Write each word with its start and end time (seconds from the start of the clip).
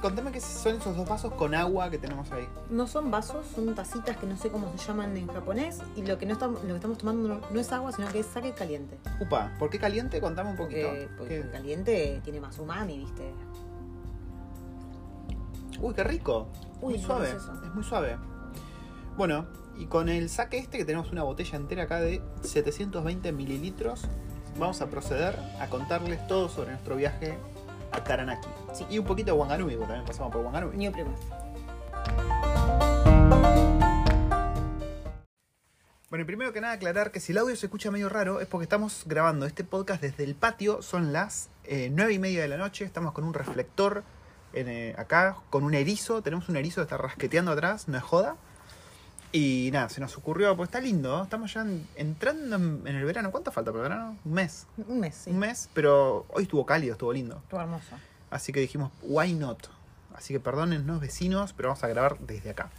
Contame 0.00 0.32
qué 0.32 0.40
son 0.40 0.76
esos 0.76 0.96
dos 0.96 1.08
vasos 1.08 1.32
con 1.34 1.54
agua 1.54 1.90
que 1.90 1.98
tenemos 1.98 2.30
ahí. 2.32 2.48
No 2.70 2.86
son 2.86 3.10
vasos, 3.10 3.46
son 3.54 3.74
tacitas 3.74 4.16
que 4.16 4.26
no 4.26 4.36
sé 4.36 4.50
cómo 4.50 4.72
se 4.76 4.86
llaman 4.86 5.16
en 5.16 5.26
japonés. 5.26 5.80
Y 5.96 6.02
lo 6.02 6.18
que, 6.18 6.26
no 6.26 6.32
estamos, 6.34 6.62
lo 6.62 6.68
que 6.68 6.74
estamos 6.74 6.98
tomando 6.98 7.28
no, 7.28 7.40
no 7.50 7.60
es 7.60 7.72
agua, 7.72 7.92
sino 7.92 8.08
que 8.08 8.20
es 8.20 8.26
sake 8.26 8.52
caliente. 8.52 8.98
Upa, 9.20 9.52
¿por 9.58 9.70
qué 9.70 9.78
caliente? 9.78 10.20
Contame 10.20 10.50
un 10.50 10.56
poquito. 10.56 10.88
Porque, 10.88 11.08
porque 11.16 11.34
¿Qué? 11.34 11.40
el 11.40 11.50
caliente 11.50 12.20
tiene 12.24 12.40
más 12.40 12.58
umami, 12.58 12.98
¿viste? 12.98 13.32
Uy, 15.80 15.94
qué 15.94 16.04
rico. 16.04 16.48
Uy, 16.80 16.94
muy 16.94 17.02
suave. 17.02 17.28
delicioso. 17.28 17.64
Es 17.64 17.74
muy 17.74 17.84
suave. 17.84 18.16
Bueno, 19.16 19.46
y 19.76 19.86
con 19.86 20.08
el 20.08 20.28
saque 20.28 20.58
este 20.58 20.78
que 20.78 20.84
tenemos 20.84 21.10
una 21.12 21.22
botella 21.22 21.56
entera 21.56 21.84
acá 21.84 22.00
de 22.00 22.22
720 22.42 23.32
mililitros, 23.32 24.02
vamos 24.58 24.80
a 24.80 24.86
proceder 24.88 25.38
a 25.60 25.68
contarles 25.68 26.26
todo 26.26 26.48
sobre 26.48 26.70
nuestro 26.70 26.96
viaje 26.96 27.36
a 27.92 28.02
Taranaki. 28.02 28.48
Sí. 28.72 28.86
Y 28.90 28.98
un 28.98 29.04
poquito 29.04 29.32
de 29.32 29.38
Wanganui, 29.38 29.76
porque 29.76 29.86
también 29.86 30.06
pasamos 30.06 30.32
por 30.32 30.44
Wanganui. 30.44 30.76
Ni 30.76 30.90
primo. 30.90 31.14
Bueno, 36.12 36.24
y 36.24 36.26
primero 36.26 36.52
que 36.52 36.60
nada 36.60 36.74
aclarar 36.74 37.10
que 37.10 37.20
si 37.20 37.32
el 37.32 37.38
audio 37.38 37.56
se 37.56 37.64
escucha 37.64 37.90
medio 37.90 38.10
raro 38.10 38.40
es 38.40 38.46
porque 38.46 38.64
estamos 38.64 39.04
grabando 39.06 39.46
este 39.46 39.64
podcast 39.64 40.02
desde 40.02 40.24
el 40.24 40.34
patio, 40.34 40.82
son 40.82 41.10
las 41.10 41.48
eh, 41.64 41.88
9 41.90 42.12
y 42.12 42.18
media 42.18 42.42
de 42.42 42.48
la 42.48 42.58
noche, 42.58 42.84
estamos 42.84 43.12
con 43.12 43.24
un 43.24 43.32
reflector 43.32 44.04
en, 44.52 44.68
eh, 44.68 44.94
acá, 44.98 45.38
con 45.48 45.64
un 45.64 45.72
erizo, 45.72 46.20
tenemos 46.20 46.50
un 46.50 46.56
erizo 46.56 46.82
que 46.82 46.82
está 46.82 46.98
rasqueteando 46.98 47.52
atrás, 47.52 47.88
no 47.88 47.96
es 47.96 48.02
joda. 48.02 48.36
Y 49.34 49.70
nada, 49.72 49.88
se 49.88 50.00
nos 50.00 50.16
ocurrió, 50.18 50.54
pues 50.56 50.68
está 50.68 50.80
lindo, 50.80 51.16
¿no? 51.16 51.24
estamos 51.24 51.54
ya 51.54 51.62
en- 51.62 51.86
entrando 51.96 52.56
en, 52.56 52.82
en 52.86 52.96
el 52.96 53.04
verano, 53.06 53.30
¿cuánto 53.30 53.50
falta 53.50 53.72
para 53.72 53.84
el 53.84 53.90
verano? 53.90 54.16
Un 54.26 54.32
mes, 54.34 54.66
Un 54.86 55.00
mes, 55.00 55.14
sí. 55.14 55.30
un 55.30 55.38
mes, 55.38 55.70
pero 55.72 56.26
hoy 56.28 56.42
estuvo 56.42 56.66
cálido, 56.66 56.92
estuvo 56.92 57.12
lindo. 57.14 57.36
Estuvo 57.36 57.60
hermoso. 57.60 57.96
Así 58.30 58.52
que 58.52 58.60
dijimos, 58.60 58.92
why 59.02 59.32
not? 59.32 59.68
Así 60.14 60.34
que 60.34 60.40
perdónennos 60.40 61.00
vecinos, 61.00 61.54
pero 61.54 61.70
vamos 61.70 61.82
a 61.82 61.88
grabar 61.88 62.18
desde 62.20 62.50
acá. 62.50 62.70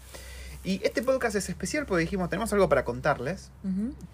Y 0.64 0.80
este 0.86 1.02
podcast 1.02 1.36
es 1.36 1.50
especial 1.50 1.86
porque 1.86 2.02
dijimos, 2.02 2.30
tenemos 2.30 2.54
algo 2.54 2.70
para 2.70 2.86
contarles, 2.86 3.52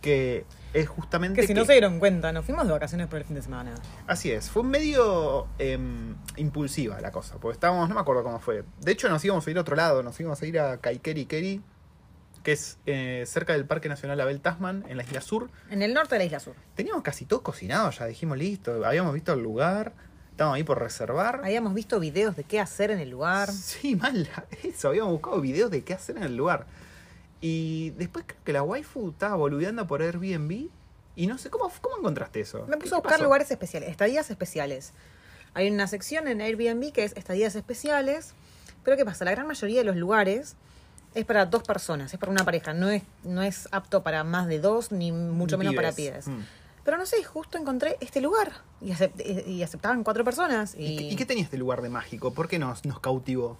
que 0.01 0.45
es 0.73 0.87
justamente... 0.89 1.41
Que 1.41 1.45
si 1.47 1.53
no 1.53 1.63
se 1.65 1.73
dieron 1.73 1.99
cuenta, 1.99 2.31
nos 2.31 2.43
fuimos 2.45 2.65
de 2.65 2.71
vacaciones 2.71 3.07
por 3.07 3.19
el 3.19 3.25
fin 3.25 3.35
de 3.35 3.41
semana. 3.43 3.75
Así 4.07 4.31
es, 4.31 4.49
fue 4.49 4.63
medio 4.63 5.45
em, 5.59 6.15
impulsiva 6.37 6.99
la 7.01 7.11
cosa, 7.11 7.35
porque 7.39 7.53
estábamos, 7.53 7.87
no 7.89 7.93
me 7.95 8.01
acuerdo 8.01 8.23
cómo 8.23 8.39
fue. 8.39 8.63
De 8.79 8.91
hecho 8.93 9.09
nos 9.09 9.23
íbamos 9.23 9.45
a 9.45 9.51
ir 9.51 9.57
a 9.57 9.61
otro 9.61 9.75
lado, 9.75 10.01
nos 10.01 10.19
íbamos 10.19 10.41
a 10.41 10.45
ir 10.47 10.59
a 10.59 10.77
Kaikeri 10.77 11.25
Keri, 11.25 11.61
que 12.43 12.53
es 12.53 12.77
eh, 12.85 13.23
cerca 13.27 13.53
del 13.53 13.65
Parque 13.65 13.89
Nacional 13.89 14.19
Abel 14.21 14.39
Tasman, 14.41 14.85
en 14.87 14.97
la 14.97 15.03
isla 15.03 15.21
sur. 15.21 15.49
En 15.69 15.81
el 15.81 15.93
norte 15.93 16.15
de 16.15 16.19
la 16.19 16.25
isla 16.25 16.39
sur. 16.39 16.55
Teníamos 16.75 17.03
casi 17.03 17.25
todo 17.25 17.43
cocinado, 17.43 17.91
ya 17.91 18.05
dijimos 18.05 18.37
listo, 18.37 18.85
habíamos 18.85 19.13
visto 19.13 19.33
el 19.33 19.41
lugar, 19.41 19.93
estábamos 20.31 20.55
ahí 20.55 20.63
por 20.63 20.79
reservar. 20.79 21.41
Habíamos 21.43 21.73
visto 21.73 21.99
videos 21.99 22.35
de 22.35 22.43
qué 22.45 22.59
hacer 22.59 22.91
en 22.91 22.99
el 22.99 23.09
lugar. 23.09 23.51
Sí, 23.51 23.95
mal, 23.97 24.29
eso, 24.63 24.87
habíamos 24.89 25.11
buscado 25.11 25.41
videos 25.41 25.69
de 25.69 25.83
qué 25.83 25.93
hacer 25.93 26.17
en 26.17 26.23
el 26.23 26.35
lugar. 26.37 26.65
Y 27.41 27.91
después 27.91 28.25
creo 28.27 28.39
que 28.43 28.53
la 28.53 28.63
waifu 28.63 29.09
estaba 29.11 29.35
boludeando 29.35 29.87
por 29.87 30.01
Airbnb 30.01 30.69
y 31.15 31.27
no 31.27 31.37
sé, 31.37 31.49
¿cómo, 31.49 31.71
cómo 31.81 31.97
encontraste 31.97 32.41
eso? 32.41 32.65
Me 32.67 32.73
¿Qué- 32.75 32.81
puse 32.83 32.93
a 32.95 32.97
buscar 32.97 33.13
pasó? 33.13 33.23
lugares 33.23 33.51
especiales, 33.51 33.89
estadías 33.89 34.29
especiales. 34.29 34.93
Hay 35.53 35.69
una 35.69 35.87
sección 35.87 36.27
en 36.27 36.41
Airbnb 36.41 36.91
que 36.91 37.03
es 37.03 37.13
estadías 37.17 37.55
especiales, 37.55 38.33
pero 38.83 38.95
¿qué 38.97 39.05
pasa? 39.05 39.25
La 39.25 39.31
gran 39.31 39.47
mayoría 39.47 39.79
de 39.79 39.83
los 39.85 39.95
lugares 39.95 40.55
es 41.15 41.25
para 41.25 41.45
dos 41.45 41.63
personas, 41.63 42.13
es 42.13 42.19
para 42.19 42.31
una 42.31 42.45
pareja, 42.45 42.73
no 42.73 42.89
es, 42.89 43.03
no 43.23 43.41
es 43.41 43.67
apto 43.71 44.03
para 44.03 44.23
más 44.23 44.47
de 44.47 44.59
dos, 44.59 44.91
ni 44.91 45.11
mucho 45.11 45.57
menos 45.57 45.73
para 45.75 45.91
pibes. 45.91 46.27
Mm. 46.27 46.39
Pero 46.83 46.97
no 46.97 47.05
sé, 47.05 47.23
justo 47.23 47.57
encontré 47.57 47.97
este 47.99 48.21
lugar 48.21 48.51
y, 48.81 48.91
acep- 48.91 49.45
y 49.47 49.61
aceptaban 49.63 50.03
cuatro 50.03 50.23
personas 50.23 50.75
y, 50.75 50.85
¿Y, 50.85 50.95
qué- 50.97 51.03
y 51.03 51.15
qué 51.15 51.25
tenía 51.25 51.43
este 51.43 51.57
lugar 51.57 51.81
de 51.81 51.89
mágico? 51.89 52.31
¿Por 52.33 52.47
qué 52.47 52.57
nos, 52.59 52.85
nos 52.85 52.99
cautivó? 52.99 53.57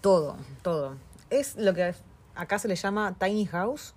todo, 0.00 0.36
todo. 0.62 0.96
Es 1.28 1.56
lo 1.56 1.74
que 1.74 1.94
acá 2.34 2.58
se 2.58 2.68
le 2.68 2.74
llama 2.76 3.14
tiny 3.18 3.46
house, 3.46 3.94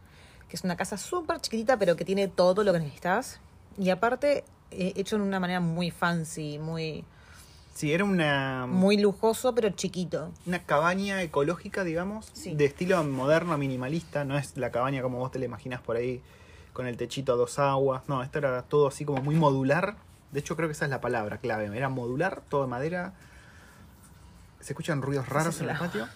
que 0.50 0.56
es 0.58 0.64
una 0.64 0.76
casa 0.76 0.98
súper 0.98 1.40
chiquitita 1.40 1.78
pero 1.78 1.96
que 1.96 2.04
tiene 2.06 2.28
todo 2.28 2.64
lo 2.64 2.74
que 2.74 2.80
necesitas. 2.80 3.40
Y 3.78 3.90
aparte, 3.90 4.44
eh, 4.72 4.94
hecho 4.98 5.16
en 5.16 5.22
una 5.24 5.40
manera 5.40 5.60
muy 5.62 5.92
fancy, 5.92 6.60
muy, 6.60 7.06
Sí, 7.74 7.92
era 7.92 8.04
una, 8.04 8.68
muy 8.68 8.98
lujoso 8.98 9.56
pero 9.56 9.70
chiquito. 9.72 10.32
una 10.46 10.60
cabaña 10.60 11.22
ecológica, 11.24 11.84
digamos, 11.84 12.30
Sí. 12.34 12.54
de 12.54 12.66
estilo 12.66 13.04
moderno, 13.04 13.58
minimalista. 13.58 14.24
No 14.26 14.38
es 14.38 14.56
la 14.58 14.72
cabaña 14.72 15.02
como 15.02 15.18
vos 15.18 15.32
te 15.32 15.40
la 15.40 15.46
imaginas 15.46 15.82
por 15.82 15.96
ahí, 15.96 16.22
con 16.72 16.86
el 16.88 16.98
techito 16.98 17.34
a 17.34 17.36
dos 17.36 17.58
aguas. 17.60 18.04
No, 18.08 18.22
esto 18.22 18.38
era 18.38 18.62
todo 18.64 18.88
así 18.88 19.06
como 19.06 19.22
muy 19.24 19.36
modular. 19.36 19.96
De 20.32 20.40
hecho, 20.40 20.56
creo 20.56 20.68
que 20.68 20.74
esa 20.74 20.86
es 20.86 20.92
la 20.92 21.02
palabra 21.02 21.38
clave. 21.40 21.76
Era 21.76 21.90
modular, 21.90 22.42
todo 22.50 22.62
de 22.64 22.68
madera. 22.68 23.14
Se 24.60 24.74
escuchan 24.74 25.02
ruidos 25.02 25.28
raros 25.30 25.58
en 25.60 25.66
el 25.66 25.72
el 25.72 25.78
patio. 25.78 26.08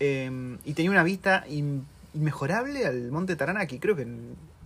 Eh, 0.00 0.58
y 0.64 0.74
tenía 0.74 0.90
una 0.92 1.02
vista 1.02 1.44
in- 1.48 1.86
inmejorable 2.14 2.86
al 2.86 3.10
monte 3.10 3.34
Taranaki. 3.36 3.78
Creo 3.80 3.96
que 3.96 4.06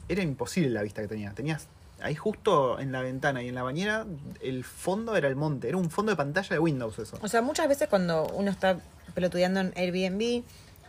era 0.09 0.23
imposible 0.23 0.69
la 0.71 0.83
vista 0.83 1.01
que 1.03 1.09
tenía. 1.09 1.33
Tenías 1.33 1.69
ahí 2.03 2.15
justo 2.15 2.79
en 2.79 2.93
la 2.93 3.01
ventana 3.03 3.43
y 3.43 3.49
en 3.49 3.55
la 3.55 3.63
bañera, 3.63 4.07
el 4.41 4.65
fondo 4.65 5.17
era 5.17 5.29
el 5.29 5.37
monte. 5.37 5.69
Era 5.69 5.77
un 5.77 5.91
fondo 5.91 6.11
de 6.13 6.17
pantalla 6.17 6.49
de 6.51 6.59
Windows 6.59 6.99
eso. 6.99 7.19
O 7.23 7.29
sea, 7.29 7.43
muchas 7.43 7.69
veces 7.69 7.89
cuando 7.89 8.27
uno 8.35 8.51
está 8.51 8.79
pelotudeando 9.15 9.61
en 9.61 9.73
Airbnb, 9.77 10.43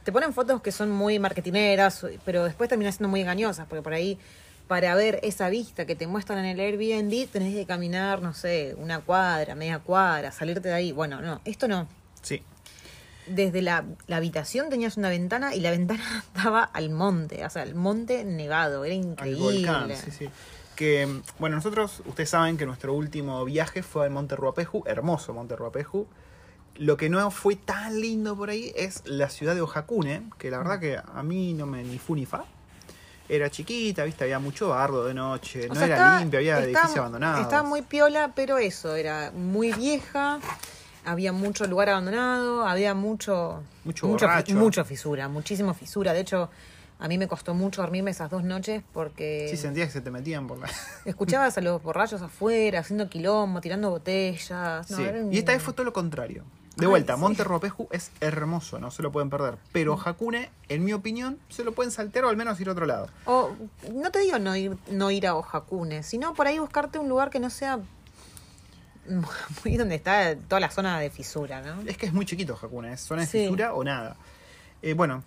te 0.03 0.11
ponen 0.11 0.33
fotos 0.33 0.61
que 0.61 0.71
son 0.71 0.89
muy 0.91 1.19
marketineras, 1.19 2.05
pero 2.25 2.43
después 2.45 2.69
terminan 2.69 2.91
siendo 2.93 3.09
muy 3.09 3.21
engañosas, 3.21 3.67
porque 3.67 3.81
por 3.81 3.93
ahí, 3.93 4.17
para 4.67 4.95
ver 4.95 5.19
esa 5.23 5.49
vista 5.49 5.85
que 5.85 5.95
te 5.95 6.07
muestran 6.07 6.39
en 6.39 6.45
el 6.45 6.59
Airbnb, 6.59 7.27
tenés 7.29 7.53
que 7.53 7.65
caminar, 7.65 8.21
no 8.21 8.33
sé, 8.33 8.75
una 8.77 8.99
cuadra, 8.99 9.55
media 9.55 9.79
cuadra, 9.79 10.31
salirte 10.31 10.69
de 10.69 10.73
ahí. 10.73 10.91
Bueno, 10.91 11.21
no, 11.21 11.41
esto 11.45 11.67
no. 11.67 11.87
Sí. 12.21 12.41
Desde 13.27 13.61
la, 13.61 13.85
la 14.07 14.17
habitación 14.17 14.69
tenías 14.69 14.97
una 14.97 15.09
ventana 15.09 15.55
y 15.55 15.61
la 15.61 15.71
ventana 15.77 16.25
daba 16.35 16.63
al 16.63 16.89
monte, 16.89 17.45
o 17.45 17.49
sea, 17.49 17.63
el 17.63 17.73
monte 17.75 18.25
nevado, 18.25 18.83
era 18.83 18.95
Al 18.95 19.01
increíble. 19.01 19.41
volcán, 19.41 19.91
sí, 19.95 20.11
sí. 20.11 20.29
Que, 20.75 21.21
bueno, 21.39 21.55
nosotros, 21.57 22.01
ustedes 22.05 22.29
saben 22.29 22.57
que 22.57 22.65
nuestro 22.65 22.93
último 22.93 23.43
viaje 23.45 23.83
fue 23.83 24.05
al 24.05 24.11
Monte 24.11 24.35
Ruapehu, 24.35 24.83
hermoso 24.85 25.33
Monte 25.33 25.55
Ruapehu. 25.55 26.07
Lo 26.75 26.97
que 26.97 27.09
no 27.09 27.29
fue 27.29 27.55
tan 27.55 28.01
lindo 28.01 28.35
por 28.35 28.49
ahí 28.49 28.71
es 28.75 29.03
la 29.05 29.29
ciudad 29.29 29.53
de 29.53 29.61
Ojakune, 29.61 30.23
que 30.39 30.49
la 30.49 30.57
verdad 30.57 30.79
que 30.79 30.97
a 30.97 31.21
mí 31.23 31.53
no 31.53 31.67
me 31.67 31.83
ni 31.83 31.99
fu 31.99 32.15
ni 32.15 32.25
fa. 32.25 32.45
Era 33.29 33.49
chiquita, 33.49 34.03
viste, 34.03 34.23
había 34.23 34.39
mucho 34.39 34.69
bardo 34.69 35.05
de 35.05 35.13
noche, 35.13 35.65
O 35.65 35.69
no 35.69 35.75
sea, 35.75 35.85
era 35.85 35.95
estaba- 35.95 36.19
limpio, 36.19 36.39
había 36.39 36.59
edificios 36.63 36.97
abandonados. 36.97 37.41
Estaba 37.41 37.63
muy 37.63 37.83
piola, 37.83 38.31
pero 38.35 38.57
eso, 38.57 38.95
era 38.95 39.31
muy 39.31 39.71
vieja, 39.73 40.39
había 41.05 41.31
mucho 41.31 41.65
lugar 41.67 41.89
abandonado, 41.89 42.65
había 42.67 42.93
mucho... 42.95 43.61
Mucho 43.85 44.07
mucho, 44.07 44.27
mucho 44.55 44.83
fisura, 44.83 45.27
muchísimo 45.29 45.73
fisura. 45.73 46.11
De 46.13 46.21
hecho, 46.21 46.49
a 47.03 47.07
mí 47.09 47.17
me 47.17 47.27
costó 47.27 47.53
mucho 47.53 47.81
dormirme 47.81 48.11
esas 48.11 48.29
dos 48.29 48.45
noches 48.45 48.81
porque 48.93 49.47
Sí, 49.49 49.57
sentías 49.57 49.87
que 49.87 49.93
se 49.93 50.01
te 50.01 50.09
metían 50.09 50.47
por 50.47 50.57
la... 50.57 50.69
escuchabas 51.05 51.57
a 51.57 51.61
los 51.61 51.83
borrachos 51.83 52.21
afuera, 52.21 52.79
haciendo 52.79 53.09
quilombo, 53.09 53.59
tirando 53.59 53.89
botellas. 53.89 54.89
No, 54.89 54.97
Sí. 54.97 55.03
un- 55.03 55.33
Y 55.33 55.37
esta 55.37 55.51
vez 55.51 55.61
fue 55.61 55.73
todo 55.73 55.83
lo 55.85 55.91
contrario. 55.91 56.45
De 56.77 56.85
Ay, 56.85 56.89
vuelta, 56.89 57.15
sí. 57.15 57.19
Monte 57.19 57.43
Ruapehu 57.43 57.87
es 57.91 58.09
hermoso, 58.21 58.79
no 58.79 58.89
se 58.89 59.03
lo 59.03 59.11
pueden 59.11 59.29
perder. 59.29 59.57
Pero 59.73 59.99
Hakune, 60.01 60.49
en 60.69 60.83
mi 60.85 60.93
opinión, 60.93 61.37
se 61.49 61.63
lo 61.65 61.73
pueden 61.73 61.91
saltear 61.91 62.23
o 62.25 62.29
al 62.29 62.37
menos 62.37 62.57
ir 62.61 62.69
a 62.69 62.71
otro 62.71 62.85
lado. 62.85 63.09
O, 63.25 63.51
no 63.93 64.09
te 64.09 64.19
digo 64.19 64.39
no 64.39 64.55
ir, 64.55 64.77
no 64.89 65.11
ir 65.11 65.27
a 65.27 65.35
Ojakune, 65.35 66.01
sino 66.03 66.33
por 66.33 66.47
ahí 66.47 66.57
buscarte 66.57 66.97
un 66.99 67.09
lugar 67.09 67.29
que 67.29 67.39
no 67.39 67.49
sea 67.49 67.79
muy 69.65 69.77
donde 69.77 69.95
está 69.95 70.35
toda 70.35 70.59
la 70.61 70.71
zona 70.71 70.99
de 70.99 71.09
fisura, 71.09 71.61
¿no? 71.61 71.81
Es 71.87 71.97
que 71.97 72.05
es 72.05 72.13
muy 72.13 72.25
chiquito 72.25 72.57
Hakune, 72.59 72.93
es 72.93 73.01
zona 73.01 73.21
de 73.21 73.27
Sí. 73.27 73.39
fisura 73.43 73.73
o 73.73 73.83
nada. 73.83 74.15
Eh, 74.81 74.93
bueno, 74.93 75.23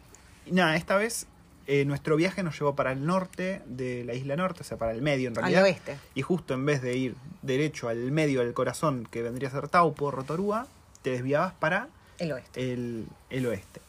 nada, 0.50 0.76
esta 0.76 0.96
vez 0.96 1.26
eh, 1.66 1.84
nuestro 1.84 2.16
viaje 2.16 2.42
nos 2.42 2.58
llevó 2.58 2.74
para 2.76 2.92
el 2.92 3.04
norte 3.06 3.62
de 3.66 4.04
la 4.04 4.14
isla 4.14 4.36
norte, 4.36 4.60
o 4.60 4.64
sea, 4.64 4.76
para 4.78 4.92
el 4.92 5.02
medio 5.02 5.28
en 5.28 5.36
Al 5.38 5.42
realidad. 5.42 5.62
oeste. 5.64 5.96
Y 6.14 6.22
justo 6.22 6.54
en 6.54 6.64
vez 6.64 6.80
de 6.82 6.96
ir 6.96 7.14
derecho 7.42 7.88
al 7.88 8.10
medio 8.12 8.40
del 8.40 8.54
corazón, 8.54 9.06
que 9.10 9.22
vendría 9.22 9.48
a 9.48 9.52
ser 9.52 9.68
Taupo, 9.68 10.10
Rotorúa, 10.10 10.66
te 11.02 11.10
desviabas 11.10 11.54
para 11.54 11.88
El 12.18 12.32
oeste. 12.32 12.72
el, 12.72 13.06
el 13.30 13.46
oeste. 13.46 13.80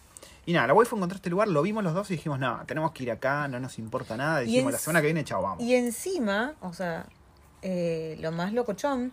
Y 0.45 0.53
nada, 0.53 0.67
la 0.67 0.73
waifu 0.73 0.95
encontró 0.95 1.17
este 1.17 1.29
lugar, 1.29 1.49
lo 1.49 1.61
vimos 1.61 1.83
los 1.83 1.93
dos 1.93 2.09
y 2.09 2.13
dijimos, 2.15 2.39
no, 2.39 2.63
tenemos 2.65 2.91
que 2.93 3.03
ir 3.03 3.11
acá, 3.11 3.47
no 3.49 3.59
nos 3.59 3.77
importa 3.79 4.15
nada. 4.15 4.39
Dijimos, 4.39 4.71
la 4.71 4.77
semana 4.79 5.01
que 5.01 5.07
viene, 5.07 5.23
chao, 5.25 5.41
vamos. 5.41 5.61
Y 5.61 5.75
encima, 5.75 6.53
o 6.61 6.71
sea, 6.73 7.05
eh, 7.61 8.17
lo 8.21 8.31
más 8.31 8.53
locochón 8.53 9.11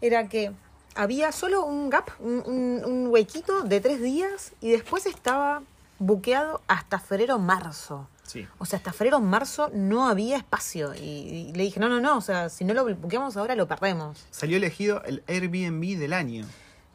era 0.00 0.28
que 0.28 0.52
había 0.94 1.32
solo 1.32 1.64
un 1.66 1.90
gap, 1.90 2.08
un, 2.20 2.42
un, 2.46 2.84
un 2.84 3.06
huequito 3.08 3.62
de 3.62 3.80
tres 3.80 4.00
días 4.00 4.52
y 4.60 4.70
después 4.70 5.06
estaba 5.06 5.62
buqueado 5.98 6.60
hasta 6.68 6.98
febrero-marzo. 6.98 8.08
Sí. 8.24 8.46
O 8.58 8.66
sea, 8.66 8.78
hasta 8.78 8.92
febrero-marzo 8.92 9.70
no 9.72 10.08
había 10.08 10.36
espacio. 10.36 10.94
Y, 10.94 10.98
y 11.00 11.52
le 11.52 11.62
dije, 11.64 11.78
no, 11.80 11.88
no, 11.88 12.00
no, 12.00 12.16
o 12.18 12.20
sea, 12.20 12.48
si 12.48 12.64
no 12.64 12.74
lo 12.74 12.84
buqueamos 12.96 13.36
ahora 13.36 13.54
lo 13.54 13.66
perdemos. 13.68 14.26
Salió 14.30 14.56
elegido 14.56 15.02
el 15.04 15.22
Airbnb 15.28 15.98
del 15.98 16.12
año. 16.12 16.44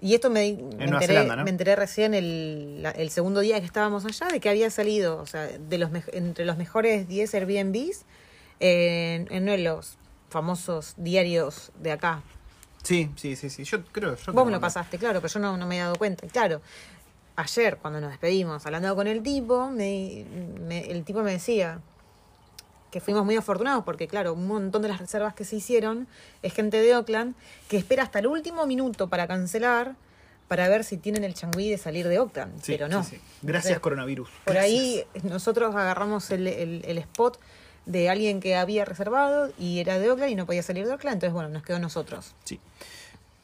Y 0.03 0.15
esto 0.15 0.29
me, 0.31 0.47
enteré, 0.49 1.05
Zelanda, 1.07 1.35
¿no? 1.35 1.43
me 1.43 1.51
enteré 1.51 1.75
recién 1.75 2.13
el, 2.15 2.81
la- 2.81 2.89
el 2.91 3.11
segundo 3.11 3.39
día 3.39 3.59
que 3.59 3.65
estábamos 3.67 4.03
allá 4.03 4.27
de 4.29 4.39
que 4.39 4.49
había 4.49 4.69
salido, 4.71 5.17
o 5.21 5.27
sea, 5.27 5.43
de 5.47 5.77
los 5.77 5.91
entre 6.11 6.43
los 6.43 6.57
mejores 6.57 7.07
10 7.07 7.33
Airbnbs 7.35 8.03
en, 8.59 9.27
en 9.31 9.43
uno 9.43 9.51
de 9.51 9.57
los 9.59 9.97
famosos 10.29 10.95
diarios 10.97 11.71
de 11.79 11.91
acá. 11.91 12.23
Sí, 12.81 13.11
sí, 13.15 13.35
sí, 13.35 13.49
sí. 13.51 13.63
Yo 13.63 13.83
creo. 13.91 14.15
Yo 14.15 14.33
Vos 14.33 14.45
me 14.45 14.51
lo 14.51 14.59
pasaste, 14.59 14.97
claro, 14.97 15.21
pero 15.21 15.31
yo 15.31 15.39
no, 15.39 15.55
no 15.55 15.67
me 15.67 15.77
he 15.77 15.79
dado 15.81 15.95
cuenta. 15.97 16.25
Y 16.25 16.29
claro, 16.29 16.61
ayer 17.35 17.77
cuando 17.77 18.01
nos 18.01 18.09
despedimos, 18.11 18.65
hablando 18.65 18.95
con 18.95 19.07
el 19.07 19.21
tipo, 19.23 19.69
me, 19.69 20.25
me- 20.59 20.91
el 20.91 21.03
tipo 21.03 21.21
me 21.23 21.31
decía 21.31 21.79
que 22.91 22.99
fuimos 22.99 23.23
muy 23.23 23.35
afortunados 23.37 23.83
porque, 23.85 24.07
claro, 24.07 24.33
un 24.33 24.47
montón 24.47 24.81
de 24.81 24.89
las 24.89 24.99
reservas 24.99 25.33
que 25.33 25.45
se 25.45 25.55
hicieron 25.55 26.07
es 26.41 26.53
gente 26.53 26.81
de 26.81 26.95
Oakland 26.95 27.35
que 27.69 27.77
espera 27.77 28.03
hasta 28.03 28.19
el 28.19 28.27
último 28.27 28.65
minuto 28.65 29.07
para 29.09 29.27
cancelar 29.27 29.95
para 30.49 30.67
ver 30.67 30.83
si 30.83 30.97
tienen 30.97 31.23
el 31.23 31.33
changüí 31.33 31.69
de 31.69 31.77
salir 31.77 32.05
de 32.09 32.19
Oakland, 32.19 32.61
Sí, 32.61 32.73
pero 32.73 32.89
no. 32.89 33.01
sí, 33.05 33.11
sí. 33.15 33.21
Gracias, 33.41 33.67
Entonces, 33.67 33.79
coronavirus. 33.79 34.29
Por 34.43 34.53
Gracias. 34.55 34.73
ahí 34.73 35.05
nosotros 35.23 35.73
agarramos 35.73 36.29
el, 36.31 36.45
el- 36.47 36.83
el 36.85 36.97
spot 36.97 37.39
de 37.85 38.09
alguien 38.09 38.41
que 38.41 38.57
había 38.57 38.83
reservado 38.83 39.53
y 39.57 39.79
era 39.79 39.97
de 39.97 40.11
Oakland 40.11 40.31
y 40.31 40.35
no 40.35 40.45
podía 40.45 40.61
salir 40.61 40.85
de 40.85 40.91
Oakland, 40.91 41.15
entonces 41.15 41.33
bueno, 41.33 41.47
nos 41.47 41.63
quedó 41.63 41.79
nosotros. 41.79 42.35
Sí. 42.43 42.59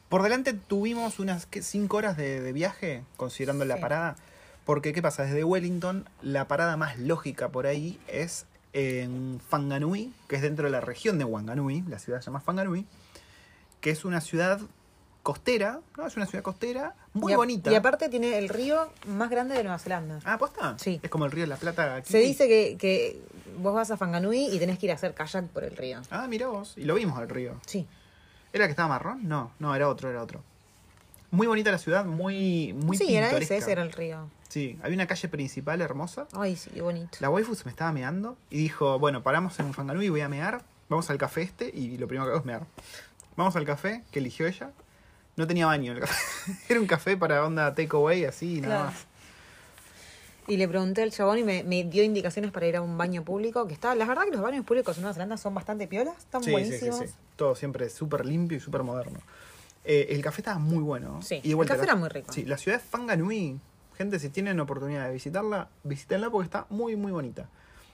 Por 0.08 0.22
delante 0.22 0.52
tuvimos 0.54 1.18
unas 1.18 1.46
¿qué? 1.46 1.62
cinco 1.62 1.98
horas 1.98 2.16
de, 2.16 2.40
de 2.40 2.52
viaje, 2.52 3.02
considerando 3.16 3.64
la 3.64 3.78
parada. 3.78 4.16
Porque, 4.64 4.92
¿qué 4.92 5.00
pasa? 5.02 5.24
Desde 5.24 5.44
Wellington, 5.44 6.08
la 6.22 6.46
parada 6.48 6.76
más 6.76 6.98
lógica 6.98 7.48
por 7.48 7.66
ahí 7.66 7.98
es 8.08 8.46
en 8.74 9.40
Fanganui, 9.48 10.12
que 10.28 10.36
es 10.36 10.42
dentro 10.42 10.64
de 10.66 10.70
la 10.70 10.80
región 10.80 11.18
de 11.18 11.24
Wanganui, 11.24 11.82
la 11.88 11.98
ciudad 11.98 12.20
se 12.20 12.26
llama 12.26 12.40
Fanganui, 12.40 12.84
que 13.80 13.90
es 13.90 14.04
una 14.04 14.20
ciudad 14.20 14.60
costera, 15.22 15.80
¿no? 15.96 16.06
Es 16.06 16.16
una 16.16 16.26
ciudad 16.26 16.42
costera 16.44 16.94
muy 17.12 17.32
Y 17.32 17.34
a- 17.34 17.36
bonita. 17.38 17.72
Y 17.72 17.74
aparte 17.74 18.08
tiene 18.08 18.38
el 18.38 18.48
río 18.48 18.90
más 19.06 19.30
grande 19.30 19.54
de 19.56 19.62
Nueva 19.62 19.78
Zelanda. 19.78 20.20
Ah, 20.24 20.38
¿posta? 20.38 20.76
Sí. 20.78 21.00
Es 21.02 21.10
como 21.10 21.24
el 21.26 21.32
río 21.32 21.44
de 21.44 21.48
la 21.48 21.56
Plata 21.56 21.96
aquí. 21.96 22.10
Se 22.12 22.18
dice 22.18 22.46
que, 22.48 22.76
que 22.78 23.20
vos 23.58 23.74
vas 23.74 23.90
a 23.90 23.96
Fanganui 23.96 24.48
y 24.54 24.58
tenés 24.58 24.78
que 24.78 24.86
ir 24.86 24.92
a 24.92 24.94
hacer 24.96 25.14
kayak 25.14 25.46
por 25.48 25.64
el 25.64 25.76
río. 25.76 26.00
Ah, 26.10 26.26
mira 26.28 26.46
vos. 26.48 26.74
Y 26.76 26.84
lo 26.84 26.94
vimos 26.94 27.18
al 27.18 27.28
río. 27.28 27.60
Sí. 27.66 27.86
¿Era 28.52 28.66
que 28.66 28.70
estaba 28.70 28.88
marrón? 28.88 29.28
No, 29.28 29.52
no, 29.58 29.74
era 29.74 29.88
otro, 29.88 30.08
era 30.10 30.22
otro. 30.22 30.42
Muy 31.30 31.46
bonita 31.46 31.70
la 31.70 31.78
ciudad, 31.78 32.04
muy, 32.06 32.72
muy 32.72 32.96
sí, 32.96 33.14
era 33.14 33.30
ese, 33.36 33.56
ese 33.58 33.72
era 33.72 33.82
el 33.82 33.92
río. 33.92 34.30
Sí, 34.48 34.78
había 34.82 34.94
una 34.94 35.06
calle 35.06 35.28
principal 35.28 35.82
hermosa. 35.82 36.26
Ay, 36.32 36.56
sí, 36.56 36.70
qué 36.72 36.80
bonito. 36.80 37.18
La 37.20 37.28
waifu 37.28 37.54
se 37.54 37.64
me 37.66 37.70
estaba 37.70 37.92
meando 37.92 38.38
y 38.48 38.56
dijo, 38.56 38.98
bueno, 38.98 39.22
paramos 39.22 39.58
en 39.60 39.66
un 39.66 39.74
fanganú 39.74 40.00
y 40.00 40.08
voy 40.08 40.22
a 40.22 40.28
mear. 40.28 40.62
Vamos 40.88 41.10
al 41.10 41.18
café 41.18 41.42
este 41.42 41.68
y 41.68 41.98
lo 41.98 42.08
primero 42.08 42.24
que 42.24 42.30
hago 42.30 42.40
es 42.40 42.46
mear. 42.46 42.62
Vamos 43.36 43.54
al 43.56 43.66
café 43.66 44.02
que 44.10 44.20
eligió 44.20 44.46
ella. 44.46 44.70
No 45.36 45.46
tenía 45.46 45.66
baño 45.66 45.92
el 45.92 46.00
café. 46.00 46.14
Era 46.70 46.80
un 46.80 46.86
café 46.86 47.16
para 47.18 47.44
onda 47.44 47.74
takeaway 47.74 48.24
así 48.24 48.56
y 48.56 48.60
nada 48.62 48.74
Claro. 48.76 48.90
más. 48.90 49.06
Y 50.48 50.56
le 50.56 50.66
pregunté 50.66 51.02
al 51.02 51.12
chabón 51.12 51.38
y 51.38 51.44
me, 51.44 51.62
me 51.62 51.84
dio 51.84 52.02
indicaciones 52.02 52.50
para 52.50 52.66
ir 52.66 52.76
a 52.76 52.80
un 52.82 52.96
baño 52.96 53.22
público. 53.22 53.66
Que 53.66 53.74
está, 53.74 53.94
la 53.94 54.06
verdad 54.06 54.24
que 54.24 54.30
los 54.30 54.40
baños 54.40 54.64
públicos 54.64 54.96
en 54.96 55.02
Nueva 55.02 55.12
Zelanda 55.14 55.36
son 55.36 55.54
bastante 55.54 55.86
piolas, 55.86 56.16
están 56.18 56.42
Sí, 56.42 56.50
buenísimos. 56.50 56.98
sí, 57.00 57.06
sí. 57.08 57.14
Todo 57.36 57.54
siempre 57.54 57.90
súper 57.90 58.24
limpio 58.24 58.56
y 58.56 58.60
súper 58.60 58.82
moderno. 58.82 59.20
Eh, 59.84 60.06
el 60.10 60.22
café 60.22 60.40
estaba 60.40 60.58
muy 60.58 60.78
bueno. 60.82 61.20
Sí, 61.22 61.40
Y 61.44 61.50
de 61.54 61.60
el 61.60 61.66
café 61.66 61.78
la- 61.78 61.84
era 61.84 61.94
muy 61.96 62.08
rico. 62.08 62.32
Sí, 62.32 62.44
la 62.46 62.56
ciudad 62.56 62.78
de 62.78 62.84
Fanganui, 62.84 63.60
gente, 63.96 64.18
si 64.18 64.30
tienen 64.30 64.58
oportunidad 64.58 65.06
de 65.06 65.12
visitarla, 65.12 65.68
visítenla 65.84 66.30
porque 66.30 66.44
está 66.46 66.66
muy, 66.70 66.96
muy 66.96 67.12
bonita. 67.12 67.48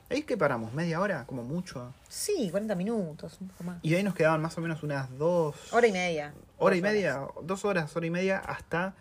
Ahí 0.09 0.19
es 0.21 0.25
que 0.25 0.37
paramos, 0.37 0.73
media 0.75 1.01
hora, 1.01 1.25
como 1.27 1.43
mucho. 1.43 1.93
Sí, 2.09 2.49
40 2.51 2.75
minutos, 2.77 3.37
un 3.41 3.49
poco 3.49 3.65
más. 3.65 3.79
Y 3.83 3.91
de 3.91 3.97
ahí 3.97 4.03
nos 4.05 4.15
quedaban 4.15 4.41
más 4.43 4.57
o 4.59 4.61
menos 4.61 4.83
unas 4.85 5.11
dos... 5.19 5.57
Hora 5.73 5.87
y 5.89 5.93
media. 5.93 6.33
hora 6.59 6.77
y 6.77 6.81
horas. 6.81 6.93
media, 6.93 7.21
dos 7.43 7.65
horas, 7.65 7.97
hora 7.97 8.07
y 8.07 8.11
media 8.11 8.39
hasta 8.39 8.95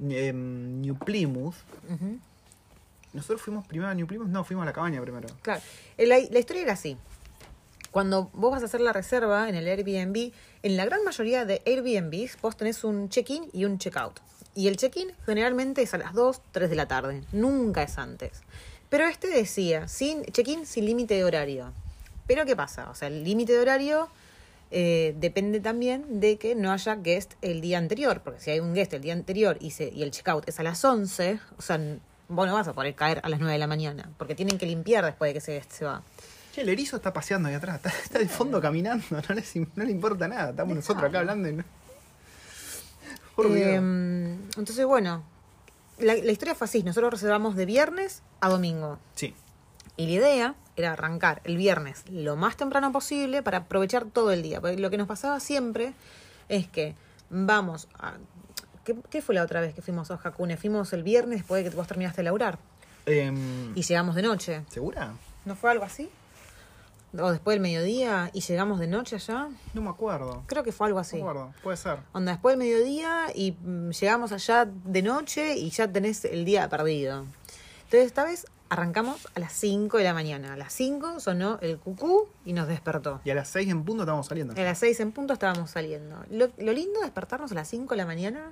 em, 0.00 0.80
New 0.80 0.96
Plymouth. 0.96 1.54
Ujú. 1.90 2.18
Nosotros 3.14 3.40
fuimos 3.40 3.66
primero 3.66 3.90
a 3.90 3.94
New 3.94 4.06
Plymouth, 4.06 4.28
no, 4.28 4.44
fuimos 4.44 4.64
a 4.64 4.66
la 4.66 4.72
cabaña 4.72 5.00
primero. 5.00 5.28
Claro. 5.42 5.62
Eh, 5.96 6.06
La, 6.06 6.18
la 6.18 6.38
historia 6.38 6.62
era 6.62 6.72
así. 6.74 6.96
Cuando 7.90 8.28
vos 8.34 8.50
vas 8.50 8.62
a 8.62 8.66
hacer 8.66 8.80
la 8.80 8.92
reserva 8.92 9.48
en 9.48 9.54
el 9.54 9.68
Airbnb, 9.68 10.32
en 10.64 10.76
la 10.76 10.84
gran 10.84 11.04
mayoría 11.04 11.44
de 11.44 11.62
Airbnb 11.64 12.28
vos 12.42 12.56
tenés 12.56 12.82
un 12.82 13.08
check-in 13.08 13.48
y 13.52 13.64
un 13.64 13.78
check-out. 13.78 14.18
Y 14.56 14.66
el 14.66 14.76
check-in 14.76 15.12
generalmente 15.24 15.82
es 15.82 15.94
a 15.94 15.98
las 15.98 16.12
2, 16.12 16.42
3 16.52 16.70
de 16.70 16.76
la 16.76 16.86
tarde. 16.86 17.22
Nunca 17.32 17.82
es 17.84 17.96
antes. 17.98 18.42
Pero 18.88 19.06
este 19.06 19.28
decía, 19.28 19.86
sin 19.88 20.24
check-in 20.24 20.66
sin 20.66 20.86
límite 20.86 21.14
de 21.14 21.24
horario. 21.24 21.72
Pero 22.26 22.44
¿qué 22.44 22.56
pasa? 22.56 22.90
O 22.90 22.94
sea, 22.94 23.08
el 23.08 23.22
límite 23.22 23.52
de 23.52 23.60
horario 23.60 24.08
eh, 24.70 25.14
depende 25.18 25.60
también 25.60 26.20
de 26.20 26.36
que 26.36 26.54
no 26.54 26.72
haya 26.72 26.96
guest 26.96 27.34
el 27.42 27.60
día 27.60 27.78
anterior. 27.78 28.22
Porque 28.22 28.40
si 28.40 28.50
hay 28.50 28.60
un 28.60 28.74
guest 28.74 28.92
el 28.94 29.02
día 29.02 29.12
anterior 29.12 29.56
y, 29.60 29.70
se, 29.70 29.88
y 29.88 30.02
el 30.02 30.10
check-out 30.10 30.48
es 30.48 30.58
a 30.58 30.62
las 30.64 30.84
11, 30.84 31.38
o 31.58 31.62
sea, 31.62 31.80
vos 32.28 32.46
no 32.46 32.54
vas 32.54 32.68
a 32.68 32.72
poder 32.72 32.94
caer 32.94 33.20
a 33.24 33.28
las 33.28 33.38
9 33.40 33.52
de 33.52 33.58
la 33.58 33.66
mañana. 33.66 34.10
Porque 34.18 34.34
tienen 34.34 34.58
que 34.58 34.66
limpiar 34.66 35.04
después 35.04 35.32
de 35.34 35.40
que 35.40 35.52
guest 35.52 35.70
se 35.72 35.84
va. 35.84 36.02
Che, 36.54 36.60
el 36.62 36.68
erizo 36.68 36.96
está 36.96 37.12
paseando 37.12 37.48
ahí 37.48 37.54
atrás, 37.54 37.76
está, 37.76 37.88
está 37.90 38.18
de 38.18 38.28
fondo 38.28 38.60
caminando, 38.60 39.04
no, 39.10 39.34
les- 39.34 39.56
no 39.56 39.84
le 39.84 39.90
importa 39.90 40.28
nada. 40.28 40.50
Estamos 40.50 40.76
nosotros 40.76 41.04
acá 41.04 41.20
hablando 41.20 41.48
y 41.48 41.52
no-. 41.54 41.64
Eh, 43.38 43.74
entonces, 44.56 44.86
bueno, 44.86 45.24
la, 45.98 46.14
la 46.14 46.32
historia 46.32 46.54
fue 46.54 46.66
así. 46.66 46.82
Nosotros 46.82 47.12
reservamos 47.12 47.56
de 47.56 47.66
viernes 47.66 48.22
a 48.40 48.48
domingo. 48.48 48.98
Sí, 49.14 49.34
Y 49.96 50.06
la 50.06 50.12
idea 50.12 50.54
era 50.76 50.92
arrancar 50.92 51.40
el 51.44 51.56
viernes 51.56 52.04
lo 52.10 52.36
más 52.36 52.56
temprano 52.56 52.92
posible 52.92 53.42
para 53.42 53.58
aprovechar 53.58 54.04
todo 54.06 54.30
el 54.32 54.42
día. 54.42 54.60
Porque 54.60 54.76
lo 54.78 54.90
que 54.90 54.98
nos 54.98 55.08
pasaba 55.08 55.40
siempre 55.40 55.94
es 56.48 56.68
que 56.68 56.94
vamos 57.30 57.88
a... 57.98 58.14
¿Qué, 58.84 58.94
qué 59.10 59.22
fue 59.22 59.34
la 59.34 59.42
otra 59.42 59.60
vez 59.60 59.74
que 59.74 59.82
fuimos 59.82 60.10
a 60.10 60.20
Hakune? 60.22 60.56
Fuimos 60.56 60.92
el 60.92 61.02
viernes 61.02 61.38
después 61.40 61.64
de 61.64 61.70
que 61.70 61.76
vos 61.76 61.86
terminaste 61.86 62.18
de 62.20 62.24
laburar. 62.24 62.58
Em, 63.06 63.72
Y 63.76 63.82
llegamos 63.82 64.14
de 64.14 64.22
noche. 64.22 64.62
¿Segura? 64.70 65.12
¿No 65.44 65.54
fue 65.56 65.70
algo 65.70 65.84
así? 65.84 66.08
O 67.16 67.30
después 67.30 67.54
del 67.54 67.60
mediodía 67.60 68.30
y 68.32 68.40
llegamos 68.40 68.80
de 68.80 68.88
noche 68.88 69.16
allá. 69.16 69.48
No 69.72 69.82
me 69.82 69.90
acuerdo. 69.90 70.42
Creo 70.46 70.64
que 70.64 70.72
fue 70.72 70.88
algo 70.88 70.98
No 70.98 71.02
así. 71.02 71.16
me 71.16 71.22
acuerdo, 71.22 71.54
puede 71.62 71.76
ser. 71.76 71.98
Onda, 72.12 72.32
después 72.32 72.54
del 72.54 72.58
mediodía 72.66 73.26
y 73.34 73.52
mm, 73.52 73.90
llegamos 73.90 74.32
allá 74.32 74.64
de 74.66 75.02
noche 75.02 75.56
y 75.56 75.70
ya 75.70 75.86
tenés 75.86 76.24
el 76.24 76.44
día 76.44 76.68
perdido. 76.68 77.24
Entonces, 77.84 78.06
esta 78.06 78.24
vez 78.24 78.46
arrancamos 78.68 79.28
a 79.36 79.38
las 79.38 79.52
5 79.52 79.98
de 79.98 80.04
la 80.04 80.12
mañana. 80.14 80.54
A 80.54 80.56
las 80.56 80.72
5 80.72 81.20
sonó 81.20 81.58
el 81.62 81.78
cucú 81.78 82.26
y 82.44 82.52
nos 82.52 82.66
despertó. 82.66 83.20
Y 83.24 83.30
a 83.30 83.34
las 83.36 83.46
6 83.48 83.68
en 83.68 83.84
punto 83.84 84.02
estamos 84.02 84.26
saliendo. 84.26 84.54
A 84.60 84.64
las 84.64 84.78
6 84.78 84.98
en 84.98 85.12
punto 85.12 85.34
estábamos 85.34 85.70
saliendo. 85.70 86.16
Lo, 86.30 86.48
lo 86.58 86.72
lindo 86.72 86.98
de 86.98 87.04
despertarnos 87.06 87.52
a 87.52 87.54
las 87.54 87.68
5 87.68 87.90
de 87.94 87.96
la 87.96 88.06
mañana 88.06 88.50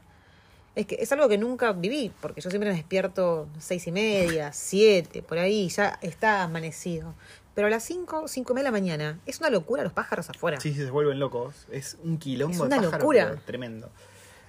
es 0.74 0.86
que 0.86 0.96
es 1.00 1.12
algo 1.12 1.28
que 1.28 1.38
nunca 1.38 1.72
viví, 1.72 2.12
porque 2.20 2.40
yo 2.40 2.50
siempre 2.50 2.70
me 2.70 2.76
despierto 2.76 3.48
seis 3.58 3.86
y 3.86 3.92
media, 3.92 4.52
7, 4.52 5.22
por 5.22 5.38
ahí, 5.38 5.68
ya 5.68 5.98
está 6.02 6.42
amanecido. 6.42 7.14
Pero 7.54 7.66
a 7.66 7.70
las 7.70 7.84
5, 7.84 8.28
5 8.28 8.52
y 8.52 8.54
media 8.54 8.70
de 8.70 8.72
la 8.72 8.80
mañana, 8.80 9.20
es 9.26 9.40
una 9.40 9.50
locura 9.50 9.82
los 9.82 9.92
pájaros 9.92 10.30
afuera. 10.30 10.58
Sí, 10.58 10.72
sí, 10.72 10.80
se 10.84 10.90
vuelven 10.90 11.18
locos. 11.18 11.66
Es 11.70 11.98
un 12.02 12.16
quilombo 12.16 12.52
Es 12.54 12.58
de 12.60 12.64
una 12.64 12.76
pájaros, 12.76 12.92
locura. 12.98 13.36
Tremendo. 13.44 13.90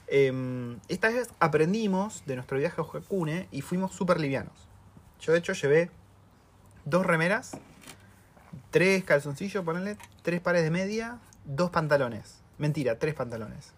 Em, 0.08 0.80
esta 0.88 1.10
vez 1.10 1.28
aprendimos 1.40 2.24
de 2.26 2.36
nuestro 2.36 2.58
viaje 2.58 2.80
a 2.80 2.86
Hakune 2.86 3.48
y 3.52 3.60
fuimos 3.62 3.94
súper 3.94 4.22
livianos. 4.22 4.54
Yo, 5.20 5.34
de 5.34 5.40
hecho, 5.40 5.52
llevé 5.52 5.92
dos 6.86 7.06
remeras, 7.06 7.58
tres 8.72 9.04
calzoncillos, 9.04 9.66
ponele, 9.66 9.98
tres 10.22 10.40
pares 10.40 10.64
de 10.64 10.72
media, 10.72 11.20
dos 11.44 11.72
pantalones. 11.72 12.40
Mentira, 12.58 13.00
tres 13.00 13.16
pantalones. 13.16 13.74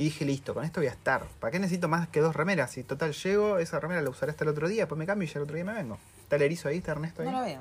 Y 0.00 0.04
dije, 0.04 0.24
listo, 0.24 0.54
con 0.54 0.64
esto 0.64 0.80
voy 0.80 0.88
a 0.88 0.92
estar. 0.92 1.26
¿Para 1.40 1.50
qué 1.50 1.58
necesito 1.58 1.86
más 1.86 2.08
que 2.08 2.20
dos 2.20 2.34
remeras? 2.34 2.70
Si 2.70 2.84
total 2.84 3.12
llego, 3.12 3.58
esa 3.58 3.78
remera 3.80 4.00
la 4.00 4.08
usaré 4.08 4.30
hasta 4.30 4.44
el 4.44 4.48
otro 4.48 4.66
día, 4.66 4.88
pues 4.88 4.98
me 4.98 5.04
cambio 5.04 5.28
y 5.28 5.30
ya 5.30 5.38
el 5.38 5.42
otro 5.42 5.56
día 5.56 5.64
me 5.66 5.74
vengo. 5.74 5.98
¿Está 6.22 6.36
el 6.36 6.42
erizo 6.42 6.70
ahí? 6.70 6.78
¿Está 6.78 6.92
Ernesto 6.92 7.20
ahí? 7.20 7.28
No 7.28 7.38
lo 7.38 7.44
veo. 7.44 7.60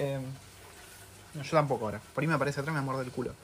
Eh, 0.00 0.18
no, 1.34 1.42
yo 1.44 1.50
tampoco 1.52 1.84
ahora. 1.84 2.00
Por 2.12 2.22
ahí 2.22 2.26
me 2.26 2.34
aparece 2.34 2.58
atrás 2.58 2.74
y 2.74 2.76
me 2.76 2.84
muerde 2.84 3.04
el 3.04 3.12
culo. 3.12 3.34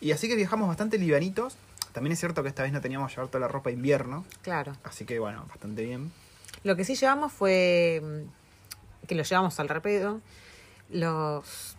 Y 0.00 0.12
así 0.12 0.28
que 0.28 0.34
viajamos 0.34 0.66
bastante 0.66 0.96
livianitos. 0.96 1.58
También 1.92 2.12
es 2.12 2.20
cierto 2.20 2.42
que 2.42 2.48
esta 2.48 2.62
vez 2.62 2.72
no 2.72 2.80
teníamos 2.80 3.10
que 3.10 3.16
llevar 3.16 3.28
toda 3.28 3.40
la 3.40 3.48
ropa 3.48 3.68
de 3.68 3.74
invierno. 3.74 4.24
Claro. 4.40 4.74
Así 4.82 5.04
que 5.04 5.18
bueno, 5.18 5.44
bastante 5.46 5.84
bien. 5.84 6.12
Lo 6.64 6.74
que 6.74 6.86
sí 6.86 6.94
llevamos 6.94 7.34
fue, 7.34 8.00
mm, 8.02 9.06
que 9.08 9.14
lo 9.14 9.24
llevamos 9.24 9.60
al 9.60 9.68
repedo, 9.68 10.22
los, 10.88 11.76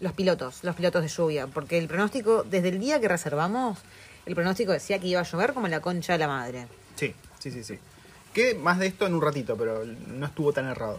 los 0.00 0.12
pilotos, 0.14 0.64
los 0.64 0.74
pilotos 0.74 1.02
de 1.02 1.08
lluvia, 1.08 1.46
porque 1.46 1.78
el 1.78 1.86
pronóstico, 1.86 2.42
desde 2.42 2.70
el 2.70 2.80
día 2.80 3.00
que 3.00 3.06
reservamos, 3.06 3.78
el 4.26 4.34
pronóstico 4.34 4.72
decía 4.72 4.98
que 4.98 5.06
iba 5.08 5.20
a 5.20 5.24
llover 5.24 5.52
como 5.54 5.68
la 5.68 5.80
concha 5.80 6.12
de 6.12 6.18
la 6.18 6.28
madre. 6.28 6.66
Sí, 6.96 7.14
sí, 7.38 7.50
sí, 7.50 7.64
sí. 7.64 7.78
Que 8.34 8.54
más 8.54 8.78
de 8.78 8.86
esto 8.88 9.06
en 9.06 9.14
un 9.14 9.22
ratito, 9.22 9.56
pero 9.56 9.84
no 9.84 10.26
estuvo 10.26 10.52
tan 10.52 10.66
errado. 10.66 10.98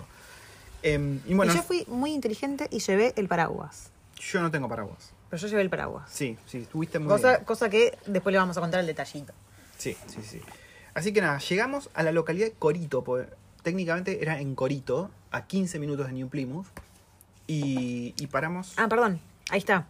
Eh, 0.84 1.20
y 1.26 1.34
bueno, 1.34 1.54
y 1.54 1.56
yo 1.56 1.64
fui 1.64 1.86
muy 1.88 2.14
inteligente 2.14 2.68
y 2.72 2.80
llevé 2.80 3.14
el 3.16 3.28
paraguas. 3.28 3.90
yo 4.20 4.42
no 4.42 4.50
tengo 4.52 4.68
paraguas. 4.70 5.12
Pero 5.30 5.42
yo 5.42 5.48
llevé 5.50 5.62
el 5.62 5.70
paraguas. 5.70 6.10
Sí, 6.10 6.38
sí, 6.48 6.60
estuviste 6.60 7.00
muy 7.00 7.10
Cosa, 7.10 7.32
bien. 7.34 7.44
cosa 7.46 7.70
que 7.70 7.98
después 8.06 8.32
le 8.32 8.40
vamos 8.40 8.58
a 8.58 8.62
contar 8.62 8.80
el 8.80 8.88
detallito. 8.88 9.34
Sí, 9.78 9.96
sí, 10.08 10.22
sí. 10.24 10.42
Así 10.94 11.12
que 11.14 11.22
nada, 11.22 11.38
llegamos 11.40 11.90
a 11.94 12.02
la 12.04 12.12
localidad 12.12 12.48
de 12.48 12.54
Corito, 12.54 13.04
porque 13.04 13.30
técnicamente 13.62 14.22
era 14.22 14.40
en 14.40 14.56
Corito, 14.56 15.12
a 15.32 15.46
15 15.46 15.78
minutos 15.80 16.08
de 16.08 16.14
New 16.14 16.30
Plymouth. 16.30 16.66
Y, 17.46 18.14
y 18.18 18.28
paramos. 18.28 18.74
Ah, 18.78 18.88
perdón, 18.88 19.20
ahí 19.50 19.60
está. 19.60 19.86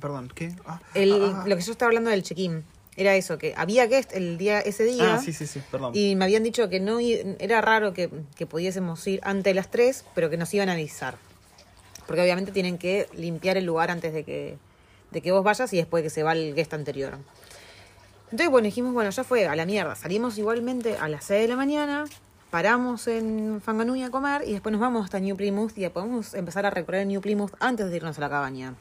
Perdón, 0.00 0.30
¿qué? 0.34 0.54
Ah, 0.66 0.80
El, 0.94 1.12
ah, 1.12 1.42
ah. 1.42 1.48
Lo 1.48 1.56
que 1.56 1.62
yo 1.62 1.72
estaba 1.72 1.88
hablando 1.88 2.10
del 2.10 2.22
check-in. 2.22 2.64
Era 2.96 3.16
eso, 3.16 3.38
que 3.38 3.54
había 3.56 3.86
guest 3.86 4.12
el 4.14 4.38
día, 4.38 4.60
ese 4.60 4.84
día. 4.84 5.16
Ah, 5.16 5.18
sí, 5.18 5.32
sí, 5.32 5.46
sí, 5.46 5.60
perdón. 5.70 5.92
Y 5.94 6.14
me 6.14 6.24
habían 6.24 6.44
dicho 6.44 6.68
que 6.68 6.78
no 6.78 6.98
era 7.00 7.60
raro 7.60 7.92
que, 7.92 8.08
que 8.36 8.46
pudiésemos 8.46 9.04
ir 9.06 9.20
antes 9.24 9.44
de 9.44 9.54
las 9.54 9.70
3, 9.70 10.04
pero 10.14 10.30
que 10.30 10.36
nos 10.36 10.52
iban 10.54 10.68
a 10.68 10.72
avisar. 10.72 11.16
Porque 12.06 12.22
obviamente 12.22 12.52
tienen 12.52 12.78
que 12.78 13.08
limpiar 13.14 13.56
el 13.56 13.64
lugar 13.64 13.90
antes 13.90 14.12
de 14.12 14.22
que, 14.24 14.58
de 15.10 15.20
que 15.20 15.32
vos 15.32 15.42
vayas 15.42 15.72
y 15.72 15.78
después 15.78 16.02
de 16.02 16.06
que 16.06 16.10
se 16.10 16.22
va 16.22 16.32
el 16.32 16.54
guest 16.54 16.74
anterior. 16.74 17.18
Entonces, 18.30 18.50
bueno, 18.50 18.66
dijimos, 18.66 18.92
bueno, 18.92 19.10
ya 19.10 19.24
fue, 19.24 19.46
a 19.46 19.56
la 19.56 19.66
mierda. 19.66 19.94
Salimos 19.94 20.38
igualmente 20.38 20.96
a 20.98 21.08
las 21.08 21.24
6 21.24 21.42
de 21.42 21.48
la 21.48 21.56
mañana, 21.56 22.04
paramos 22.50 23.08
en 23.08 23.60
Fanganui 23.64 24.02
a 24.02 24.10
comer 24.10 24.42
y 24.46 24.52
después 24.52 24.72
nos 24.72 24.80
vamos 24.80 25.04
hasta 25.04 25.18
New 25.18 25.36
Plymouth 25.36 25.76
y 25.76 25.88
podemos 25.88 26.34
empezar 26.34 26.66
a 26.66 26.70
recorrer 26.70 27.06
New 27.06 27.20
Plymouth 27.20 27.52
antes 27.60 27.90
de 27.90 27.96
irnos 27.96 28.18
a 28.18 28.20
la 28.20 28.30
cabaña. 28.30 28.74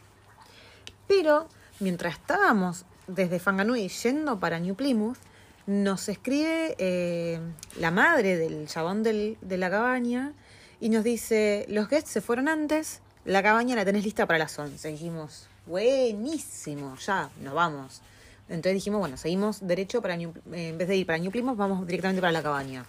Pero, 1.08 1.48
mientras 1.80 2.14
estábamos 2.16 2.86
desde 3.08 3.40
Fanganui 3.40 3.88
yendo 3.90 4.40
para 4.40 4.60
New 4.60 4.76
Plymouth, 4.76 5.18
nos 5.66 6.10
escribe 6.10 6.76
eh, 6.78 7.40
la 7.80 7.90
madre 7.92 8.38
del 8.38 8.68
chabón 8.68 9.02
del- 9.04 9.38
de 9.42 9.58
la 9.58 9.70
cabaña 9.70 10.34
y 10.82 10.90
nos 10.90 11.04
dice, 11.04 11.66
los 11.70 11.88
guests 11.90 12.10
se 12.12 12.22
fueron 12.22 12.48
antes, 12.50 13.02
la 13.26 13.42
cabaña 13.42 13.76
la 13.76 13.86
tenés 13.86 14.04
lista 14.04 14.26
para 14.26 14.40
las 14.40 14.58
11. 14.60 14.90
Dijimos, 14.90 15.48
buenísimo, 15.66 16.96
ya, 16.98 17.30
nos 17.42 17.54
vamos. 17.54 18.02
Entonces 18.50 18.74
dijimos, 18.74 19.00
bueno, 19.00 19.16
seguimos 19.16 19.66
derecho 19.66 20.02
para 20.02 20.18
New- 20.18 20.34
eh, 20.52 20.70
en 20.70 20.78
vez 20.78 20.88
de 20.90 20.98
ir 20.98 21.06
para 21.06 21.18
New 21.18 21.32
Plymouth, 21.32 21.56
vamos 21.58 21.88
directamente 21.88 22.20
para 22.22 22.34
la 22.34 22.44
cabaña. 22.44 22.86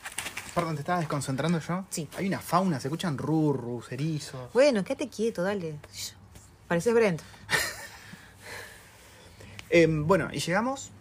Perdón, 0.55 0.75
¿te 0.75 0.81
estaba 0.81 0.99
desconcentrando 0.99 1.61
yo? 1.61 1.85
Sí. 1.91 2.09
Hay 2.17 2.27
una 2.27 2.41
fauna, 2.41 2.81
se 2.81 2.89
escuchan 2.89 3.17
rurrus, 3.19 3.91
erizos. 3.93 4.53
Bueno, 4.53 4.83
quédate 4.85 5.09
quieto, 5.09 5.43
dale. 5.43 5.77
Pareces 6.69 6.93
Brent. 6.95 7.21
Em, 9.75 10.07
bueno, 10.07 10.29
y 10.33 10.39
llegamos, 10.39 10.93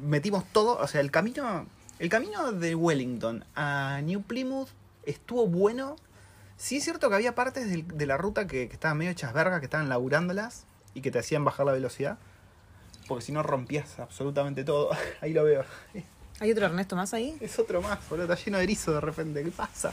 metimos 0.00 0.44
todo, 0.52 0.78
o 0.78 0.86
sea, 0.86 1.00
el 1.00 1.10
camino, 1.10 1.66
el 1.98 2.08
camino 2.08 2.52
de 2.52 2.76
Wellington 2.76 3.44
a 3.56 4.00
New 4.04 4.22
Plymouth 4.22 4.68
estuvo 5.04 5.48
bueno. 5.48 5.96
Sí 6.56 6.76
es 6.76 6.84
cierto 6.84 7.08
que 7.08 7.16
había 7.16 7.34
partes 7.34 7.66
de, 7.68 8.06
la 8.06 8.16
ruta 8.16 8.46
que, 8.46 8.68
que 8.68 8.74
estaban 8.74 8.98
medio 8.98 9.10
hechas 9.10 9.32
verga, 9.32 9.58
que 9.58 9.64
estaban 9.66 9.88
laburándolas 9.88 10.64
y 10.94 11.00
que 11.00 11.10
te 11.10 11.18
hacían 11.18 11.44
bajar 11.44 11.66
la 11.66 11.72
velocidad. 11.72 12.18
Porque 13.08 13.24
si 13.24 13.32
no 13.32 13.42
rompías 13.42 13.98
absolutamente 13.98 14.62
todo. 14.62 14.90
Ahí 15.20 15.32
lo 15.32 15.42
veo. 15.42 15.64
¿Hay 16.38 16.52
otro 16.52 16.66
Ernesto 16.66 16.94
más 16.94 17.14
ahí? 17.14 17.36
Es 17.40 17.58
otro 17.58 17.82
más, 17.82 17.98
boludo. 18.08 18.32
Está 18.32 18.44
lleno 18.44 18.58
de 18.58 18.62
erizo 18.62 18.92
de 18.92 19.00
repente. 19.00 19.42
¿Qué 19.42 19.50
pasa? 19.50 19.92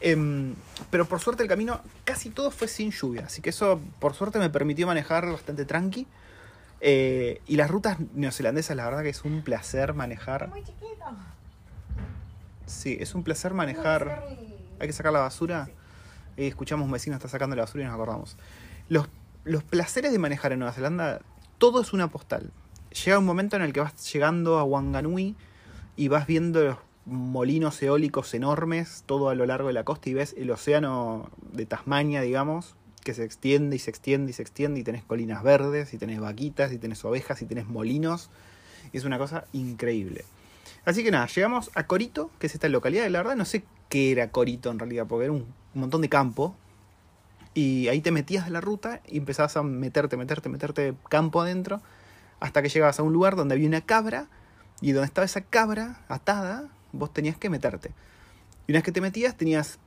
Em, 0.00 0.54
pero 0.90 1.04
por 1.04 1.20
suerte 1.20 1.42
el 1.42 1.48
camino 1.50 1.82
casi 2.04 2.30
todo 2.30 2.50
fue 2.50 2.68
sin 2.68 2.90
lluvia. 2.90 3.26
Así 3.26 3.42
que 3.42 3.50
eso 3.50 3.78
por 3.98 4.14
suerte 4.14 4.38
me 4.38 4.48
permitió 4.48 4.86
manejar 4.86 5.30
bastante 5.30 5.66
tranqui. 5.66 6.06
Eh, 6.80 7.40
y 7.46 7.56
las 7.56 7.70
rutas 7.70 7.98
neozelandesas, 8.14 8.76
la 8.76 8.84
verdad 8.84 9.02
que 9.02 9.08
es 9.08 9.24
un 9.24 9.42
placer 9.42 9.94
manejar. 9.94 10.48
Muy 10.48 10.62
chiquito. 10.62 11.04
Sí, 12.66 12.96
es 13.00 13.14
un 13.14 13.24
placer 13.24 13.54
manejar. 13.54 14.24
Hay 14.78 14.86
que 14.86 14.92
sacar 14.92 15.12
la 15.12 15.20
basura. 15.20 15.68
Y 16.36 16.46
escuchamos 16.46 16.86
un 16.86 16.92
vecino 16.92 17.16
está 17.16 17.28
sacando 17.28 17.56
la 17.56 17.62
basura 17.62 17.82
y 17.82 17.86
nos 17.86 17.94
acordamos. 17.94 18.36
Los, 18.88 19.08
los 19.44 19.64
placeres 19.64 20.12
de 20.12 20.18
manejar 20.18 20.52
en 20.52 20.60
Nueva 20.60 20.72
Zelanda, 20.72 21.20
todo 21.58 21.80
es 21.80 21.92
una 21.92 22.08
postal. 22.08 22.52
Llega 23.04 23.18
un 23.18 23.24
momento 23.24 23.56
en 23.56 23.62
el 23.62 23.72
que 23.72 23.80
vas 23.80 24.12
llegando 24.12 24.58
a 24.58 24.64
Wanganui 24.64 25.34
y 25.96 26.08
vas 26.08 26.26
viendo 26.26 26.62
los 26.62 26.78
molinos 27.06 27.82
eólicos 27.82 28.32
enormes 28.34 29.02
todo 29.06 29.30
a 29.30 29.34
lo 29.34 29.46
largo 29.46 29.68
de 29.68 29.74
la 29.74 29.84
costa 29.84 30.10
y 30.10 30.14
ves 30.14 30.34
el 30.38 30.50
océano 30.50 31.30
de 31.52 31.66
Tasmania, 31.66 32.20
digamos, 32.20 32.76
que 33.08 33.14
se 33.14 33.24
extiende 33.24 33.74
y 33.74 33.78
se 33.78 33.88
extiende 33.88 34.32
y 34.32 34.34
se 34.34 34.42
extiende 34.42 34.80
y 34.80 34.84
tenés 34.84 35.02
colinas 35.02 35.42
verdes 35.42 35.94
y 35.94 35.96
tenés 35.96 36.20
vaquitas 36.20 36.72
y 36.72 36.76
tenés 36.76 37.02
ovejas 37.06 37.40
y 37.40 37.46
tenés 37.46 37.66
molinos. 37.66 38.28
Es 38.92 39.06
una 39.06 39.16
cosa 39.16 39.46
increíble. 39.54 40.26
Así 40.84 41.02
que 41.02 41.10
nada, 41.10 41.26
llegamos 41.26 41.70
a 41.74 41.86
Corito, 41.86 42.30
que 42.38 42.48
es 42.48 42.54
esta 42.54 42.68
localidad, 42.68 43.06
y 43.06 43.08
la 43.08 43.20
verdad 43.20 43.34
no 43.34 43.46
sé 43.46 43.64
qué 43.88 44.12
era 44.12 44.30
Corito 44.30 44.70
en 44.70 44.78
realidad, 44.78 45.06
porque 45.08 45.24
era 45.24 45.32
un, 45.32 45.46
un 45.74 45.80
montón 45.80 46.02
de 46.02 46.10
campo. 46.10 46.54
Y 47.54 47.88
ahí 47.88 48.02
te 48.02 48.10
metías 48.10 48.44
de 48.44 48.50
la 48.50 48.60
ruta 48.60 49.00
y 49.06 49.16
empezabas 49.16 49.56
a 49.56 49.62
meterte, 49.62 50.18
meterte, 50.18 50.50
meterte 50.50 50.94
campo 51.08 51.40
adentro, 51.40 51.80
hasta 52.40 52.60
que 52.60 52.68
llegabas 52.68 53.00
a 53.00 53.04
un 53.04 53.14
lugar 53.14 53.36
donde 53.36 53.54
había 53.54 53.68
una 53.68 53.80
cabra, 53.80 54.28
y 54.82 54.92
donde 54.92 55.06
estaba 55.06 55.24
esa 55.24 55.40
cabra 55.40 56.04
atada, 56.08 56.68
vos 56.92 57.10
tenías 57.10 57.38
que 57.38 57.48
meterte. 57.48 57.94
Y 58.66 58.72
una 58.72 58.80
vez 58.80 58.84
que 58.84 58.92
te 58.92 59.00
metías, 59.00 59.34
tenías 59.34 59.78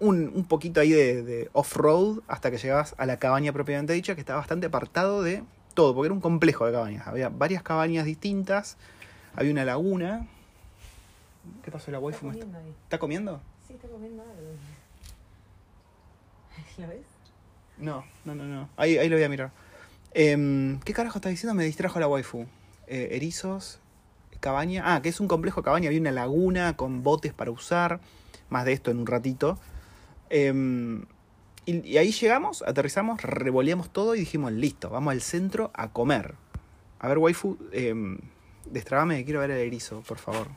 un, 0.00 0.32
un 0.34 0.44
poquito 0.44 0.80
ahí 0.80 0.90
de, 0.90 1.22
de 1.22 1.50
off-road 1.52 2.20
hasta 2.26 2.50
que 2.50 2.58
llegabas 2.58 2.94
a 2.98 3.06
la 3.06 3.18
cabaña 3.18 3.52
propiamente 3.52 3.92
dicha, 3.92 4.14
que 4.14 4.20
estaba 4.20 4.40
bastante 4.40 4.66
apartado 4.66 5.22
de 5.22 5.44
todo, 5.74 5.94
porque 5.94 6.06
era 6.06 6.14
un 6.14 6.20
complejo 6.20 6.66
de 6.66 6.72
cabañas. 6.72 7.06
Había 7.06 7.28
varias 7.28 7.62
cabañas 7.62 8.04
distintas, 8.04 8.76
había 9.34 9.52
una 9.52 9.64
laguna. 9.64 10.26
¿Qué 11.62 11.70
pasó? 11.70 11.90
La 11.90 11.98
waifu 11.98 12.30
está, 12.30 12.40
comiendo 12.40 12.58
ahí. 12.58 12.74
¿Está 12.84 12.98
comiendo? 12.98 13.40
Sí, 13.66 13.74
está 13.74 13.88
comiendo 13.88 14.22
algo. 14.22 14.34
¿La 16.78 16.86
ves? 16.86 17.06
No, 17.78 18.04
no, 18.24 18.34
no, 18.34 18.44
no. 18.44 18.68
Ahí, 18.76 18.98
ahí 18.98 19.08
lo 19.08 19.16
voy 19.16 19.24
a 19.24 19.28
mirar. 19.28 19.52
Em, 20.12 20.80
¿Qué 20.80 20.92
carajo 20.92 21.18
está 21.18 21.28
diciendo? 21.28 21.54
Me 21.54 21.64
distrajo 21.64 22.00
la 22.00 22.08
waifu. 22.08 22.46
Eh, 22.86 23.10
erizos, 23.12 23.80
cabaña. 24.40 24.94
Ah, 24.94 25.02
que 25.02 25.08
es 25.08 25.20
un 25.20 25.28
complejo 25.28 25.60
de 25.60 25.64
cabaña. 25.64 25.88
Había 25.88 26.00
una 26.00 26.12
laguna 26.12 26.76
con 26.76 27.02
botes 27.02 27.32
para 27.32 27.50
usar. 27.50 28.00
Más 28.48 28.64
de 28.64 28.72
esto 28.72 28.90
en 28.90 28.98
un 28.98 29.06
ratito. 29.06 29.58
Em, 30.30 31.04
y, 31.66 31.86
y 31.86 31.98
ahí 31.98 32.12
llegamos, 32.12 32.62
aterrizamos, 32.62 33.20
revoleamos 33.22 33.92
todo 33.92 34.14
y 34.14 34.20
dijimos, 34.20 34.52
listo, 34.52 34.88
vamos 34.88 35.12
al 35.12 35.20
centro 35.20 35.70
a 35.74 35.92
comer. 35.92 36.34
A 37.00 37.08
ver, 37.08 37.18
waifu, 37.18 37.58
eh, 37.72 37.94
destrabame, 38.66 39.24
quiero 39.24 39.40
ver 39.40 39.50
el 39.50 39.58
erizo, 39.58 40.00
por 40.02 40.18
favor. 40.18 40.48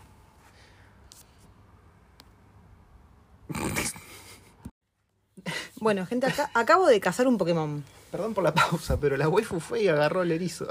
Bueno, 5.79 6.05
gente, 6.05 6.27
acá, 6.27 6.49
acabo 6.53 6.87
de 6.87 6.99
cazar 6.99 7.27
un 7.27 7.37
Pokémon. 7.37 7.83
Perdón 8.11 8.33
por 8.33 8.43
la 8.43 8.53
pausa, 8.53 8.99
pero 8.99 9.17
la 9.17 9.27
waifu 9.27 9.59
fue 9.59 9.83
y 9.83 9.87
agarró 9.87 10.21
el 10.21 10.31
erizo. 10.31 10.67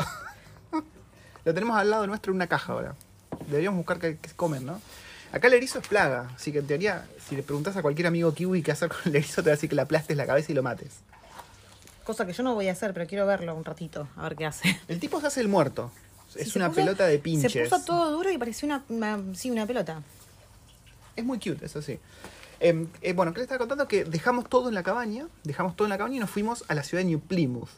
Lo 1.44 1.54
tenemos 1.54 1.76
al 1.76 1.90
lado 1.90 2.06
nuestro 2.06 2.32
en 2.32 2.36
una 2.36 2.46
caja 2.46 2.72
ahora. 2.72 2.94
Deberíamos 3.46 3.78
buscar 3.78 3.98
qué 3.98 4.16
comen, 4.36 4.64
¿no? 4.64 4.80
Acá 5.32 5.48
el 5.48 5.54
erizo 5.54 5.78
es 5.78 5.88
plaga, 5.88 6.30
así 6.36 6.52
que 6.52 6.58
en 6.58 6.66
teoría, 6.66 7.06
si 7.28 7.34
le 7.36 7.42
preguntas 7.42 7.74
a 7.76 7.82
cualquier 7.82 8.06
amigo 8.06 8.34
kiwi 8.34 8.62
qué 8.62 8.72
hacer 8.72 8.88
con 8.90 8.98
el 9.06 9.16
erizo, 9.16 9.42
te 9.42 9.48
va 9.48 9.54
a 9.54 9.56
decir 9.56 9.68
que 9.70 9.74
le 9.76 9.82
aplastes 9.82 10.16
la 10.16 10.26
cabeza 10.26 10.52
y 10.52 10.54
lo 10.54 10.62
mates. 10.62 10.90
Cosa 12.04 12.26
que 12.26 12.32
yo 12.32 12.42
no 12.42 12.54
voy 12.54 12.68
a 12.68 12.72
hacer, 12.72 12.92
pero 12.92 13.06
quiero 13.06 13.26
verlo 13.26 13.54
un 13.54 13.64
ratito, 13.64 14.08
a 14.16 14.24
ver 14.24 14.36
qué 14.36 14.44
hace. 14.46 14.78
El 14.88 15.00
tipo 15.00 15.20
se 15.20 15.28
hace 15.28 15.40
el 15.40 15.48
muerto. 15.48 15.90
Es 16.34 16.44
Sí, 16.44 16.50
se 16.52 16.58
una 16.58 16.68
puso- 16.68 16.76
pelota 16.76 17.06
de 17.06 17.18
pinches. 17.18 17.52
Se 17.52 17.62
puso 17.64 17.84
todo 17.84 18.10
duro 18.10 18.30
y 18.30 18.38
parecía 18.38 18.66
una, 18.66 18.84
una- 18.88 19.34
sí, 19.34 19.50
una 19.50 19.66
pelota. 19.66 20.02
Es 21.16 21.24
muy 21.24 21.38
cute, 21.38 21.64
eso 21.66 21.80
sí. 21.82 21.98
Eh, 22.60 22.86
eh, 23.02 23.12
bueno, 23.12 23.32
que 23.32 23.38
le 23.38 23.42
estaba 23.44 23.58
contando 23.58 23.86
que 23.88 24.04
dejamos 24.04 24.48
todo 24.48 24.68
en 24.68 24.74
la 24.74 24.82
cabaña, 24.82 25.26
dejamos 25.44 25.76
todo 25.76 25.86
en 25.86 25.90
la 25.90 25.98
cabaña 25.98 26.16
y 26.16 26.20
nos 26.20 26.30
fuimos 26.30 26.64
a 26.68 26.74
la 26.74 26.82
ciudad 26.82 27.02
de 27.02 27.08
New 27.10 27.20
Plymouth. 27.20 27.68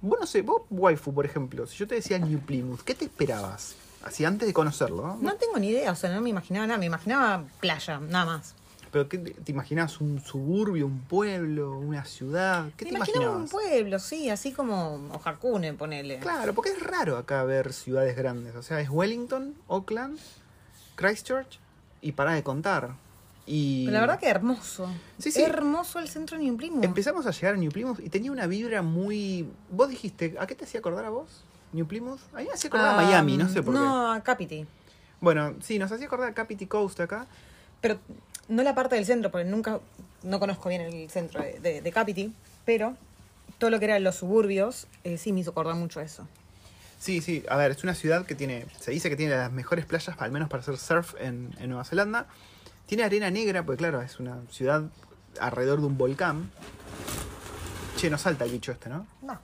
Vos 0.00 0.18
no 0.20 0.26
sé, 0.26 0.42
vos, 0.42 0.62
waifu, 0.70 1.12
por 1.12 1.24
ejemplo, 1.26 1.66
si 1.66 1.76
yo 1.76 1.86
te 1.88 1.96
decía 1.96 2.18
New 2.18 2.38
Plymouth, 2.40 2.80
¿qué 2.82 2.94
te 2.94 3.04
esperabas? 3.06 3.74
Así 4.08 4.24
antes 4.24 4.48
de 4.48 4.54
conocerlo, 4.54 5.02
¿no? 5.02 5.18
No 5.20 5.34
tengo 5.34 5.58
ni 5.58 5.68
idea, 5.68 5.92
o 5.92 5.94
sea, 5.94 6.10
no 6.10 6.20
me 6.20 6.30
imaginaba 6.30 6.66
nada, 6.66 6.78
me 6.78 6.86
imaginaba 6.86 7.44
playa, 7.60 8.00
nada 8.00 8.24
más. 8.24 8.54
¿Pero 8.90 9.08
qué 9.08 9.18
te, 9.18 9.30
te 9.32 9.52
imaginabas? 9.52 10.00
¿Un 10.00 10.20
suburbio, 10.20 10.86
un 10.86 11.00
pueblo, 11.00 11.78
una 11.78 12.04
ciudad? 12.04 12.70
¿Qué 12.76 12.86
me 12.86 12.92
te 12.92 12.96
imaginaba 12.96 13.36
un 13.36 13.48
pueblo, 13.48 13.98
sí, 13.98 14.30
así 14.30 14.52
como 14.52 15.10
Ojarcune, 15.12 15.74
ponele. 15.74 16.18
Claro, 16.20 16.54
porque 16.54 16.70
es 16.70 16.82
raro 16.82 17.18
acá 17.18 17.44
ver 17.44 17.72
ciudades 17.74 18.16
grandes. 18.16 18.56
O 18.56 18.62
sea, 18.62 18.80
es 18.80 18.88
Wellington, 18.88 19.54
Auckland, 19.68 20.18
Christchurch 20.96 21.60
y 22.00 22.12
para 22.12 22.32
de 22.32 22.42
contar. 22.42 22.94
Y 23.44 23.86
Pero 23.86 23.94
la 23.94 24.00
verdad 24.00 24.18
que 24.18 24.28
hermoso. 24.28 24.90
Sí, 25.18 25.32
sí. 25.32 25.42
Hermoso 25.42 25.98
el 25.98 26.08
centro 26.08 26.36
de 26.36 26.44
New 26.44 26.56
Plymouth. 26.56 26.84
Empezamos 26.84 27.26
a 27.26 27.30
llegar 27.30 27.54
a 27.54 27.56
New 27.56 27.72
Plymouth 27.72 28.00
y 28.00 28.10
tenía 28.10 28.30
una 28.30 28.46
vibra 28.46 28.82
muy... 28.82 29.48
Vos 29.70 29.88
dijiste, 29.88 30.34
¿a 30.38 30.46
qué 30.46 30.54
te 30.54 30.64
hacía 30.64 30.80
acordar 30.80 31.06
a 31.06 31.10
vos? 31.10 31.44
New 31.72 31.86
Plymouth. 31.86 32.20
A 32.34 32.38
mí 32.38 32.44
me 32.44 32.52
hacía 32.52 32.68
acordar 32.68 32.88
a 32.88 32.98
Ah, 32.98 33.02
Miami, 33.02 33.36
no 33.36 33.48
sé 33.48 33.62
por 33.62 33.74
qué. 33.74 33.80
No, 33.80 34.12
a 34.12 34.20
Capiti. 34.22 34.66
Bueno, 35.20 35.54
sí, 35.60 35.78
nos 35.78 35.90
hacía 35.92 36.06
acordar 36.06 36.30
a 36.30 36.34
Capiti 36.34 36.66
Coast 36.66 37.00
acá. 37.00 37.26
Pero 37.80 37.98
no 38.48 38.62
la 38.62 38.74
parte 38.74 38.94
del 38.96 39.04
centro, 39.06 39.30
porque 39.30 39.44
nunca, 39.44 39.80
no 40.22 40.40
conozco 40.40 40.68
bien 40.68 40.80
el 40.82 41.10
centro 41.10 41.42
de, 41.42 41.58
de, 41.60 41.82
de 41.82 41.92
Capiti, 41.92 42.32
pero 42.64 42.96
todo 43.58 43.70
lo 43.70 43.78
que 43.78 43.84
eran 43.86 44.02
los 44.04 44.16
suburbios, 44.16 44.86
eh, 45.04 45.18
sí 45.18 45.32
me 45.32 45.40
hizo 45.40 45.50
acordar 45.50 45.74
mucho 45.74 46.00
eso. 46.00 46.26
Sí, 46.98 47.20
sí, 47.20 47.44
a 47.48 47.56
ver, 47.56 47.70
es 47.72 47.84
una 47.84 47.94
ciudad 47.94 48.26
que 48.26 48.34
tiene, 48.34 48.66
se 48.80 48.90
dice 48.90 49.08
que 49.08 49.16
tiene 49.16 49.36
las 49.36 49.52
mejores 49.52 49.86
playas, 49.86 50.16
al 50.18 50.32
menos 50.32 50.48
para 50.48 50.62
hacer 50.62 50.76
surf 50.78 51.14
en, 51.20 51.54
en 51.60 51.68
Nueva 51.68 51.84
Zelanda. 51.84 52.26
Tiene 52.86 53.04
arena 53.04 53.30
negra, 53.30 53.62
porque 53.64 53.78
claro, 53.78 54.00
es 54.02 54.18
una 54.18 54.38
ciudad 54.50 54.82
alrededor 55.40 55.80
de 55.80 55.86
un 55.86 55.98
volcán. 55.98 56.50
Che, 57.96 58.10
no 58.10 58.18
salta 58.18 58.44
el 58.44 58.50
bicho 58.52 58.72
este, 58.72 58.88
¿no? 58.88 59.06
No. 59.22 59.38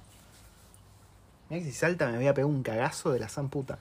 Mirá 1.50 1.62
que 1.64 1.70
si 1.70 1.76
salta 1.76 2.08
me 2.08 2.16
voy 2.18 2.26
a 2.26 2.34
pegar 2.34 2.46
un 2.50 2.62
cagazo 2.62 3.12
de 3.12 3.18
la 3.20 3.28
san 3.28 3.48
puta. 3.48 3.78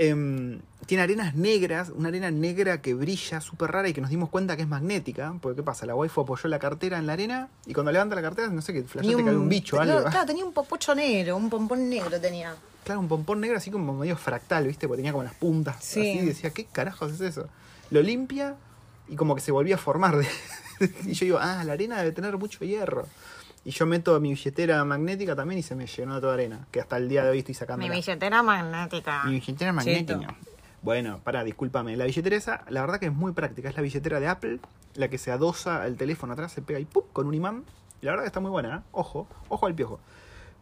Em, 0.00 0.60
tiene 0.86 1.02
arenas 1.02 1.34
negras, 1.34 1.88
una 1.88 2.08
arena 2.08 2.30
negra 2.30 2.80
que 2.80 2.94
brilla, 2.94 3.40
súper 3.40 3.72
rara 3.72 3.88
y 3.88 3.92
que 3.92 4.00
nos 4.00 4.10
dimos 4.10 4.28
cuenta 4.28 4.54
que 4.56 4.62
es 4.62 4.68
magnética. 4.68 5.34
Porque 5.40 5.56
¿qué 5.56 5.62
pasa? 5.64 5.86
La 5.86 5.96
waifu 5.96 6.20
apoyó 6.20 6.48
la 6.48 6.60
cartera 6.60 6.98
en 6.98 7.06
la 7.08 7.14
arena 7.14 7.48
y 7.66 7.72
cuando 7.74 7.90
levanta 7.90 8.14
la 8.14 8.22
cartera, 8.22 8.46
no 8.48 8.62
sé 8.62 8.72
qué, 8.72 8.84
flashea 8.84 9.16
te 9.16 9.24
cae 9.24 9.36
un 9.36 9.48
bicho 9.48 9.74
no, 9.76 9.82
algo. 9.82 10.04
claro, 10.10 10.26
tenía 10.26 10.44
un 10.44 10.52
popocho 10.52 10.94
negro, 10.94 11.36
un 11.36 11.50
pompón 11.50 11.88
negro 11.90 12.20
tenía. 12.20 12.54
Claro, 12.84 13.00
un 13.00 13.08
pompón 13.08 13.40
negro 13.40 13.56
así 13.58 13.70
como 13.72 13.92
medio 13.92 14.16
fractal, 14.16 14.66
¿viste? 14.68 14.86
Porque 14.86 14.98
tenía 14.98 15.12
como 15.12 15.24
las 15.24 15.34
puntas 15.34 15.76
Sí. 15.84 16.00
así. 16.00 16.18
Y 16.20 16.26
decía, 16.26 16.50
¿qué 16.50 16.64
carajos 16.66 17.12
es 17.14 17.20
eso? 17.20 17.48
Lo 17.90 18.00
limpia 18.00 18.54
y 19.08 19.16
como 19.16 19.34
que 19.34 19.40
se 19.40 19.50
volvía 19.50 19.74
a 19.74 19.78
formar. 19.78 20.16
de- 20.16 20.28
y 21.06 21.12
yo 21.14 21.24
digo, 21.24 21.38
ah, 21.40 21.64
la 21.64 21.72
arena 21.72 21.98
debe 21.98 22.12
tener 22.12 22.38
mucho 22.38 22.64
hierro. 22.64 23.06
Y 23.64 23.70
yo 23.70 23.86
meto 23.86 24.18
mi 24.20 24.30
billetera 24.30 24.84
magnética 24.84 25.34
también 25.36 25.58
y 25.58 25.62
se 25.62 25.74
me 25.74 25.86
llenó 25.86 26.14
de 26.16 26.20
toda 26.20 26.34
arena. 26.34 26.66
Que 26.70 26.80
hasta 26.80 26.96
el 26.96 27.08
día 27.08 27.24
de 27.24 27.30
hoy 27.30 27.38
estoy 27.40 27.54
sacando. 27.54 27.84
billetera 27.90 28.42
magnética. 28.42 29.24
Mi 29.24 29.34
billetera 29.34 29.72
magnética. 29.72 30.34
Bueno, 30.80 31.20
pará, 31.24 31.44
discúlpame. 31.44 31.96
La 31.96 32.04
billetera 32.04 32.36
esa, 32.36 32.64
la 32.68 32.80
verdad 32.80 33.00
que 33.00 33.06
es 33.06 33.12
muy 33.12 33.32
práctica. 33.32 33.68
Es 33.68 33.76
la 33.76 33.82
billetera 33.82 34.20
de 34.20 34.28
Apple, 34.28 34.60
la 34.94 35.08
que 35.08 35.18
se 35.18 35.32
adosa 35.32 35.82
al 35.82 35.96
teléfono 35.96 36.32
atrás, 36.32 36.52
se 36.52 36.62
pega 36.62 36.78
y 36.78 36.84
¡pum! 36.84 37.04
con 37.12 37.26
un 37.26 37.34
imán. 37.34 37.64
Y 38.00 38.06
la 38.06 38.12
verdad 38.12 38.24
que 38.24 38.28
está 38.28 38.40
muy 38.40 38.50
buena, 38.50 38.76
¿eh? 38.76 38.80
Ojo, 38.92 39.26
ojo 39.48 39.66
al 39.66 39.74
piojo. 39.74 39.98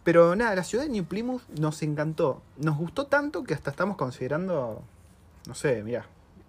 Pero 0.05 0.37
nada, 0.37 0.55
la 0.55 0.65
ciudad 0.65 0.85
de 0.85 0.91
New 0.91 1.05
Plymouth 1.05 1.43
nos 1.59 1.83
encantó. 1.83 2.41
Nos 2.57 2.76
gustó 2.76 3.07
tanto 3.07 3.45
que 3.45 3.55
hasta 3.55 3.71
estamos 3.71 3.97
considerando. 3.97 4.83
No 5.47 5.55
sé, 5.55 5.83
mira. 5.83 6.07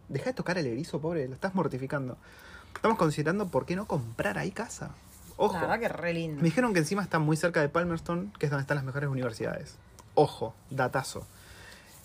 Deja 0.10 0.26
de 0.26 0.34
tocar 0.34 0.58
el 0.58 0.66
erizo, 0.68 1.02
pobre, 1.02 1.28
lo 1.28 1.34
estás 1.34 1.54
mortificando. 1.54 2.18
Estamos 2.74 2.98
considerando 2.98 3.48
por 3.48 3.66
qué 3.66 3.76
no 3.76 3.86
comprar 3.86 4.38
ahí 4.38 4.52
casa. 4.52 4.92
Ojo. 5.38 5.54
La 5.54 5.62
verdad 5.62 5.80
que 5.80 5.88
re 5.90 6.14
lindo. 6.14 6.38
Me 6.42 6.46
dijeron 6.46 6.74
que 6.74 6.80
encima 6.80 7.02
está 7.04 7.20
muy 7.20 7.38
cerca 7.38 7.62
de 7.62 7.70
Palmerston, 7.70 8.34
que 8.40 8.48
es 8.48 8.50
donde 8.52 8.62
están 8.62 8.76
las 8.76 8.84
mejores 8.86 9.10
universidades. 9.10 9.76
Ojo, 10.16 10.54
datazo. 10.70 11.26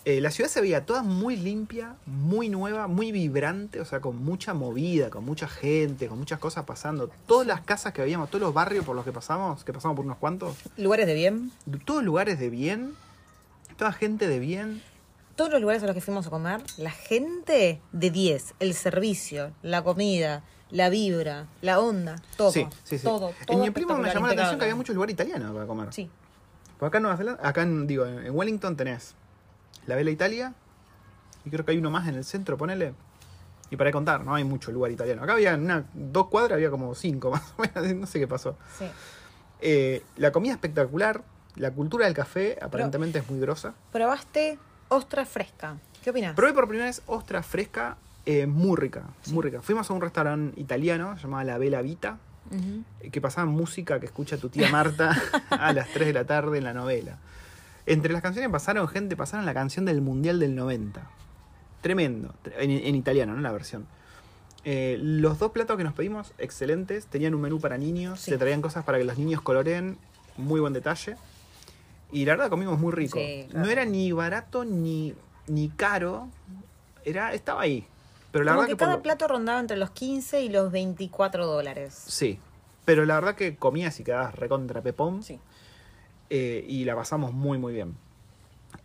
Eh, 0.05 0.21
la 0.21 0.33
ciudad 0.33 0.51
se 0.51 0.61
veía 0.61 0.85
toda 0.85 1.05
muy 1.05 1.37
limpia, 1.37 1.95
muy 2.07 2.49
nueva, 2.49 2.89
muy 2.89 3.13
vibrante, 3.13 3.81
o 3.81 3.85
sea, 3.85 4.01
con 4.01 4.17
mucha 4.25 4.53
movida, 4.53 5.11
con 5.11 5.25
mucha 5.25 5.47
gente, 5.47 6.09
con 6.09 6.19
muchas 6.19 6.41
cosas 6.41 6.65
pasando. 6.65 7.09
Todas 7.27 7.47
las 7.47 7.61
casas 7.61 7.93
que 7.93 8.03
veíamos, 8.03 8.29
todos 8.29 8.43
los 8.43 8.53
barrios 8.53 8.85
por 8.85 8.97
los 8.97 9.05
que 9.05 9.13
pasamos, 9.13 9.63
que 9.63 9.73
pasamos 9.73 9.95
por 9.97 10.05
unos 10.05 10.19
cuantos, 10.19 10.57
Lugares 10.77 11.07
de 11.07 11.15
bien. 11.15 11.53
todos 11.85 12.03
lugares 12.03 12.41
de 12.41 12.51
bien, 12.51 12.95
toda 13.77 13.93
gente 13.93 14.27
de 14.27 14.41
bien. 14.41 14.83
Todos 15.37 15.53
los 15.53 15.61
lugares 15.61 15.85
a 15.85 15.87
los 15.87 15.95
que 15.95 16.01
fuimos 16.01 16.27
a 16.27 16.31
comer, 16.31 16.63
la 16.79 16.91
gente 16.91 17.81
de 17.93 18.11
10, 18.11 18.55
el 18.59 18.75
servicio, 18.75 19.53
la 19.63 19.83
comida, 19.83 20.43
la 20.73 20.89
vibra, 20.89 21.47
la 21.61 21.81
onda, 21.81 22.17
todo. 22.37 22.51
sí, 22.51 22.67
sí, 22.83 22.99
sí. 22.99 23.05
Todo, 23.05 23.33
todo 23.47 23.57
en 23.57 23.61
New 23.61 23.73
Plymouth 23.73 23.99
me 23.99 24.13
llamó 24.13 24.27
la 24.27 24.33
atención 24.33 24.59
que 24.59 24.65
había 24.65 24.75
mucho 24.75 24.93
lugar 24.93 25.11
italiano 25.11 25.53
para 25.53 25.67
comer. 25.67 25.93
Sí. 25.93 26.11
Porque 26.79 26.87
acá 26.89 26.99
en 26.99 27.03
Nueva 27.03 27.17
Zelanda, 27.17 27.49
acá 27.49 27.63
en, 27.63 27.87
digo, 27.87 28.07
en 28.07 28.35
Wellington 28.35 28.77
tenés 28.77 29.15
la 29.87 29.97
Vela 29.97 30.11
Italia 30.11 30.55
y 31.45 31.51
creo 31.51 31.65
que 31.65 31.73
hay 31.73 31.79
uno 31.79 31.91
más 31.91 32.09
en 32.09 32.15
el 32.15 32.25
centro, 32.25 32.57
ponele. 32.57 32.95
Y 33.71 33.77
para 33.77 33.93
contar, 33.93 34.25
no 34.25 34.35
hay 34.35 34.45
mucho 34.45 34.73
lugar 34.73 34.91
italiano. 34.91 35.23
Acá 35.23 35.35
había 35.35 35.53
en 35.53 35.63
una, 35.63 35.85
dos 35.95 36.27
cuadras, 36.29 36.57
había 36.57 36.71
como 36.71 36.95
cinco 36.95 37.31
más 37.33 37.55
o 37.57 37.63
menos, 37.63 37.95
no 37.95 38.07
sé 38.07 38.19
qué 38.19 38.27
pasó. 38.27 38.57
sí. 38.79 38.87
Eh, 39.65 40.03
la 40.17 40.33
comida 40.33 40.55
espectacular, 40.55 41.23
la 41.55 41.71
cultura 41.71 42.07
del 42.07 42.15
café 42.15 42.59
aparentemente 42.61 43.21
es 43.21 43.31
muy 43.31 43.39
grosa. 43.39 43.75
Probaste 43.93 44.59
ostra 44.89 45.25
fresca. 45.25 45.77
¿Qué 46.03 46.11
opinas? 46.11 46.35
Probé 46.35 46.53
por 46.53 46.67
primera 46.67 46.87
vez 46.87 47.01
ostra 47.07 47.45
fresca, 47.45 47.97
eh, 48.27 48.47
muy 48.47 48.77
rica, 48.77 49.05
muy 49.33 49.43
rica. 49.45 49.63
Fuimos 49.63 49.91
a 49.91 49.95
un 49.95 50.01
restaurante 50.01 50.61
italiano 50.61 51.17
llamado 51.17 51.45
La 51.45 51.59
Vela 51.59 51.83
Vita, 51.83 52.19
que 53.11 53.21
pasaba 53.21 53.47
música 53.47 53.99
que 54.01 54.07
escucha 54.07 54.37
tu 54.37 54.49
tía 54.49 54.71
Marta 54.71 55.17
a 55.51 55.73
las 55.73 55.89
3 55.89 56.09
de 56.09 56.13
la 56.13 56.25
tarde 56.25 56.59
en 56.59 56.65
la 56.65 56.75
novela. 56.75 57.19
Entre 57.87 58.13
las 58.13 58.23
canciones 58.23 58.51
pasaron 58.51 58.87
gente, 58.89 59.17
pasaron 59.17 59.45
la 59.47 59.55
canción 59.55 59.85
del 59.85 60.01
Mundial 60.03 60.39
del 60.39 60.55
90. 60.55 61.03
Tremendo, 61.81 62.35
tre- 62.45 62.55
en, 62.59 62.71
en 62.71 62.95
italiano, 62.95 63.35
¿no? 63.35 63.41
La 63.41 63.51
versión. 63.53 63.87
Eh, 64.65 64.99
los 65.01 65.39
dos 65.41 65.51
platos 65.51 65.77
que 65.77 65.83
nos 65.83 65.93
pedimos, 65.95 66.33
excelentes. 66.39 67.07
Tenían 67.07 67.35
un 67.35 67.41
menú 67.41 67.59
para 67.59 67.77
niños, 67.79 68.21
Sí. 68.21 68.31
se 68.31 68.39
traían 68.39 68.63
cosas 68.63 68.85
para 68.85 68.99
que 68.99 69.05
los 69.05 69.19
niños 69.19 69.41
coloreen, 69.43 69.99
muy 70.37 70.61
buen 70.61 70.73
detalle. 70.73 71.17
Y 72.13 72.25
la 72.25 72.35
verdad 72.35 72.51
comimos 72.51 72.79
muy 72.79 72.93
rico. 72.93 73.19
Sí, 73.19 73.49
No 73.55 73.65
era 73.69 73.85
ni 73.85 74.13
barato 74.13 74.65
ni, 74.65 75.15
ni 75.49 75.69
caro, 75.71 76.29
era, 77.05 77.33
estaba 77.35 77.63
ahí. 77.63 77.87
Pero 78.33 78.45
la 78.45 78.53
Como 78.53 78.63
verdad 78.63 78.73
que 78.73 78.79
cada 78.79 78.95
lo- 78.97 79.03
plato 79.03 79.29
rondaba 79.29 79.61
entre 79.61 79.77
los 79.77 79.91
15 79.91 80.41
y 80.43 80.49
los 80.49 80.73
24 80.73 81.47
dólares. 81.47 81.95
Sí, 82.09 82.39
pero 82.85 83.05
la 83.05 83.15
verdad 83.17 83.35
que 83.35 83.57
comías 83.57 84.01
y 84.01 84.05
quedabas 84.05 84.35
recontra 84.35 84.81
pepón. 84.83 85.23
Sí. 85.23 85.39
eh, 86.35 86.65
y 86.67 86.85
la 86.87 86.97
pasamos 86.97 87.33
muy, 87.35 87.59
muy 87.59 87.75
bien. 87.75 87.95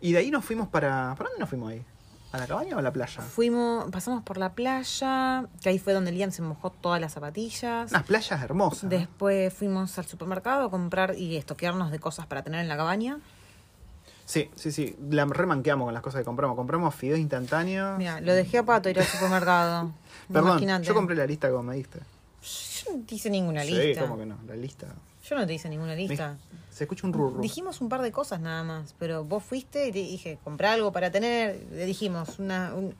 Y 0.02 0.12
de 0.12 0.18
ahí 0.18 0.30
nos 0.30 0.44
fuimos 0.44 0.68
para... 0.68 1.14
¿Para 1.16 1.30
dónde 1.30 1.40
nos 1.40 1.48
fuimos 1.48 1.72
ahí? 1.72 1.82
¿A 2.30 2.36
la 2.36 2.46
cabaña 2.46 2.76
o 2.76 2.78
a 2.78 2.82
la 2.82 2.92
playa? 2.92 3.22
Fuimos, 3.22 3.90
pasamos 3.90 4.22
por 4.22 4.36
la 4.36 4.52
playa, 4.52 5.46
que 5.62 5.70
ahí 5.70 5.78
fue 5.78 5.94
donde 5.94 6.12
Liam 6.12 6.30
se 6.30 6.42
mojó 6.42 6.68
todas 6.70 7.00
las 7.00 7.14
zapatillas. 7.14 7.90
Unas 7.90 8.02
playas 8.02 8.42
hermosas. 8.42 8.82
¿no? 8.84 8.90
Después 8.90 9.54
fuimos 9.54 9.98
al 9.98 10.04
supermercado 10.04 10.66
a 10.66 10.70
comprar 10.70 11.14
y 11.16 11.38
estoquearnos 11.38 11.90
de 11.90 11.98
cosas 11.98 12.26
para 12.26 12.42
tener 12.42 12.60
en 12.60 12.68
la 12.68 12.76
cabaña. 12.76 13.18
Sí, 14.28 14.50
sí, 14.56 14.72
sí. 14.72 14.94
La 15.08 15.24
remanqueamos 15.24 15.86
con 15.86 15.94
las 15.94 16.02
cosas 16.02 16.18
que 16.20 16.24
compramos. 16.26 16.54
Compramos 16.54 16.94
fideos 16.94 17.18
instantáneos. 17.18 17.96
Mira, 17.96 18.20
lo 18.20 18.34
dejé 18.34 18.58
a 18.58 18.62
Pato 18.62 18.90
ir 18.90 18.98
al 18.98 19.06
supermercado. 19.06 19.90
Perdón, 20.30 20.50
Imagínate. 20.50 20.86
yo 20.86 20.92
compré 20.92 21.16
la 21.16 21.24
lista 21.24 21.48
como 21.48 21.62
me 21.62 21.76
diste. 21.76 22.00
Yo 22.84 22.92
no 22.94 23.04
te 23.06 23.14
hice 23.14 23.30
ninguna 23.30 23.62
Sí, 23.64 23.70
lista. 23.72 24.02
¿cómo 24.02 24.18
que 24.18 24.26
no? 24.26 24.36
La 24.46 24.54
lista. 24.54 24.86
Yo 25.24 25.34
no 25.36 25.46
te 25.46 25.54
hice 25.54 25.70
ninguna 25.70 25.94
lista. 25.94 26.36
Se 26.70 26.84
escucha 26.84 27.06
un 27.06 27.14
rurro. 27.14 27.40
Dijimos 27.40 27.80
un 27.80 27.88
par 27.88 28.02
de 28.02 28.12
cosas 28.12 28.38
nada 28.40 28.62
más, 28.64 28.94
pero 28.98 29.24
vos 29.24 29.42
fuiste 29.42 29.88
y 29.88 29.92
te 29.92 29.98
dije, 30.00 30.38
comprá 30.44 30.74
algo 30.74 30.92
para 30.92 31.10
tener. 31.10 31.64
Le 31.72 31.86
dijimos 31.86 32.38
una, 32.38 32.74
un, 32.74 32.94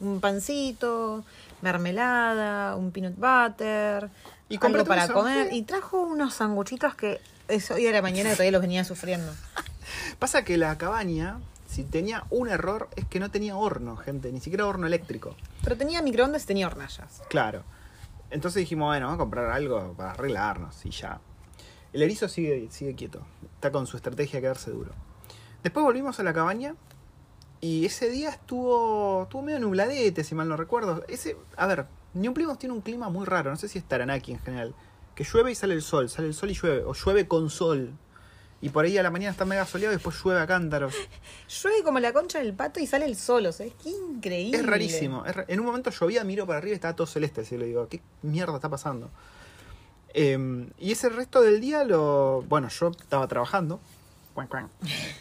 un 0.00 0.20
pancito, 0.22 1.22
mermelada, 1.60 2.76
un 2.76 2.90
peanut 2.92 3.14
butter, 3.16 4.08
Y 4.48 4.56
compré 4.56 4.80
algo 4.80 4.88
para 4.88 5.08
comer. 5.08 5.50
sí. 5.50 5.56
Y 5.58 5.62
trajo 5.64 6.00
unos 6.00 6.32
sanguchitos 6.32 6.94
que 6.94 7.20
es 7.48 7.70
hoy 7.70 7.86
a 7.86 7.92
la 7.92 8.00
mañana 8.00 8.30
que 8.30 8.36
todavía 8.36 8.52
los 8.52 8.62
venía 8.62 8.84
sufriendo. 8.84 9.30
Pasa 10.18 10.44
que 10.44 10.56
la 10.56 10.76
cabaña, 10.78 11.40
si 11.66 11.84
tenía 11.84 12.24
un 12.30 12.48
error, 12.48 12.88
es 12.96 13.06
que 13.06 13.20
no 13.20 13.30
tenía 13.30 13.56
horno, 13.56 13.96
gente. 13.96 14.32
Ni 14.32 14.40
siquiera 14.40 14.66
horno 14.66 14.86
eléctrico. 14.86 15.36
Pero 15.62 15.76
tenía 15.76 16.02
microondas 16.02 16.44
y 16.44 16.46
tenía 16.46 16.66
hornallas. 16.66 17.22
Claro. 17.28 17.64
Entonces 18.30 18.60
dijimos, 18.60 18.88
bueno, 18.88 19.06
vamos 19.06 19.18
a 19.18 19.22
comprar 19.22 19.50
algo 19.50 19.94
para 19.94 20.12
arreglarnos 20.12 20.84
y 20.86 20.90
ya. 20.90 21.20
El 21.92 22.02
erizo 22.02 22.28
sigue, 22.28 22.68
sigue 22.70 22.94
quieto. 22.94 23.20
Está 23.54 23.70
con 23.70 23.86
su 23.86 23.96
estrategia 23.96 24.38
de 24.38 24.42
quedarse 24.42 24.70
duro. 24.70 24.92
Después 25.62 25.84
volvimos 25.84 26.18
a 26.18 26.22
la 26.22 26.32
cabaña 26.32 26.74
y 27.60 27.84
ese 27.84 28.10
día 28.10 28.30
estuvo, 28.30 29.24
estuvo 29.24 29.42
medio 29.42 29.60
nubladete, 29.60 30.24
si 30.24 30.34
mal 30.34 30.48
no 30.48 30.56
recuerdo. 30.56 31.04
Ese, 31.08 31.36
a 31.56 31.66
ver, 31.66 31.86
New 32.14 32.34
Plymouth 32.34 32.58
tiene 32.58 32.74
un 32.74 32.80
clima 32.80 33.08
muy 33.08 33.24
raro, 33.24 33.50
no 33.50 33.56
sé 33.56 33.68
si 33.68 33.78
es 33.78 33.84
Taranaki 33.84 34.32
en 34.32 34.40
general. 34.40 34.74
Que 35.14 35.24
llueve 35.24 35.52
y 35.52 35.54
sale 35.54 35.74
el 35.74 35.82
sol, 35.82 36.08
sale 36.08 36.28
el 36.28 36.34
sol 36.34 36.50
y 36.50 36.54
llueve, 36.54 36.82
o 36.84 36.94
llueve 36.94 37.28
con 37.28 37.50
sol. 37.50 37.92
Y 38.62 38.68
por 38.70 38.84
ahí 38.84 38.96
a 38.96 39.02
la 39.02 39.10
mañana 39.10 39.32
está 39.32 39.44
mega 39.44 39.66
soleado 39.66 39.92
y 39.92 39.96
después 39.96 40.16
llueve 40.22 40.40
a 40.40 40.46
cántaros. 40.46 40.94
Llueve 41.62 41.82
como 41.82 41.98
la 41.98 42.12
concha 42.12 42.38
del 42.38 42.54
pato 42.54 42.78
y 42.80 42.86
sale 42.86 43.04
el 43.06 43.16
sol, 43.16 43.44
o 43.46 43.52
sea, 43.52 43.66
es 43.66 43.74
que 43.74 43.90
increíble. 43.90 44.56
Es 44.56 44.64
rarísimo. 44.64 45.26
es 45.26 45.34
ra- 45.34 45.44
en 45.48 45.58
un 45.60 45.66
momento 45.66 45.90
llovía, 45.90 46.22
miro 46.22 46.46
para 46.46 46.58
arriba 46.58 46.72
y 46.72 46.74
estaba 46.76 46.94
todo 46.94 47.06
celeste. 47.08 47.40
Así 47.40 47.58
le 47.58 47.66
digo, 47.66 47.88
¿qué 47.88 48.00
mierda 48.22 48.54
está 48.54 48.68
pasando? 48.70 49.10
Eh, 50.14 50.68
y 50.78 50.92
ese 50.92 51.08
resto 51.08 51.42
del 51.42 51.60
día 51.60 51.84
lo. 51.84 52.42
Bueno, 52.48 52.68
yo 52.68 52.90
estaba 52.90 53.26
trabajando. 53.28 53.80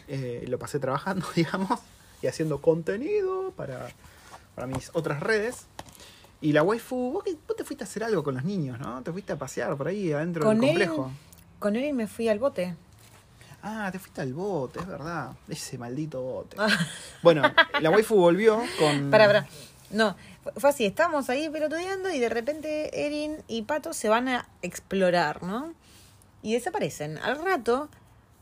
Eh, 0.08 0.46
lo 0.48 0.58
pasé 0.60 0.80
trabajando, 0.80 1.26
digamos. 1.36 1.80
Y 2.22 2.28
haciendo 2.28 2.62
contenido 2.62 3.52
para, 3.56 3.90
para 4.56 4.68
mis 4.68 4.90
otras 4.94 5.20
redes. 5.22 5.66
Y 6.42 6.54
la 6.54 6.64
waifu, 6.64 7.12
vos, 7.14 7.24
vos 7.48 7.56
te 7.58 7.64
fuiste 7.64 7.84
a 7.84 7.88
hacer 7.88 8.04
algo 8.04 8.24
con 8.24 8.36
los 8.36 8.44
niños, 8.44 8.80
¿no? 8.80 9.02
Te 9.04 9.12
fuiste 9.12 9.34
a 9.34 9.38
pasear 9.38 9.76
por 9.78 9.88
ahí 9.88 10.12
adentro 10.12 10.44
Con 10.44 10.60
del 10.60 10.70
él, 10.82 10.88
complejo. 10.88 11.12
con 11.60 11.76
él 11.76 11.94
me 11.94 12.08
fui 12.08 12.30
al 12.30 12.40
bote. 12.40 12.76
Ah, 13.64 13.90
te 13.92 14.00
fuiste 14.00 14.22
al 14.22 14.34
bote, 14.34 14.80
es 14.80 14.88
verdad. 14.88 15.32
Ese 15.48 15.78
maldito 15.78 16.22
bote. 16.22 16.58
Ah. 16.60 16.68
Bueno, 17.22 17.44
la 17.80 17.90
waifu 17.92 18.16
volvió 18.16 18.62
con. 18.80 19.12
Para, 19.12 19.28
para. 19.28 19.48
No, 19.92 20.16
fue- 20.58 20.70
así, 20.70 20.86
estábamos 20.86 21.30
ahí 21.30 21.50
pelotudeando 21.50 22.10
y 22.12 22.20
de 22.20 22.30
repente 22.30 23.06
Erin 23.06 23.38
y 23.48 23.64
Pato 23.64 23.94
se 23.94 24.10
van 24.10 24.28
a 24.30 24.48
explorar, 24.62 25.44
¿no? 25.44 25.74
Y 26.42 26.54
desaparecen. 26.54 27.18
Al 27.20 27.44
rato 27.44 27.90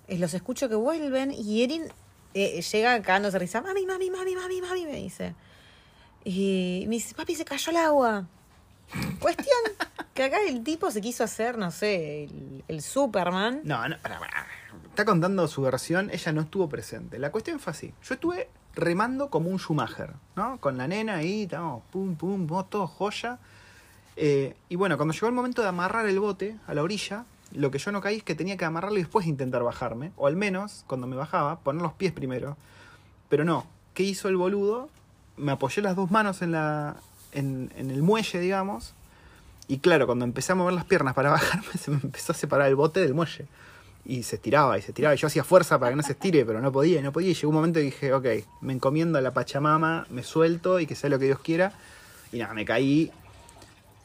eh, 0.08 0.17
los 0.19 0.34
escucho 0.34 0.69
que 0.69 0.75
vuelven 0.75 1.32
y 1.34 1.63
Erin 1.63 1.84
eh, 2.34 2.62
llega 2.62 3.01
cagándose 3.01 3.34
de 3.34 3.39
risa. 3.39 3.62
Mami, 3.62 3.86
mami, 3.86 4.10
mami, 4.12 4.36
mami, 4.36 4.62
mami, 4.62 4.86
me 4.86 4.95
dice. 4.97 5.34
Y 6.23 6.84
me 6.88 6.95
dice, 6.95 7.15
papi, 7.15 7.36
se 7.36 7.45
cayó 7.45 7.71
el 7.71 7.77
agua. 7.77 8.27
Cuestión 9.19 9.58
que 10.13 10.23
acá 10.23 10.38
el 10.47 10.63
tipo 10.63 10.91
se 10.91 11.02
quiso 11.02 11.23
hacer, 11.23 11.58
no 11.58 11.71
sé, 11.71 12.28
el, 12.67 12.82
Superman. 12.82 13.62
No, 13.63 13.88
no, 13.88 13.97
pará, 13.99 14.19
pará. 14.19 14.45
Está 14.89 15.06
contando 15.06 15.47
su 15.47 15.62
versión, 15.62 16.10
ella 16.12 16.32
no 16.34 16.41
estuvo 16.41 16.67
presente. 16.67 17.19
La 17.19 17.32
cuestión 17.32 17.60
fue 17.60 17.71
así. 17.71 17.93
Yo 18.04 18.15
estuve 18.15 18.49
remando 18.75 19.30
como 19.30 19.49
un 19.49 19.60
Schumacher, 19.60 20.13
¿no? 20.36 20.60
Con 20.60 20.78
la 20.78 20.88
nena 20.88 21.15
ahí, 21.15 21.43
estábamos 21.43 21.84
pum, 21.91 22.15
pum, 22.15 22.47
pum, 22.47 22.63
todo 22.69 22.88
joya. 22.88 23.39
Eh, 24.15 24.56
y 24.67 24.75
bueno, 24.75 24.97
cuando 24.97 25.13
llegó 25.13 25.28
el 25.28 25.34
momento 25.34 25.62
de 25.62 25.69
amarrar 25.69 26.06
el 26.06 26.19
bote 26.19 26.58
a 26.67 26.73
la 26.73 26.84
orilla, 26.84 27.25
lo 27.54 27.71
que 27.71 27.80
yo 27.80 27.91
no 27.91 28.02
caí 28.02 28.17
es 28.17 28.23
que 28.23 28.36
tenía 28.36 28.58
que 28.58 28.65
amarrarlo 28.65 28.97
y 28.97 29.04
después 29.04 29.25
intentar 29.25 29.63
bajarme. 29.63 30.12
O 30.17 30.28
al 30.28 30.36
menos, 30.36 30.84
cuando 30.88 31.08
me 31.08 31.15
bajaba, 31.15 31.60
poner 31.60 31.82
los 31.82 31.93
pies 31.93 32.12
primero. 32.12 32.58
Pero 33.30 33.45
no. 33.45 33.65
¿Qué 33.93 34.04
hizo 34.04 34.28
el 34.28 34.36
boludo? 34.36 34.89
Me 35.38 35.54
apoyé 35.54 35.82
las 35.82 35.95
dos 35.95 36.12
manos 36.12 36.41
en, 36.41 36.52
la, 36.52 36.97
en, 37.32 37.72
en 37.78 37.92
el 37.92 38.02
muelle, 38.04 38.39
digamos. 38.39 38.94
Y 39.68 39.80
claro, 39.80 40.08
cuando 40.08 40.26
empecé 40.26 40.52
a 40.52 40.56
mover 40.56 40.74
las 40.74 40.86
piernas 40.86 41.13
para 41.13 41.30
bajarme, 41.32 41.74
se 41.80 41.92
me 41.92 41.98
empezó 42.04 42.32
a 42.32 42.36
separar 42.36 42.68
el 42.68 42.76
bote 42.76 43.00
del 43.00 43.13
muelle. 43.13 43.46
Y 44.06 44.24
se 44.24 44.38
estiraba 44.38 44.78
y 44.78 44.82
se 44.82 44.88
estiraba. 44.92 45.13
Y 45.13 45.18
yo 45.18 45.28
hacía 45.28 45.44
fuerza 45.44 45.78
para 45.78 45.92
que 45.92 45.96
no 45.98 46.04
se 46.04 46.13
estire, 46.13 46.44
pero 46.46 46.62
no 46.62 46.72
podía 46.72 47.00
y 47.00 47.04
no 47.04 47.12
podía. 47.12 47.30
Y 47.30 47.34
llegó 47.36 47.50
un 47.50 47.56
momento 47.56 47.80
y 47.80 47.84
dije, 47.84 48.13
ok, 48.13 48.26
me 48.62 48.74
encomiendo 48.74 49.18
a 49.20 49.22
la 49.22 49.32
Pachamama, 49.32 50.08
me 50.10 50.24
suelto 50.24 50.80
y 50.80 50.88
que 50.88 50.96
sea 50.96 51.10
lo 51.10 51.20
que 51.20 51.26
Dios 51.26 51.39
quiera. 51.39 51.74
Y 52.32 52.39
nada, 52.39 52.54
me 52.54 52.65
caí 52.65 53.12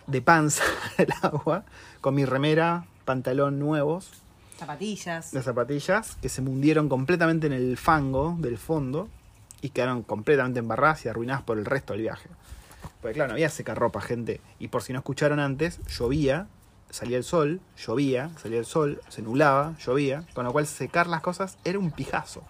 de 0.06 0.20
panza 0.20 0.64
al 0.98 1.06
agua 1.22 1.64
con 2.02 2.14
mi 2.14 2.26
remera, 2.26 2.84
pantalón 3.06 3.58
nuevos, 3.58 4.10
Zapatillas. 4.58 5.32
las 5.32 5.44
zapatillas, 5.46 6.16
que 6.20 6.28
se 6.28 6.42
mundieron 6.42 6.88
completamente 6.88 7.46
en 7.46 7.54
el 7.54 7.76
fango 7.78 8.36
del 8.38 8.58
fondo. 8.58 9.08
y 9.62 9.70
quedaron 9.70 10.02
completamente 10.02 10.58
embarradas 10.60 11.06
y 11.06 11.08
arruinadas 11.08 11.42
por 11.42 11.56
el 11.56 11.64
resto 11.64 11.94
del 11.94 12.02
viaje. 12.02 12.28
Porque 13.04 13.16
claro, 13.16 13.28
no 13.28 13.34
había 13.34 13.50
secarropa, 13.50 14.00
gente. 14.00 14.40
Y 14.58 14.68
por 14.68 14.82
si 14.82 14.94
no 14.94 15.00
escucharon 15.00 15.38
antes, 15.38 15.78
llovía, 15.88 16.46
salía 16.88 17.18
el 17.18 17.22
sol, 17.22 17.60
llovía, 17.76 18.30
salía 18.40 18.58
el 18.58 18.64
sol, 18.64 19.02
se 19.10 19.20
nublaba, 19.20 19.76
llovía, 19.76 20.24
con 20.32 20.46
lo 20.46 20.52
cual 20.52 20.66
secar 20.66 21.06
las 21.06 21.20
cosas 21.20 21.58
era 21.64 21.78
un 21.78 21.90
pijazo. 21.90 22.42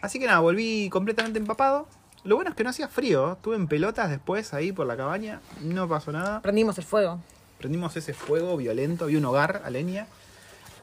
Así 0.00 0.18
que 0.18 0.24
nada, 0.24 0.40
volví 0.40 0.88
completamente 0.88 1.38
empapado. 1.38 1.86
Lo 2.22 2.36
bueno 2.36 2.48
es 2.48 2.56
que 2.56 2.64
no 2.64 2.70
hacía 2.70 2.88
frío, 2.88 3.34
estuve 3.34 3.56
en 3.56 3.68
pelotas 3.68 4.08
después 4.08 4.54
ahí 4.54 4.72
por 4.72 4.86
la 4.86 4.96
cabaña, 4.96 5.42
no 5.60 5.86
pasó 5.86 6.12
nada. 6.12 6.40
Prendimos 6.40 6.78
el 6.78 6.84
fuego. 6.84 7.20
Prendimos 7.58 7.94
ese 7.94 8.14
fuego 8.14 8.56
violento, 8.56 9.04
había 9.04 9.18
un 9.18 9.26
hogar 9.26 9.60
a 9.66 9.68
leña 9.68 10.06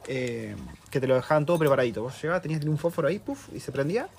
eh, 0.08 0.56
que 0.92 1.00
te 1.00 1.08
lo 1.08 1.16
dejaban 1.16 1.48
todo 1.48 1.58
preparadito. 1.58 2.04
Vos 2.04 2.22
llegabas, 2.22 2.44
tenías 2.44 2.64
un 2.66 2.78
fósforo 2.78 3.08
ahí, 3.08 3.18
puff, 3.18 3.50
y 3.52 3.62
se 3.62 3.72
prendía 3.72 4.10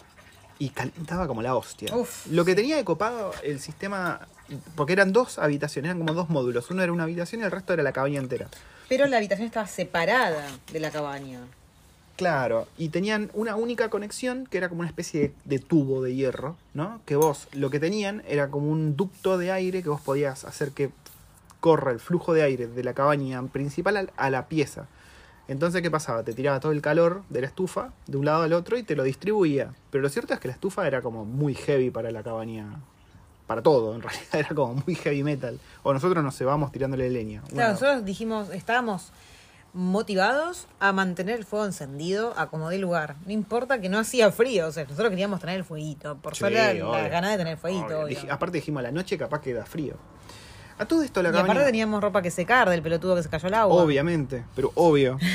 y 0.62 0.68
calentaba 0.68 1.27
como 1.27 1.42
la 1.42 1.57
hostia. 1.57 1.92
Uf, 1.92 2.27
lo 2.29 2.45
que 2.45 2.55
tenía 2.55 2.77
de 2.77 2.85
copado 2.85 3.33
el 3.42 3.59
sistema, 3.59 4.29
porque 4.74 4.92
eran 4.92 5.12
dos 5.12 5.38
habitaciones, 5.38 5.90
eran 5.90 5.98
como 5.98 6.14
dos 6.14 6.28
módulos. 6.31 6.70
Uno 6.70 6.83
era 6.83 6.92
una 6.92 7.05
habitación 7.05 7.40
y 7.40 7.44
el 7.44 7.50
resto 7.50 7.72
era 7.72 7.83
la 7.83 7.92
cabaña 7.92 8.20
entera. 8.20 8.48
Pero 8.88 9.07
la 9.07 9.16
habitación 9.18 9.46
estaba 9.46 9.66
separada 9.66 10.46
de 10.72 10.81
la 10.81 10.90
cabaña. 10.90 11.40
Claro, 12.16 12.68
y 12.76 12.90
tenían 12.90 13.31
una 13.35 13.57
única 13.57 13.88
conexión 13.88 14.46
que 14.46 14.59
era 14.59 14.68
como 14.68 14.81
una 14.81 14.88
especie 14.88 15.20
de, 15.20 15.35
de 15.44 15.59
tubo 15.59 16.02
de 16.02 16.14
hierro, 16.14 16.57
¿no? 16.74 17.00
Que 17.07 17.16
vos 17.16 17.48
lo 17.52 17.70
que 17.70 17.81
tenían 17.81 18.22
era 18.28 18.48
como 18.48 18.70
un 18.70 18.96
ducto 18.96 19.38
de 19.38 19.50
aire 19.50 19.83
que 19.83 19.88
vos 19.88 20.00
podías 20.00 20.44
hacer 20.44 20.72
que 20.72 20.90
corra 21.61 21.90
el 21.90 22.00
flujo 22.00 22.35
de 22.35 22.42
aire 22.42 22.66
de 22.66 22.85
la 22.85 22.92
cabaña 22.92 23.42
principal 23.44 23.96
al- 23.96 24.12
a 24.16 24.28
la 24.31 24.46
pieza. 24.46 24.87
Entonces, 25.48 25.81
¿qué 25.83 25.90
pasaba? 25.90 26.22
Te 26.22 26.35
tiraba 26.35 26.61
todo 26.61 26.72
el 26.72 26.83
calor 26.83 27.22
de 27.31 27.40
la 27.40 27.46
estufa 27.46 27.92
de 28.07 28.16
un 28.18 28.24
lado 28.26 28.42
al 28.42 28.52
otro 28.52 28.76
y 28.76 28.83
te 28.83 28.94
lo 28.94 29.02
distribuía. 29.05 29.72
Pero 29.90 30.02
lo 30.02 30.09
cierto 30.09 30.35
es 30.35 30.40
que 30.40 30.48
la 30.48 30.55
estufa 30.55 30.87
era 30.87 31.02
como 31.02 31.24
muy 31.24 31.55
heavy 31.55 31.90
para 31.90 32.11
la 32.12 32.22
cabaña. 32.22 32.81
Para 33.46 33.62
todo, 33.62 33.94
en 33.94 34.02
realidad 34.02 34.35
era 34.35 34.48
como 34.55 34.74
muy 34.87 34.94
heavy 34.94 35.22
metal. 35.22 35.59
O 35.83 35.92
nosotros 35.92 36.22
nos 36.24 36.37
cebamos 36.37 36.72
tirándole 36.72 37.09
leña. 37.11 37.42
Claro, 37.48 37.55
Una- 37.55 37.68
nosotros 37.72 38.05
dijimos, 38.05 38.50
estábamos 38.50 39.12
motivados 39.74 40.66
a 40.81 40.92
mantener 40.92 41.38
el 41.38 41.44
fuego 41.46 41.64
encendido 41.64 42.35
a 42.37 42.48
como 42.50 42.68
dé 42.68 42.78
lugar. 42.78 43.16
No 43.26 43.33
importa 43.33 43.81
que 43.81 43.88
no 43.88 43.98
hacía 43.98 44.31
frío, 44.31 44.66
o 44.68 44.72
sea, 44.72 44.85
nosotros 44.85 45.09
queríamos 45.11 45.40
tener 45.40 45.57
el 45.57 45.64
fueguito. 45.64 46.16
Por 46.18 46.35
Sí, 46.35 46.40
solo 46.40 46.57
la, 46.57 46.74
la 46.74 46.87
obvio. 46.88 47.11
ganas 47.11 47.31
de 47.33 47.38
tener 47.38 47.57
fueguito. 47.57 47.87
Obvio. 47.87 48.00
obvio. 48.05 48.18
Dij- 48.20 48.31
aparte 48.31 48.59
dijimos 48.59 48.81
a 48.81 48.83
la 48.83 48.92
noche 48.92 49.16
capaz 49.16 49.40
que 49.40 49.55
da 49.55 49.64
frío. 49.64 49.94
A 50.78 50.87
todo 50.87 51.02
esto 51.02 51.22
la 51.22 51.28
Y 51.31 51.33
cabaña... 51.33 51.52
aparte 51.52 51.66
teníamos 51.66 52.02
ropa 52.02 52.22
que 52.22 52.31
secar 52.31 52.68
del 52.68 52.83
pelotudo 52.83 53.14
que 53.16 53.22
se 53.22 53.28
cayó 53.28 53.46
al 53.48 53.55
agua. 53.55 53.83
Obviamente, 53.83 54.44
pero 54.55 54.72
obvio. 54.74 55.18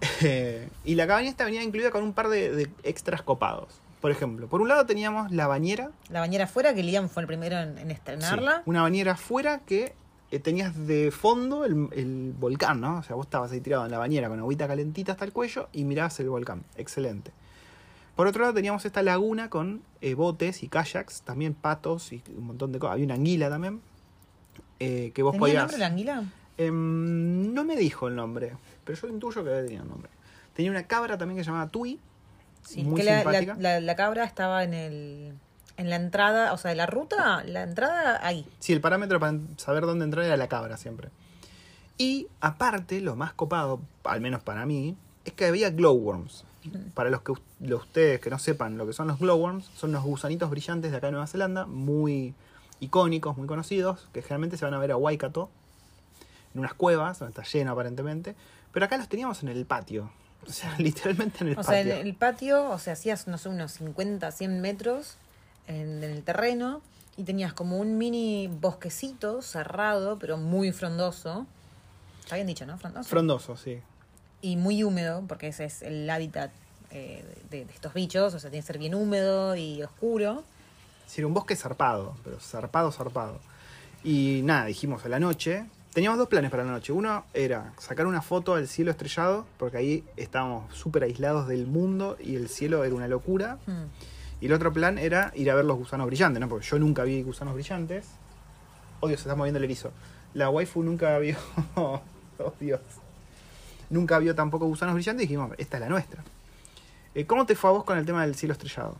Eh, 0.22 0.68
y 0.84 0.96
la 0.96 1.06
cabaña 1.06 1.28
esta 1.28 1.44
venía 1.44 1.62
incluida 1.62 1.92
con 1.92 2.02
un 2.02 2.12
par 2.12 2.28
de, 2.28 2.50
de 2.50 2.70
extras 2.82 3.22
copados. 3.22 3.68
Por 4.00 4.10
ejemplo, 4.10 4.46
por 4.48 4.60
un 4.60 4.68
lado 4.68 4.86
teníamos 4.86 5.32
la 5.32 5.46
bañera. 5.48 5.90
La 6.08 6.20
bañera 6.20 6.44
afuera, 6.44 6.72
que 6.74 6.82
Liam 6.82 7.08
fue 7.08 7.22
el 7.22 7.26
primero 7.26 7.58
en, 7.58 7.78
en 7.78 7.90
estrenarla. 7.90 8.58
Sí, 8.58 8.62
una 8.66 8.82
bañera 8.82 9.12
afuera 9.12 9.60
que 9.66 9.92
eh, 10.30 10.38
tenías 10.38 10.86
de 10.86 11.10
fondo 11.10 11.64
el, 11.64 11.88
el 11.92 12.32
volcán, 12.38 12.80
¿no? 12.80 12.98
O 12.98 13.02
sea, 13.02 13.16
vos 13.16 13.26
estabas 13.26 13.50
ahí 13.50 13.60
tirado 13.60 13.84
en 13.86 13.90
la 13.90 13.98
bañera 13.98 14.28
con 14.28 14.38
agüita 14.38 14.68
calentita 14.68 15.12
hasta 15.12 15.24
el 15.24 15.32
cuello 15.32 15.68
y 15.72 15.84
mirabas 15.84 16.20
el 16.20 16.28
volcán. 16.30 16.62
Excelente. 16.76 17.32
Por 18.14 18.26
otro 18.26 18.42
lado 18.42 18.54
teníamos 18.54 18.84
esta 18.84 19.02
laguna 19.02 19.48
con 19.50 19.82
eh, 20.00 20.14
botes 20.14 20.62
y 20.62 20.68
kayaks, 20.68 21.22
también 21.22 21.54
patos 21.54 22.12
y 22.12 22.22
un 22.36 22.46
montón 22.48 22.72
de 22.72 22.78
cosas. 22.78 22.94
Había 22.94 23.04
una 23.06 23.14
anguila 23.14 23.48
también. 23.48 23.80
eh, 24.80 25.10
que 25.14 25.22
vos 25.22 25.32
¿Tenía 25.32 25.40
podías... 25.40 25.62
nombre 25.62 25.78
la 25.78 25.86
anguila? 25.86 26.24
Em, 26.56 27.52
no 27.54 27.64
me 27.64 27.76
dijo 27.76 28.08
el 28.08 28.16
nombre, 28.16 28.56
pero 28.84 28.98
yo 29.00 29.08
intuyo 29.08 29.44
que 29.44 29.50
tenía 29.50 29.82
un 29.82 29.88
nombre. 29.88 30.10
Tenía 30.54 30.70
una 30.72 30.82
cabra 30.84 31.16
también 31.16 31.36
que 31.38 31.44
se 31.44 31.50
llamaba 31.50 31.70
Tui, 31.70 32.00
Sí, 32.62 32.82
muy 32.84 32.96
que 33.00 33.04
la, 33.04 33.22
simpática. 33.22 33.54
la- 33.54 33.60
la- 33.74 33.80
la 33.80 33.96
cabra 33.96 34.24
estaba 34.24 34.64
en 34.64 34.74
el 34.74 35.34
en 35.76 35.90
la 35.90 35.96
entrada, 35.96 36.52
o 36.52 36.58
sea, 36.58 36.70
de 36.70 36.76
la 36.76 36.86
ruta, 36.86 37.44
la 37.44 37.62
entrada 37.62 38.18
ahí. 38.26 38.44
Sí, 38.58 38.72
el 38.72 38.80
parámetro 38.80 39.20
para 39.20 39.38
saber 39.58 39.86
dónde 39.86 40.04
entrar 40.04 40.24
era 40.24 40.36
la 40.36 40.48
cabra 40.48 40.76
siempre. 40.76 41.08
Y 41.98 42.26
aparte, 42.40 43.00
lo 43.00 43.14
más 43.14 43.32
copado, 43.32 43.80
al 44.04 44.20
menos 44.20 44.42
para 44.42 44.66
mí, 44.66 44.96
es 45.24 45.32
que 45.34 45.46
había 45.46 45.70
glowworms. 45.70 46.44
Para 46.94 47.10
los 47.10 47.22
que 47.22 47.32
los 47.60 47.82
ustedes 47.82 48.20
que 48.20 48.28
no 48.28 48.38
sepan 48.40 48.76
lo 48.76 48.86
que 48.86 48.92
son 48.92 49.06
los 49.06 49.18
glowworms, 49.20 49.66
son 49.76 49.92
los 49.92 50.02
gusanitos 50.02 50.50
brillantes 50.50 50.90
de 50.90 50.96
acá 50.96 51.06
de 51.06 51.12
Nueva 51.12 51.26
Zelanda, 51.28 51.64
muy 51.66 52.34
icónicos, 52.80 53.36
muy 53.36 53.46
conocidos, 53.46 54.08
que 54.12 54.20
generalmente 54.22 54.56
se 54.56 54.64
van 54.64 54.74
a 54.74 54.78
ver 54.78 54.90
a 54.92 54.96
Waikato, 54.96 55.48
en 56.54 56.60
unas 56.60 56.74
cuevas, 56.74 57.20
donde 57.20 57.30
está 57.40 57.44
lleno 57.56 57.70
aparentemente, 57.72 58.34
pero 58.72 58.84
acá 58.86 58.98
los 58.98 59.08
teníamos 59.08 59.42
en 59.44 59.48
el 59.48 59.64
patio. 59.64 60.10
O 60.46 60.52
sea, 60.52 60.74
literalmente 60.78 61.38
en 61.44 61.48
el 61.50 61.58
O 61.58 61.62
sea, 61.62 61.78
patio. 61.78 61.94
en 61.96 62.06
el 62.06 62.14
patio, 62.14 62.70
o 62.70 62.78
sea, 62.78 62.92
hacías, 62.94 63.26
no 63.28 63.38
sé, 63.38 63.48
unos 63.48 63.72
50, 63.72 64.30
100 64.30 64.60
metros 64.60 65.16
en, 65.66 66.02
en 66.02 66.10
el 66.10 66.22
terreno 66.22 66.80
y 67.16 67.24
tenías 67.24 67.52
como 67.52 67.78
un 67.78 67.98
mini 67.98 68.48
bosquecito 68.48 69.42
cerrado, 69.42 70.18
pero 70.18 70.36
muy 70.38 70.72
frondoso. 70.72 71.46
Está 72.22 72.36
bien 72.36 72.46
dicho, 72.46 72.64
¿no? 72.66 72.78
Frondoso. 72.78 73.08
Frondoso, 73.08 73.56
sí. 73.56 73.80
y 74.42 74.56
muy 74.56 74.84
húmedo, 74.84 75.24
porque 75.26 75.48
ese 75.48 75.64
es 75.64 75.82
el 75.82 76.08
hábitat 76.08 76.50
eh, 76.90 77.24
de, 77.50 77.64
de 77.64 77.72
estos 77.72 77.92
bichos, 77.92 78.34
o 78.34 78.38
sea, 78.38 78.50
tiene 78.50 78.62
que 78.62 78.66
ser 78.66 78.78
bien 78.78 78.94
húmedo 78.94 79.56
y 79.56 79.82
oscuro. 79.82 80.44
Sí, 81.06 81.20
era 81.22 81.26
un 81.26 81.34
bosque 81.34 81.56
zarpado, 81.56 82.16
pero 82.22 82.38
zarpado, 82.38 82.92
zarpado. 82.92 83.40
Y 84.04 84.42
nada, 84.44 84.66
dijimos 84.66 85.04
a 85.04 85.08
la 85.08 85.18
noche. 85.18 85.66
Teníamos 85.98 86.20
dos 86.20 86.28
planes 86.28 86.52
para 86.52 86.62
la 86.62 86.70
noche. 86.70 86.92
Uno 86.92 87.24
era 87.34 87.72
sacar 87.76 88.06
una 88.06 88.22
foto 88.22 88.54
al 88.54 88.68
cielo 88.68 88.92
estrellado, 88.92 89.46
porque 89.56 89.78
ahí 89.78 90.04
estábamos 90.16 90.72
súper 90.72 91.02
aislados 91.02 91.48
del 91.48 91.66
mundo 91.66 92.16
y 92.20 92.36
el 92.36 92.48
cielo 92.48 92.84
era 92.84 92.94
una 92.94 93.08
locura. 93.08 93.58
Hmm. 93.66 93.86
Y 94.40 94.46
el 94.46 94.52
otro 94.52 94.72
plan 94.72 94.96
era 94.96 95.32
ir 95.34 95.50
a 95.50 95.56
ver 95.56 95.64
los 95.64 95.76
gusanos 95.76 96.06
brillantes, 96.06 96.40
¿no? 96.40 96.48
Porque 96.48 96.64
yo 96.64 96.78
nunca 96.78 97.02
vi 97.02 97.24
gusanos 97.24 97.54
brillantes. 97.54 98.06
Oh 99.00 99.08
Dios, 99.08 99.18
se 99.18 99.28
está 99.28 99.34
moviendo 99.34 99.58
el 99.58 99.64
erizo. 99.64 99.90
La 100.34 100.50
waifu 100.50 100.84
nunca 100.84 101.18
vio. 101.18 101.36
oh 101.74 102.00
Dios. 102.60 102.80
Nunca 103.90 104.20
vio 104.20 104.36
tampoco 104.36 104.66
gusanos 104.66 104.94
brillantes 104.94 105.24
y 105.24 105.26
dijimos, 105.26 105.50
esta 105.58 105.78
es 105.78 105.80
la 105.80 105.88
nuestra. 105.88 106.22
Eh, 107.16 107.26
¿Cómo 107.26 107.44
te 107.44 107.56
fue 107.56 107.70
a 107.70 107.72
vos 107.72 107.82
con 107.82 107.98
el 107.98 108.06
tema 108.06 108.24
del 108.24 108.36
cielo 108.36 108.52
estrellado? 108.52 108.94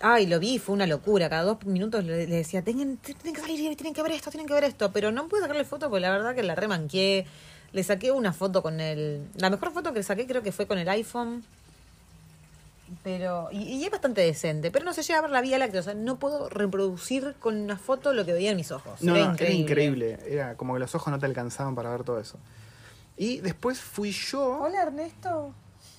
Ay, 0.00 0.26
lo 0.26 0.38
vi, 0.38 0.58
fue 0.58 0.74
una 0.74 0.86
locura. 0.86 1.28
Cada 1.28 1.42
dos 1.42 1.64
minutos 1.66 2.04
le, 2.04 2.26
le 2.26 2.36
decía, 2.36 2.62
tienen, 2.62 2.98
tienen 2.98 3.34
que 3.34 3.40
salir, 3.40 3.76
tienen 3.76 3.94
que 3.94 4.02
ver 4.02 4.12
esto, 4.12 4.30
tienen 4.30 4.46
que 4.46 4.54
ver 4.54 4.64
esto. 4.64 4.92
Pero 4.92 5.10
no 5.10 5.28
pude 5.28 5.40
sacarle 5.40 5.64
foto 5.64 5.88
porque 5.90 6.00
la 6.00 6.10
verdad 6.10 6.34
que 6.34 6.42
la 6.42 6.54
remanqué. 6.54 7.26
Le 7.72 7.82
saqué 7.82 8.12
una 8.12 8.32
foto 8.32 8.62
con 8.62 8.80
el... 8.80 9.26
La 9.36 9.50
mejor 9.50 9.72
foto 9.72 9.92
que 9.92 9.98
le 9.98 10.02
saqué 10.02 10.26
creo 10.26 10.42
que 10.42 10.52
fue 10.52 10.66
con 10.66 10.78
el 10.78 10.88
iPhone. 10.88 11.44
Pero... 13.02 13.48
Y, 13.52 13.58
y 13.58 13.84
es 13.84 13.90
bastante 13.90 14.22
decente. 14.22 14.70
Pero 14.70 14.84
no 14.84 14.94
se 14.94 15.02
llega 15.02 15.18
a 15.18 15.22
ver 15.22 15.30
la 15.30 15.42
Vía 15.42 15.58
Láctea. 15.58 15.80
O 15.80 15.84
sea, 15.84 15.94
no 15.94 16.18
puedo 16.18 16.48
reproducir 16.48 17.34
con 17.40 17.56
una 17.56 17.76
foto 17.76 18.14
lo 18.14 18.24
que 18.24 18.32
veía 18.32 18.52
en 18.52 18.56
mis 18.56 18.70
ojos. 18.70 19.02
No, 19.02 19.16
era, 19.16 19.26
no, 19.26 19.32
increíble. 19.32 19.54
era 19.54 19.62
increíble. 19.62 20.18
Era 20.26 20.54
como 20.54 20.74
que 20.74 20.80
los 20.80 20.94
ojos 20.94 21.10
no 21.10 21.18
te 21.18 21.26
alcanzaban 21.26 21.74
para 21.74 21.90
ver 21.90 22.04
todo 22.04 22.20
eso. 22.20 22.38
Y 23.18 23.40
después 23.40 23.80
fui 23.80 24.12
yo. 24.12 24.60
Hola, 24.60 24.82
Ernesto. 24.82 25.52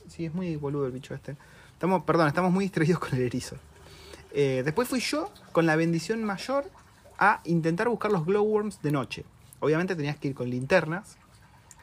Sí, 0.07 0.25
es 0.25 0.33
muy 0.33 0.55
boludo 0.55 0.85
el 0.85 0.91
bicho 0.91 1.13
este. 1.13 1.35
Estamos, 1.73 2.03
perdón, 2.03 2.27
estamos 2.27 2.51
muy 2.51 2.65
distraídos 2.65 2.99
con 2.99 3.13
el 3.13 3.21
erizo. 3.21 3.57
Eh, 4.31 4.61
después 4.63 4.87
fui 4.87 4.99
yo 4.99 5.31
con 5.51 5.65
la 5.65 5.75
bendición 5.75 6.23
mayor 6.23 6.69
a 7.17 7.41
intentar 7.45 7.89
buscar 7.89 8.11
los 8.11 8.25
glowworms 8.25 8.81
de 8.81 8.91
noche. 8.91 9.25
Obviamente 9.59 9.95
tenías 9.95 10.17
que 10.17 10.29
ir 10.29 10.35
con 10.35 10.49
linternas, 10.49 11.17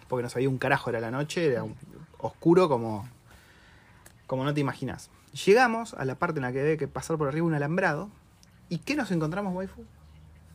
porque 0.08 0.22
no 0.22 0.30
sabía 0.30 0.48
un 0.48 0.58
carajo, 0.58 0.90
era 0.90 1.00
la 1.00 1.10
noche, 1.10 1.46
era 1.46 1.62
un- 1.64 1.74
oscuro 2.18 2.68
como, 2.68 3.06
como 4.26 4.44
no 4.44 4.54
te 4.54 4.60
imaginas. 4.60 5.10
Llegamos 5.44 5.92
a 5.94 6.04
la 6.04 6.14
parte 6.14 6.38
en 6.38 6.42
la 6.44 6.52
que 6.52 6.58
debe 6.58 6.76
que 6.78 6.88
pasar 6.88 7.18
por 7.18 7.28
arriba 7.28 7.46
un 7.46 7.54
alambrado. 7.54 8.08
¿Y 8.68 8.78
qué 8.78 8.96
nos 8.96 9.10
encontramos, 9.10 9.54
waifu? 9.54 9.84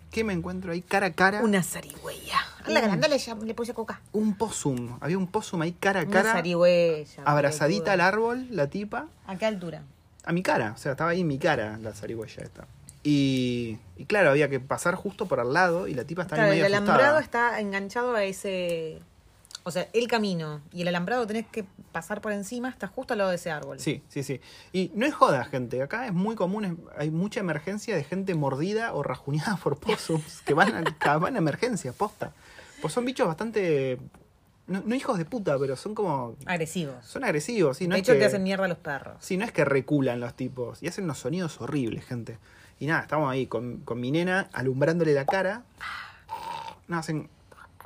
¿Qué 0.09 0.23
me 0.23 0.33
encuentro 0.33 0.71
ahí 0.71 0.81
cara 0.81 1.07
a 1.07 1.13
cara? 1.13 1.41
Una 1.41 1.61
zarigüeya. 1.63 2.39
Ya 2.67 3.35
le 3.43 3.53
puse 3.53 3.73
coca. 3.73 4.01
Un 4.11 4.33
possum. 4.35 4.97
Había 4.99 5.17
un 5.17 5.27
possum 5.27 5.61
ahí 5.61 5.71
cara 5.73 6.01
a 6.01 6.03
Una 6.03 6.11
cara, 6.11 6.33
zarigüeya. 6.33 7.23
abrazadita 7.23 7.93
al 7.93 8.01
árbol, 8.01 8.47
la 8.49 8.67
tipa. 8.67 9.07
¿A 9.27 9.37
qué 9.37 9.45
altura? 9.45 9.83
A 10.23 10.31
mi 10.31 10.43
cara, 10.43 10.73
o 10.75 10.77
sea, 10.77 10.91
estaba 10.93 11.11
ahí 11.11 11.21
en 11.21 11.27
mi 11.27 11.37
cara 11.39 11.77
la 11.81 11.93
zarigüeya 11.93 12.43
esta. 12.43 12.67
Y, 13.03 13.79
y 13.97 14.05
claro, 14.05 14.29
había 14.29 14.47
que 14.49 14.59
pasar 14.59 14.93
justo 14.95 15.25
por 15.25 15.39
al 15.39 15.53
lado 15.53 15.87
y 15.87 15.93
la 15.95 16.03
tipa 16.03 16.21
estaba 16.21 16.37
Claro, 16.43 16.51
ahí 16.51 16.59
el 16.59 16.63
medio 16.65 16.77
alambrado 16.77 17.19
está 17.19 17.59
enganchado 17.59 18.15
a 18.15 18.23
ese. 18.23 18.99
O 19.63 19.69
sea, 19.71 19.87
el 19.93 20.07
camino 20.07 20.61
y 20.71 20.81
el 20.81 20.87
alambrado 20.87 21.25
tenés 21.27 21.45
que 21.47 21.65
pasar 21.91 22.19
por 22.21 22.31
encima, 22.31 22.69
está 22.69 22.87
justo 22.87 23.13
al 23.13 23.19
lado 23.19 23.29
de 23.31 23.35
ese 23.37 23.51
árbol. 23.51 23.79
Sí, 23.79 24.01
sí, 24.07 24.23
sí. 24.23 24.39
Y 24.71 24.91
no 24.95 25.05
es 25.05 25.13
joda, 25.13 25.43
gente. 25.45 25.81
Acá 25.83 26.05
es 26.07 26.13
muy 26.13 26.35
común, 26.35 26.65
es- 26.65 26.73
hay 26.97 27.11
mucha 27.11 27.39
emergencia 27.39 27.95
de 27.95 28.03
gente 28.03 28.33
mordida 28.35 28.93
o 28.93 29.03
rajuñada 29.03 29.57
por 29.57 29.77
possums 29.77 30.41
que 30.41 30.53
van 30.55 30.87
a, 30.99 31.17
van 31.17 31.35
a 31.35 31.37
emergencia, 31.39 31.93
posta. 31.93 32.33
Pues 32.81 32.93
son 32.93 33.05
bichos 33.05 33.27
bastante. 33.27 33.99
No, 34.71 34.81
no 34.85 34.95
hijos 34.95 35.17
de 35.17 35.25
puta, 35.25 35.57
pero 35.59 35.75
son 35.75 35.93
como. 35.93 36.35
Agresivos. 36.45 36.95
Son 37.05 37.23
agresivos, 37.23 37.77
sí. 37.77 37.87
No 37.87 37.95
de 37.95 38.01
es 38.01 38.07
hecho, 38.07 38.13
que, 38.13 38.19
te 38.19 38.25
hacen 38.25 38.43
mierda 38.43 38.65
a 38.65 38.67
los 38.67 38.77
perros. 38.77 39.15
Sí, 39.19 39.37
no 39.37 39.45
es 39.45 39.51
que 39.51 39.65
reculan 39.65 40.19
los 40.19 40.33
tipos. 40.33 40.81
Y 40.81 40.87
hacen 40.87 41.03
unos 41.03 41.19
sonidos 41.19 41.59
horribles, 41.61 42.05
gente. 42.05 42.37
Y 42.79 42.87
nada, 42.87 43.01
estamos 43.01 43.31
ahí 43.31 43.45
con, 43.47 43.77
con 43.81 43.99
mi 43.99 44.09
nena 44.11 44.49
alumbrándole 44.53 45.13
la 45.13 45.25
cara. 45.25 45.63
No, 46.87 46.97
hacen. 46.97 47.29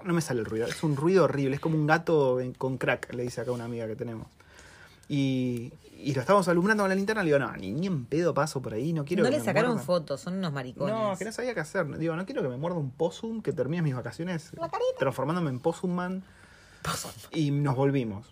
No 0.04 0.13
me 0.13 0.21
sale 0.21 0.39
el 0.41 0.45
ruido. 0.45 0.67
Es 0.67 0.84
un 0.84 0.95
ruido 0.95 1.24
horrible. 1.24 1.56
Es 1.56 1.62
como 1.62 1.76
un 1.76 1.88
gato 1.88 2.39
en- 2.39 2.54
con 2.54 2.78
crack, 2.78 3.13
le 3.13 3.24
dice 3.24 3.41
acá 3.41 3.52
una 3.52 3.65
amiga 3.65 3.88
que 3.88 3.95
tenemos. 3.95 4.28
Y, 5.08 5.71
y 6.00 6.13
lo 6.13 6.21
estábamos 6.21 6.48
alumbrando 6.48 6.84
con 6.84 6.89
la 6.89 6.95
linterna. 6.95 7.24
Le 7.24 7.28
digo, 7.28 7.39
no, 7.39 7.52
ni, 7.58 7.71
ni 7.71 7.88
en 7.88 8.06
pedo 8.06 8.34
paso 8.34 8.62
por 8.62 8.74
ahí, 8.74 8.93
no 8.93 9.06
quiero 9.06 9.24
no 9.24 9.30
que 9.30 9.34
le 9.36 9.39
me 9.39 9.45
sacaron 9.45 9.71
muerdan". 9.71 9.86
fotos, 9.86 10.21
son 10.21 10.36
unos 10.36 10.52
maricones. 10.54 10.93
No, 10.95 11.17
que 11.17 11.26
no 11.26 11.32
sabía 11.32 11.54
qué 11.54 11.60
hacer. 11.60 11.98
Digo, 11.98 12.15
no 12.15 12.26
quiero 12.26 12.41
que 12.41 12.50
me 12.50 12.58
muerda 12.58 12.78
un 12.78 12.91
possum, 12.91 13.41
que 13.41 13.52
termine 13.54 13.82
mis 13.82 13.95
vacaciones 13.95 14.52
transformándome 15.00 15.50
en 15.50 15.60
possum 15.60 15.91
man. 15.93 16.24
Y 17.32 17.52
nos 17.52 17.76
volvimos. 17.76 18.26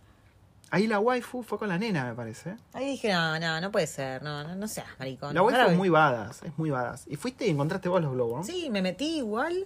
Ahí 0.71 0.87
la 0.87 0.99
waifu 0.99 1.43
fue 1.43 1.59
con 1.59 1.69
la 1.69 1.77
nena, 1.77 2.05
me 2.05 2.13
parece. 2.15 2.55
Ahí 2.73 2.85
dije, 2.87 3.13
no, 3.13 3.39
no, 3.39 3.61
no 3.61 3.71
puede 3.71 3.85
ser, 3.85 4.23
no, 4.23 4.43
no, 4.43 4.55
no 4.55 4.67
seas 4.67 4.87
maricón. 4.97 5.33
La 5.35 5.43
waifu 5.43 5.59
Ahora 5.59 5.71
es 5.71 5.77
muy 5.77 5.89
badass, 5.89 6.41
es 6.43 6.57
muy 6.57 6.71
badass. 6.71 7.03
Y 7.07 7.15
fuiste 7.15 7.45
y 7.45 7.51
encontraste 7.51 7.89
vos 7.89 8.01
los 8.01 8.11
globos, 8.13 8.39
¿no? 8.39 8.43
Sí, 8.43 8.69
me 8.71 8.81
metí 8.81 9.17
igual. 9.17 9.65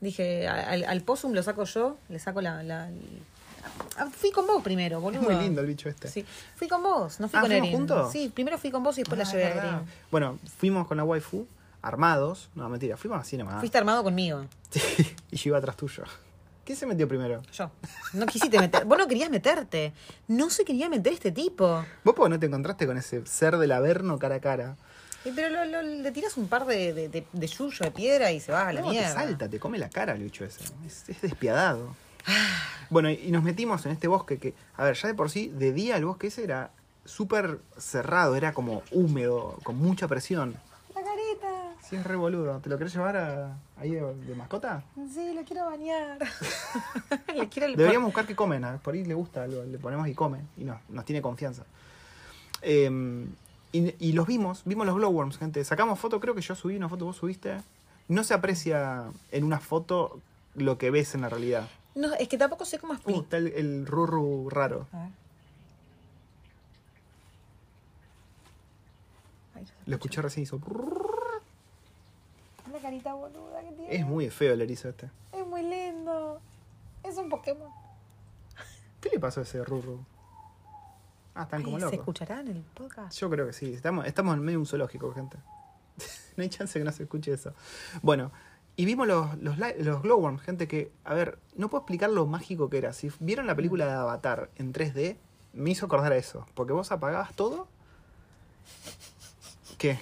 Dije, 0.00 0.48
al, 0.48 0.82
al 0.82 1.00
possum 1.02 1.32
lo 1.32 1.42
saco 1.44 1.62
yo, 1.64 1.96
le 2.08 2.18
saco 2.18 2.40
la, 2.40 2.62
la- 2.64 2.90
Ah, 3.96 4.08
Fui 4.10 4.32
con 4.32 4.44
vos 4.48 4.60
primero, 4.64 4.96
Es 4.96 5.02
boludo. 5.02 5.22
muy 5.22 5.36
lindo 5.36 5.60
el 5.60 5.68
bicho 5.68 5.88
este. 5.88 6.08
Sí, 6.08 6.26
fui 6.56 6.66
con 6.66 6.82
vos, 6.82 7.20
no 7.20 7.28
fui 7.28 7.38
Ah, 7.38 7.42
con 7.42 7.50
¿fuimos 7.50 7.68
Erin. 7.68 7.78
juntos? 7.78 8.10
Sí, 8.10 8.28
primero 8.34 8.58
fui 8.58 8.72
con 8.72 8.82
vos 8.82 8.98
y 8.98 9.02
después 9.02 9.20
Ah, 9.20 9.24
la 9.24 9.30
llevé 9.30 9.44
a 9.44 9.48
es. 9.50 9.56
Erin. 9.56 9.80
Bueno, 10.10 10.38
fuimos 10.58 10.88
con 10.88 10.96
la 10.96 11.04
waifu, 11.04 11.46
armados. 11.82 12.48
No, 12.56 12.68
mentira, 12.68 12.96
fuimos 12.96 13.20
así 13.20 13.36
nomás. 13.36 13.60
Fuiste 13.60 13.78
armado 13.78 14.02
conmigo. 14.02 14.44
Sí, 14.70 15.14
y 15.30 15.36
yo 15.36 15.50
iba 15.50 15.58
atrás 15.58 15.76
tuyo. 15.76 16.02
¿Quién 16.72 16.80
se 16.80 16.86
metió 16.86 17.06
primero? 17.06 17.42
Yo. 17.52 17.70
No 18.14 18.24
quisiste 18.24 18.58
meter. 18.58 18.86
Vos 18.86 18.96
no 18.96 19.06
querías 19.06 19.28
meterte. 19.28 19.92
No 20.26 20.48
se 20.48 20.64
quería 20.64 20.88
meter 20.88 21.12
este 21.12 21.30
tipo. 21.30 21.84
Vos 22.02 22.14
porque 22.14 22.30
no 22.30 22.40
te 22.40 22.46
encontraste 22.46 22.86
con 22.86 22.96
ese 22.96 23.26
ser 23.26 23.58
del 23.58 23.72
averno 23.72 24.18
cara 24.18 24.36
a 24.36 24.40
cara. 24.40 24.76
Eh, 25.26 25.32
Pero 25.36 25.50
lo- 25.50 25.66
lo- 25.66 25.82
le 25.82 26.10
tiras 26.12 26.34
un 26.38 26.48
par 26.48 26.64
de, 26.64 26.94
de, 26.94 27.10
de, 27.10 27.26
de 27.30 27.46
yuyo, 27.46 27.84
de 27.84 27.90
piedra 27.90 28.32
y 28.32 28.40
se 28.40 28.52
va 28.52 28.68
a 28.68 28.72
la 28.72 28.80
No, 28.80 28.86
te 28.86 28.92
mierda. 28.94 29.12
salta, 29.12 29.50
te 29.50 29.58
come 29.60 29.76
la 29.76 29.90
cara 29.90 30.14
el 30.14 30.22
bicho 30.22 30.46
ese. 30.46 30.64
Es, 30.86 31.06
es 31.10 31.20
despiadado. 31.20 31.94
Bueno, 32.88 33.10
y 33.10 33.16
y 33.26 33.30
nos 33.32 33.42
metimos 33.42 33.84
en 33.84 33.92
este 33.92 34.08
bosque 34.08 34.38
que, 34.38 34.54
a 34.78 34.84
ver, 34.84 34.94
ya 34.96 35.08
de 35.08 35.14
por 35.14 35.28
sí, 35.28 35.48
de 35.54 35.74
día 35.74 35.98
el 35.98 36.06
bosque 36.06 36.28
ese 36.28 36.42
era 36.42 36.70
súper 37.04 37.58
cerrado, 37.76 38.34
era 38.34 38.54
como 38.54 38.82
húmedo, 38.92 39.58
con 39.62 39.76
mucha 39.76 40.08
presión. 40.08 40.56
Sí, 41.92 41.96
es 41.98 42.04
re 42.06 42.16
boludo. 42.16 42.58
¿Te 42.60 42.70
lo 42.70 42.78
querés 42.78 42.94
llevar 42.94 43.18
a- 43.18 43.58
ahí 43.76 43.90
de, 43.90 44.00
de 44.14 44.34
mascota? 44.34 44.82
Sí, 45.12 45.34
lo 45.34 45.44
quiero 45.44 45.66
bañar. 45.66 46.18
le 47.36 47.48
quiero 47.50 47.66
el 47.68 47.76
Deberíamos 47.76 48.06
buscar 48.06 48.26
qué 48.26 48.34
comen, 48.34 48.64
por 48.82 48.94
ahí 48.94 49.04
le 49.04 49.12
gusta 49.12 49.42
algo, 49.42 49.62
le 49.62 49.76
ponemos 49.78 50.08
y 50.08 50.14
come, 50.14 50.40
y 50.56 50.64
nos, 50.64 50.78
nos 50.88 51.04
tiene 51.04 51.20
confianza. 51.20 51.64
Eh, 52.62 53.26
y, 53.72 53.94
y 54.08 54.12
los 54.14 54.26
vimos, 54.26 54.62
vimos 54.64 54.86
los 54.86 54.96
glowworms, 54.96 55.36
gente. 55.36 55.62
Sacamos 55.66 55.98
foto, 55.98 56.18
creo 56.18 56.34
que 56.34 56.40
yo 56.40 56.54
subí 56.54 56.76
una 56.76 56.88
foto, 56.88 57.04
vos 57.04 57.16
subiste. 57.16 57.58
No 58.08 58.24
se 58.24 58.32
aprecia 58.32 59.04
en 59.30 59.44
una 59.44 59.60
foto 59.60 60.18
lo 60.54 60.78
que 60.78 60.90
ves 60.90 61.14
en 61.14 61.20
la 61.20 61.28
realidad. 61.28 61.68
No, 61.94 62.14
es 62.14 62.26
que 62.26 62.38
tampoco 62.38 62.64
sé 62.64 62.78
cómo 62.78 62.94
Uh, 62.94 62.96
explicar. 62.96 63.22
está 63.24 63.36
el, 63.36 63.48
el 63.48 63.86
rurru 63.86 64.48
raro. 64.48 64.86
A 64.92 64.98
ver. 65.00 65.08
Lo 69.84 69.96
escuché 69.96 70.22
recién, 70.22 70.44
hizo... 70.44 70.58
Carita 72.82 73.14
boluda 73.14 73.62
que 73.62 73.72
tiene. 73.72 73.94
Es 73.94 74.04
muy 74.04 74.28
feo 74.28 74.52
el 74.52 74.60
erizo 74.60 74.88
este. 74.88 75.10
Es 75.32 75.46
muy 75.46 75.62
lindo. 75.62 76.40
Es 77.02 77.16
un 77.16 77.28
Pokémon. 77.28 77.70
¿Qué 79.00 79.08
le 79.10 79.18
pasó 79.18 79.40
a 79.40 79.42
ese 79.44 79.64
rurru? 79.64 80.04
Ah, 81.34 81.44
están 81.44 81.62
como 81.62 81.76
Ay, 81.76 81.80
¿Se 81.80 81.86
locos. 81.86 81.98
escuchará 82.00 82.40
en 82.40 82.48
el 82.48 82.62
podcast? 82.62 83.18
Yo 83.18 83.30
creo 83.30 83.46
que 83.46 83.52
sí. 83.52 83.72
Estamos, 83.72 84.06
estamos 84.06 84.34
en 84.34 84.40
medio 84.40 84.58
de 84.58 84.62
un 84.62 84.66
zoológico, 84.66 85.12
gente. 85.12 85.38
no 86.36 86.42
hay 86.42 86.48
chance 86.50 86.78
que 86.78 86.84
no 86.84 86.92
se 86.92 87.04
escuche 87.04 87.32
eso. 87.32 87.54
Bueno, 88.02 88.32
y 88.76 88.84
vimos 88.84 89.06
los, 89.06 89.36
los, 89.38 89.56
los 89.58 90.02
glowworms, 90.02 90.42
gente, 90.42 90.68
que, 90.68 90.92
a 91.04 91.14
ver, 91.14 91.38
no 91.56 91.68
puedo 91.68 91.82
explicar 91.82 92.10
lo 92.10 92.26
mágico 92.26 92.68
que 92.68 92.78
era. 92.78 92.92
Si 92.92 93.10
vieron 93.20 93.46
la 93.46 93.54
película 93.54 93.86
de 93.86 93.92
Avatar 93.92 94.50
en 94.56 94.72
3D, 94.72 95.16
me 95.52 95.70
hizo 95.70 95.86
acordar 95.86 96.12
a 96.12 96.16
eso. 96.16 96.46
Porque 96.54 96.72
vos 96.72 96.92
apagabas 96.92 97.34
todo. 97.34 97.68
¿Qué? 99.78 99.98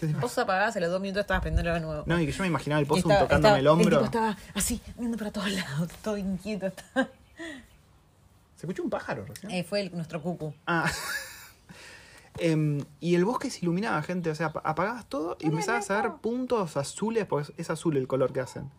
¿Qué? 0.00 0.06
Vos 0.14 0.36
apagás, 0.38 0.74
a 0.76 0.80
los 0.80 0.90
dos 0.90 1.00
minutos 1.00 1.20
estabas 1.20 1.42
prendiendo 1.42 1.72
de 1.74 1.80
nuevo. 1.80 2.02
No, 2.06 2.18
y 2.18 2.26
que 2.26 2.32
yo 2.32 2.42
me 2.42 2.46
imaginaba 2.48 2.80
el 2.80 2.84
estaba- 2.86 3.02
tocándome 3.20 3.36
estaba- 3.36 3.58
el 3.58 3.66
hombro. 3.68 3.96
tipo 3.98 4.04
estaba 4.04 4.36
así, 4.54 4.80
viendo 4.98 5.18
para 5.18 5.30
todos 5.30 5.50
lados, 5.52 5.88
todo 6.02 6.16
inquieto. 6.16 6.66
estaba. 6.66 7.08
¿Se 8.56 8.66
escuchó 8.66 8.82
un 8.82 8.90
pájaro 8.90 9.24
recién? 9.26 9.50
Eh, 9.52 9.64
fue 9.64 9.80
el- 9.82 9.92
nuestro 9.94 10.22
cucu. 10.22 10.54
Ah. 10.66 10.90
Em, 12.38 12.82
y 13.00 13.16
el 13.16 13.24
bosque 13.24 13.50
se 13.50 13.58
iluminaba, 13.62 14.00
gente. 14.02 14.30
O 14.30 14.34
sea, 14.34 14.46
ap- 14.46 14.64
apagabas 14.64 15.04
todo 15.06 15.36
y 15.40 15.46
empezabas 15.48 15.90
a 15.90 16.00
ver 16.00 16.12
puntos 16.22 16.76
azules, 16.76 17.26
porque 17.26 17.52
es 17.58 17.68
azul 17.70 17.96
el 17.96 18.06
color 18.06 18.32
que 18.32 18.40
hacen. 18.40 18.70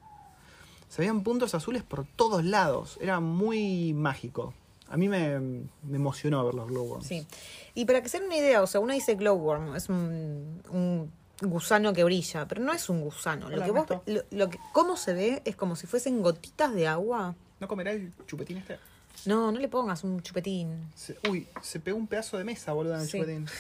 Se 0.90 1.02
veían 1.02 1.22
puntos 1.22 1.54
azules 1.54 1.84
por 1.84 2.06
todos 2.06 2.44
lados. 2.44 2.98
Era 3.02 3.20
muy 3.20 3.94
mágico. 3.94 4.54
A 4.92 4.98
mí 4.98 5.08
me, 5.10 5.40
me 5.40 5.96
emocionó 5.96 6.44
ver 6.46 6.54
los 6.54 6.68
glowworms. 6.68 7.08
Sí. 7.08 7.26
Y 7.74 7.86
para 7.86 8.02
que 8.04 8.10
se 8.10 8.18
den 8.20 8.28
una 8.28 8.38
idea, 8.38 8.62
o 8.62 8.68
sea, 8.68 8.82
uno 8.82 8.94
dice 8.94 9.16
glowworm, 9.16 9.76
es 9.76 9.88
un, 9.90 10.62
un 10.70 11.12
gusano 11.42 11.94
que 11.94 12.04
brilla, 12.04 12.48
pero 12.48 12.62
no 12.62 12.74
es 12.74 12.90
un 12.90 13.02
gusano. 13.02 13.50
Lo 13.50 13.64
que 13.64 13.72
vos, 13.72 13.88
lo, 14.06 14.22
lo 14.32 14.50
que, 14.50 14.60
cómo 14.74 14.98
se 14.98 15.14
ve 15.14 15.42
es 15.46 15.56
como 15.56 15.76
si 15.76 15.88
fuesen 15.88 16.22
gotitas 16.22 16.74
de 16.74 16.88
agua. 16.88 17.34
¿No 17.60 17.68
comerá 17.68 17.92
el 17.92 18.12
chupetín 18.28 18.58
este? 18.58 18.78
No, 19.26 19.52
no 19.52 19.60
le 19.60 19.68
pongas 19.68 20.04
un 20.04 20.22
chupetín. 20.22 20.92
Se- 20.96 21.18
uy, 21.30 21.48
se 21.62 21.80
pegó 21.80 21.98
un 21.98 22.08
pedazo 22.08 22.38
de 22.38 22.44
mesa, 22.44 22.74
boludo, 22.74 22.96
en 22.96 23.02
el 23.02 23.08
Sí. 23.08 23.20
chupetín. 23.20 23.48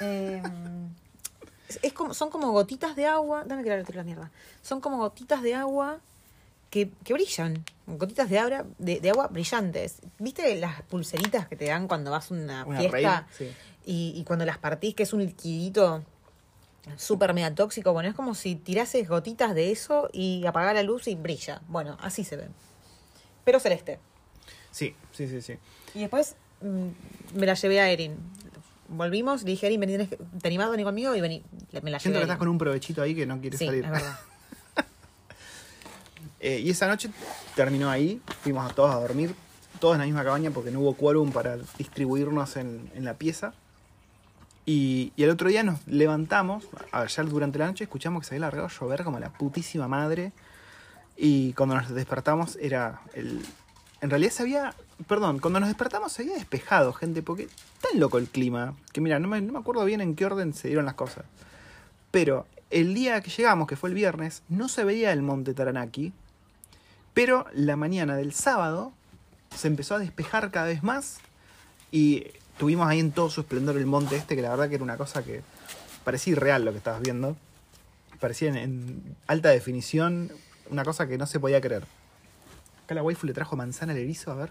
Eh, 0.00 0.40
es, 1.68 1.80
es 1.82 1.92
como, 1.92 2.14
son 2.14 2.30
como 2.30 2.52
gotitas 2.52 2.94
de 2.94 3.06
agua. 3.06 3.42
Dame 3.44 3.64
que 3.64 3.92
la 3.94 4.04
mierda. 4.04 4.30
Son 4.62 4.80
como 4.80 4.98
gotitas 4.98 5.42
de 5.42 5.54
agua 5.56 5.98
que, 6.70 6.90
que 7.04 7.12
brillan. 7.14 7.64
Gotitas 7.86 8.28
de 8.28 8.38
agua, 8.38 8.66
de, 8.78 9.00
de 9.00 9.10
agua 9.10 9.28
brillantes. 9.28 10.00
¿Viste 10.18 10.54
las 10.56 10.82
pulseritas 10.82 11.48
que 11.48 11.56
te 11.56 11.66
dan 11.66 11.88
cuando 11.88 12.10
vas 12.10 12.30
a 12.30 12.34
una, 12.34 12.64
Una 12.66 12.78
fiesta? 12.80 13.26
sí. 13.36 13.50
y, 13.86 14.12
y 14.16 14.24
cuando 14.24 14.44
las 14.44 14.58
partís, 14.58 14.94
que 14.94 15.04
es 15.04 15.12
un 15.12 15.24
liquidito 15.24 16.04
súper 16.96 17.34
mega 17.34 17.54
tóxico. 17.54 17.92
Bueno, 17.92 18.08
es 18.10 18.14
como 18.14 18.34
si 18.34 18.54
tirases 18.56 19.08
gotitas 19.08 19.54
de 19.54 19.70
eso 19.72 20.08
y 20.12 20.44
apagás 20.46 20.74
la 20.74 20.82
luz 20.82 21.08
y 21.08 21.14
brilla. 21.14 21.62
Bueno, 21.68 21.96
así 22.00 22.24
se 22.24 22.36
ven. 22.36 22.48
Pero 23.44 23.60
celeste. 23.60 23.98
Sí, 24.70 24.94
sí, 25.12 25.26
sí, 25.28 25.40
sí. 25.40 25.54
Y 25.94 26.00
después 26.00 26.36
mm, 26.60 27.38
me 27.38 27.46
la 27.46 27.54
llevé 27.54 27.80
a 27.80 27.90
Erin. 27.90 28.16
Volvimos, 28.88 29.42
le 29.42 29.50
dije 29.50 29.66
Erin, 29.66 29.80
vení, 29.80 29.92
tenés 29.92 30.08
que- 30.08 30.16
¿te 30.16 30.48
animás 30.48 30.68
a 30.68 30.70
venir 30.70 30.84
conmigo? 30.84 31.14
Y 31.14 31.20
vení, 31.20 31.42
me 31.82 31.90
la 31.90 31.98
Siento 31.98 32.18
llevé. 32.18 32.20
que 32.20 32.22
estás 32.24 32.38
con 32.38 32.48
un 32.48 32.58
provechito 32.58 33.02
ahí 33.02 33.14
que 33.14 33.26
no 33.26 33.40
quiere 33.40 33.56
Sí, 33.58 33.66
salir. 33.66 33.84
es 33.84 33.90
verdad. 33.90 34.18
Eh, 36.40 36.60
y 36.64 36.70
esa 36.70 36.86
noche 36.86 37.10
terminó 37.54 37.90
ahí, 37.90 38.20
fuimos 38.42 38.70
a 38.70 38.74
todos 38.74 38.94
a 38.94 38.98
dormir, 38.98 39.34
todos 39.80 39.94
en 39.94 40.00
la 40.00 40.06
misma 40.06 40.24
cabaña 40.24 40.50
porque 40.50 40.70
no 40.70 40.80
hubo 40.80 40.94
quórum 40.94 41.32
para 41.32 41.56
distribuirnos 41.78 42.56
en, 42.56 42.90
en 42.94 43.04
la 43.04 43.14
pieza. 43.14 43.54
Y, 44.70 45.14
el 45.16 45.30
otro 45.30 45.48
día 45.48 45.62
nos 45.62 45.86
levantamos, 45.86 46.68
a 46.92 47.00
ver, 47.00 47.08
ya 47.08 47.22
durante 47.22 47.58
la 47.58 47.68
noche 47.68 47.84
escuchamos 47.84 48.20
que 48.20 48.28
se 48.28 48.34
había 48.34 48.48
largado 48.48 48.68
llover 48.68 49.02
como 49.02 49.18
la 49.18 49.30
putísima 49.30 49.88
madre. 49.88 50.32
Y 51.16 51.54
cuando 51.54 51.74
nos 51.76 51.88
despertamos 51.88 52.58
era 52.60 53.00
el... 53.14 53.40
En 54.02 54.10
realidad 54.10 54.30
se 54.30 54.42
había... 54.42 54.74
Perdón, 55.06 55.38
cuando 55.38 55.58
nos 55.58 55.70
despertamos 55.70 56.12
se 56.12 56.20
había 56.20 56.34
despejado, 56.34 56.92
gente, 56.92 57.22
porque 57.22 57.48
tan 57.80 57.98
loco 57.98 58.18
el 58.18 58.28
clima, 58.28 58.74
que 58.92 59.00
mira, 59.00 59.18
no 59.18 59.26
me, 59.26 59.40
no 59.40 59.54
me 59.54 59.58
acuerdo 59.58 59.86
bien 59.86 60.02
en 60.02 60.14
qué 60.14 60.26
orden 60.26 60.52
se 60.52 60.68
dieron 60.68 60.84
las 60.84 60.94
cosas. 60.94 61.24
Pero 62.10 62.46
el 62.68 62.92
día 62.92 63.22
que 63.22 63.30
llegamos, 63.30 63.68
que 63.68 63.76
fue 63.76 63.88
el 63.88 63.94
viernes, 63.94 64.42
no 64.50 64.68
se 64.68 64.84
veía 64.84 65.12
el 65.12 65.22
monte 65.22 65.54
Taranaki, 65.54 66.12
pero 67.18 67.46
la 67.52 67.74
mañana 67.76 68.14
del 68.16 68.32
sábado 68.32 68.92
se 69.56 69.66
empezó 69.66 69.96
a 69.96 69.98
despejar 69.98 70.52
cada 70.52 70.66
vez 70.66 70.84
más 70.84 71.18
y 71.90 72.28
tuvimos 72.58 72.86
ahí 72.86 73.00
en 73.00 73.10
todo 73.10 73.28
su 73.28 73.40
esplendor 73.40 73.76
el 73.76 73.86
monte 73.86 74.14
este, 74.14 74.36
que 74.36 74.42
la 74.42 74.50
verdad 74.50 74.68
que 74.68 74.76
era 74.76 74.84
una 74.84 74.96
cosa 74.96 75.24
que 75.24 75.42
parecía 76.04 76.34
irreal 76.34 76.64
lo 76.64 76.70
que 76.70 76.78
estabas 76.78 77.00
viendo. 77.02 77.36
Parecía 78.20 78.50
en, 78.50 78.56
en 78.56 79.16
alta 79.26 79.48
definición 79.48 80.30
una 80.70 80.84
cosa 80.84 81.08
que 81.08 81.18
no 81.18 81.26
se 81.26 81.40
podía 81.40 81.60
creer. 81.60 81.84
Acá 82.84 82.94
la 82.94 83.02
waifu 83.02 83.26
le 83.26 83.32
trajo 83.32 83.56
manzana 83.56 83.92
al 83.94 83.98
erizo, 83.98 84.30
a 84.30 84.34
ver. 84.36 84.50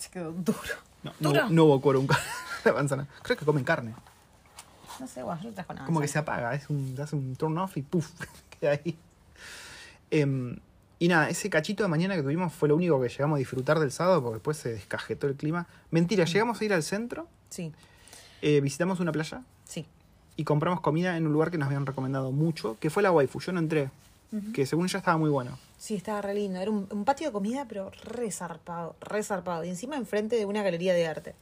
Se 0.00 0.10
quedó 0.10 0.32
duro. 0.32 0.58
No, 1.04 1.12
no, 1.20 1.28
Duro. 1.30 1.42
hubo- 1.46 1.50
no 1.50 1.64
hubo 1.64 1.80
quórum 1.80 2.06
con 2.08 2.16
la 2.64 2.72
manzana. 2.72 3.06
Creo 3.22 3.36
que 3.36 3.44
comen 3.44 3.62
carne. 3.62 3.94
No 4.98 5.06
sé, 5.06 5.20
yo 5.20 5.26
no 5.26 5.52
trajo 5.52 5.74
nada. 5.74 5.86
Como 5.86 6.00
que 6.00 6.08
se 6.08 6.18
apaga, 6.18 6.54
es 6.54 6.68
un, 6.70 6.96
hace 7.00 7.14
un 7.14 7.36
turn 7.36 7.56
off 7.58 7.76
y 7.76 7.82
puff, 7.82 8.10
queda 8.60 8.72
ahí. 8.72 8.98
Em, 10.10 10.56
y 10.98 11.08
nada, 11.08 11.28
ese 11.28 11.50
cachito 11.50 11.82
de 11.82 11.88
mañana 11.88 12.14
que 12.14 12.22
tuvimos 12.22 12.52
fue 12.52 12.68
lo 12.68 12.76
único 12.76 13.00
que 13.00 13.08
llegamos 13.08 13.36
a 13.36 13.38
disfrutar 13.38 13.78
del 13.80 13.90
sábado 13.90 14.22
porque 14.22 14.34
después 14.34 14.56
se 14.56 14.72
descajetó 14.72 15.26
el 15.26 15.34
clima. 15.34 15.66
Mentira, 15.90 16.24
llegamos 16.24 16.60
a 16.60 16.64
ir 16.64 16.72
al 16.72 16.82
centro, 16.82 17.26
Sí, 17.50 17.72
eh, 18.42 18.60
visitamos 18.60 19.00
una 19.00 19.12
playa 19.12 19.42
sí. 19.64 19.86
y 20.36 20.44
compramos 20.44 20.80
comida 20.80 21.16
en 21.16 21.26
un 21.26 21.32
lugar 21.32 21.50
que 21.50 21.58
nos 21.58 21.66
habían 21.66 21.86
recomendado 21.86 22.30
mucho, 22.32 22.76
que 22.80 22.90
fue 22.90 23.02
la 23.02 23.10
waifu. 23.12 23.40
Yo 23.40 23.52
no 23.52 23.58
entré, 23.60 23.90
que 24.52 24.66
según 24.66 24.86
ella 24.86 24.98
estaba 24.98 25.16
muy 25.16 25.30
bueno. 25.30 25.58
Sí, 25.78 25.94
estaba 25.94 26.22
re 26.22 26.34
lindo. 26.34 26.58
Era 26.60 26.70
un, 26.70 26.86
un 26.90 27.04
patio 27.04 27.28
de 27.28 27.32
comida, 27.32 27.66
pero 27.68 27.90
re 28.04 28.30
zarpado, 28.32 28.96
re 29.00 29.22
zarpado. 29.22 29.64
Y 29.64 29.68
encima 29.68 29.96
enfrente 29.96 30.36
de 30.36 30.44
una 30.46 30.62
galería 30.62 30.94
de 30.94 31.06
arte. 31.06 31.34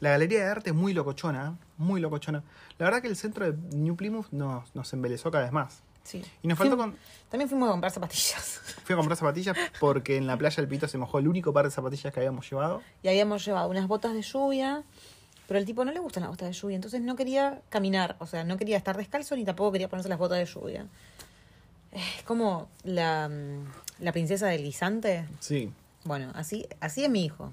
La 0.00 0.10
galería 0.10 0.40
de 0.44 0.50
arte 0.50 0.70
es 0.70 0.76
muy 0.76 0.92
locochona, 0.92 1.56
muy 1.78 2.00
locochona. 2.00 2.42
La 2.78 2.86
verdad 2.86 3.02
que 3.02 3.08
el 3.08 3.16
centro 3.16 3.50
de 3.50 3.56
New 3.76 3.96
Plymouth 3.96 4.26
nos, 4.32 4.74
nos 4.74 4.92
embelezó 4.92 5.30
cada 5.30 5.44
vez 5.44 5.52
más. 5.52 5.80
Sí. 6.06 6.22
Y 6.42 6.46
nos 6.48 6.56
faltó 6.56 6.76
con- 6.76 6.96
También 7.28 7.48
fuimos 7.48 7.68
a 7.68 7.72
comprar 7.72 7.90
zapatillas. 7.92 8.60
Fui 8.84 8.92
a 8.94 8.96
comprar 8.96 9.16
zapatillas 9.16 9.56
porque 9.80 10.16
en 10.16 10.26
la 10.28 10.36
playa 10.36 10.60
el 10.62 10.68
pito 10.68 10.86
se 10.86 10.96
mojó 10.98 11.18
el 11.18 11.26
único 11.26 11.52
par 11.52 11.64
de 11.64 11.72
zapatillas 11.72 12.12
que 12.14 12.20
habíamos 12.20 12.48
llevado. 12.48 12.80
Y 13.02 13.08
habíamos 13.08 13.44
llevado 13.44 13.68
unas 13.68 13.88
botas 13.88 14.14
de 14.14 14.22
lluvia, 14.22 14.84
pero 15.48 15.58
al 15.58 15.66
tipo 15.66 15.84
no 15.84 15.90
le 15.90 15.98
gustan 15.98 16.22
las 16.22 16.30
botas 16.30 16.48
de 16.48 16.52
lluvia, 16.54 16.76
entonces 16.76 17.00
no 17.00 17.16
quería 17.16 17.60
caminar, 17.70 18.14
o 18.20 18.26
sea, 18.26 18.44
no 18.44 18.56
quería 18.56 18.76
estar 18.76 18.96
descalzo 18.96 19.34
ni 19.34 19.44
tampoco 19.44 19.72
quería 19.72 19.88
ponerse 19.88 20.08
las 20.08 20.18
botas 20.18 20.38
de 20.38 20.44
lluvia. 20.46 20.86
Es 21.92 22.22
como 22.24 22.68
la, 22.84 23.28
mm, 23.28 23.64
la 24.04 24.12
princesa 24.12 24.46
del 24.46 24.62
guisante. 24.62 25.26
Sí. 25.40 25.72
Bueno, 26.04 26.30
así, 26.34 26.66
así 26.80 27.02
es 27.04 27.10
mi 27.10 27.24
hijo. 27.24 27.52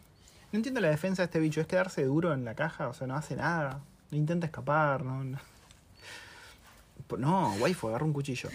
No 0.52 0.58
entiendo 0.58 0.82
la 0.82 0.90
defensa 0.90 1.24
de 1.24 1.26
este 1.26 1.40
bicho, 1.40 1.62
es 1.62 1.66
quedarse 1.68 2.04
duro 2.04 2.34
en 2.34 2.46
la 2.46 2.54
caja, 2.54 2.88
o 2.90 2.94
sea, 2.94 3.08
no 3.08 3.16
hace 3.16 3.36
nada, 3.36 3.80
no 4.12 4.18
intenta 4.18 4.46
escapar, 4.46 5.04
no. 5.04 5.24
No, 5.24 5.40
no 7.18 7.54
waifu, 7.60 7.88
agarra 7.90 8.06
un 8.06 8.14
cuchillo. 8.14 8.50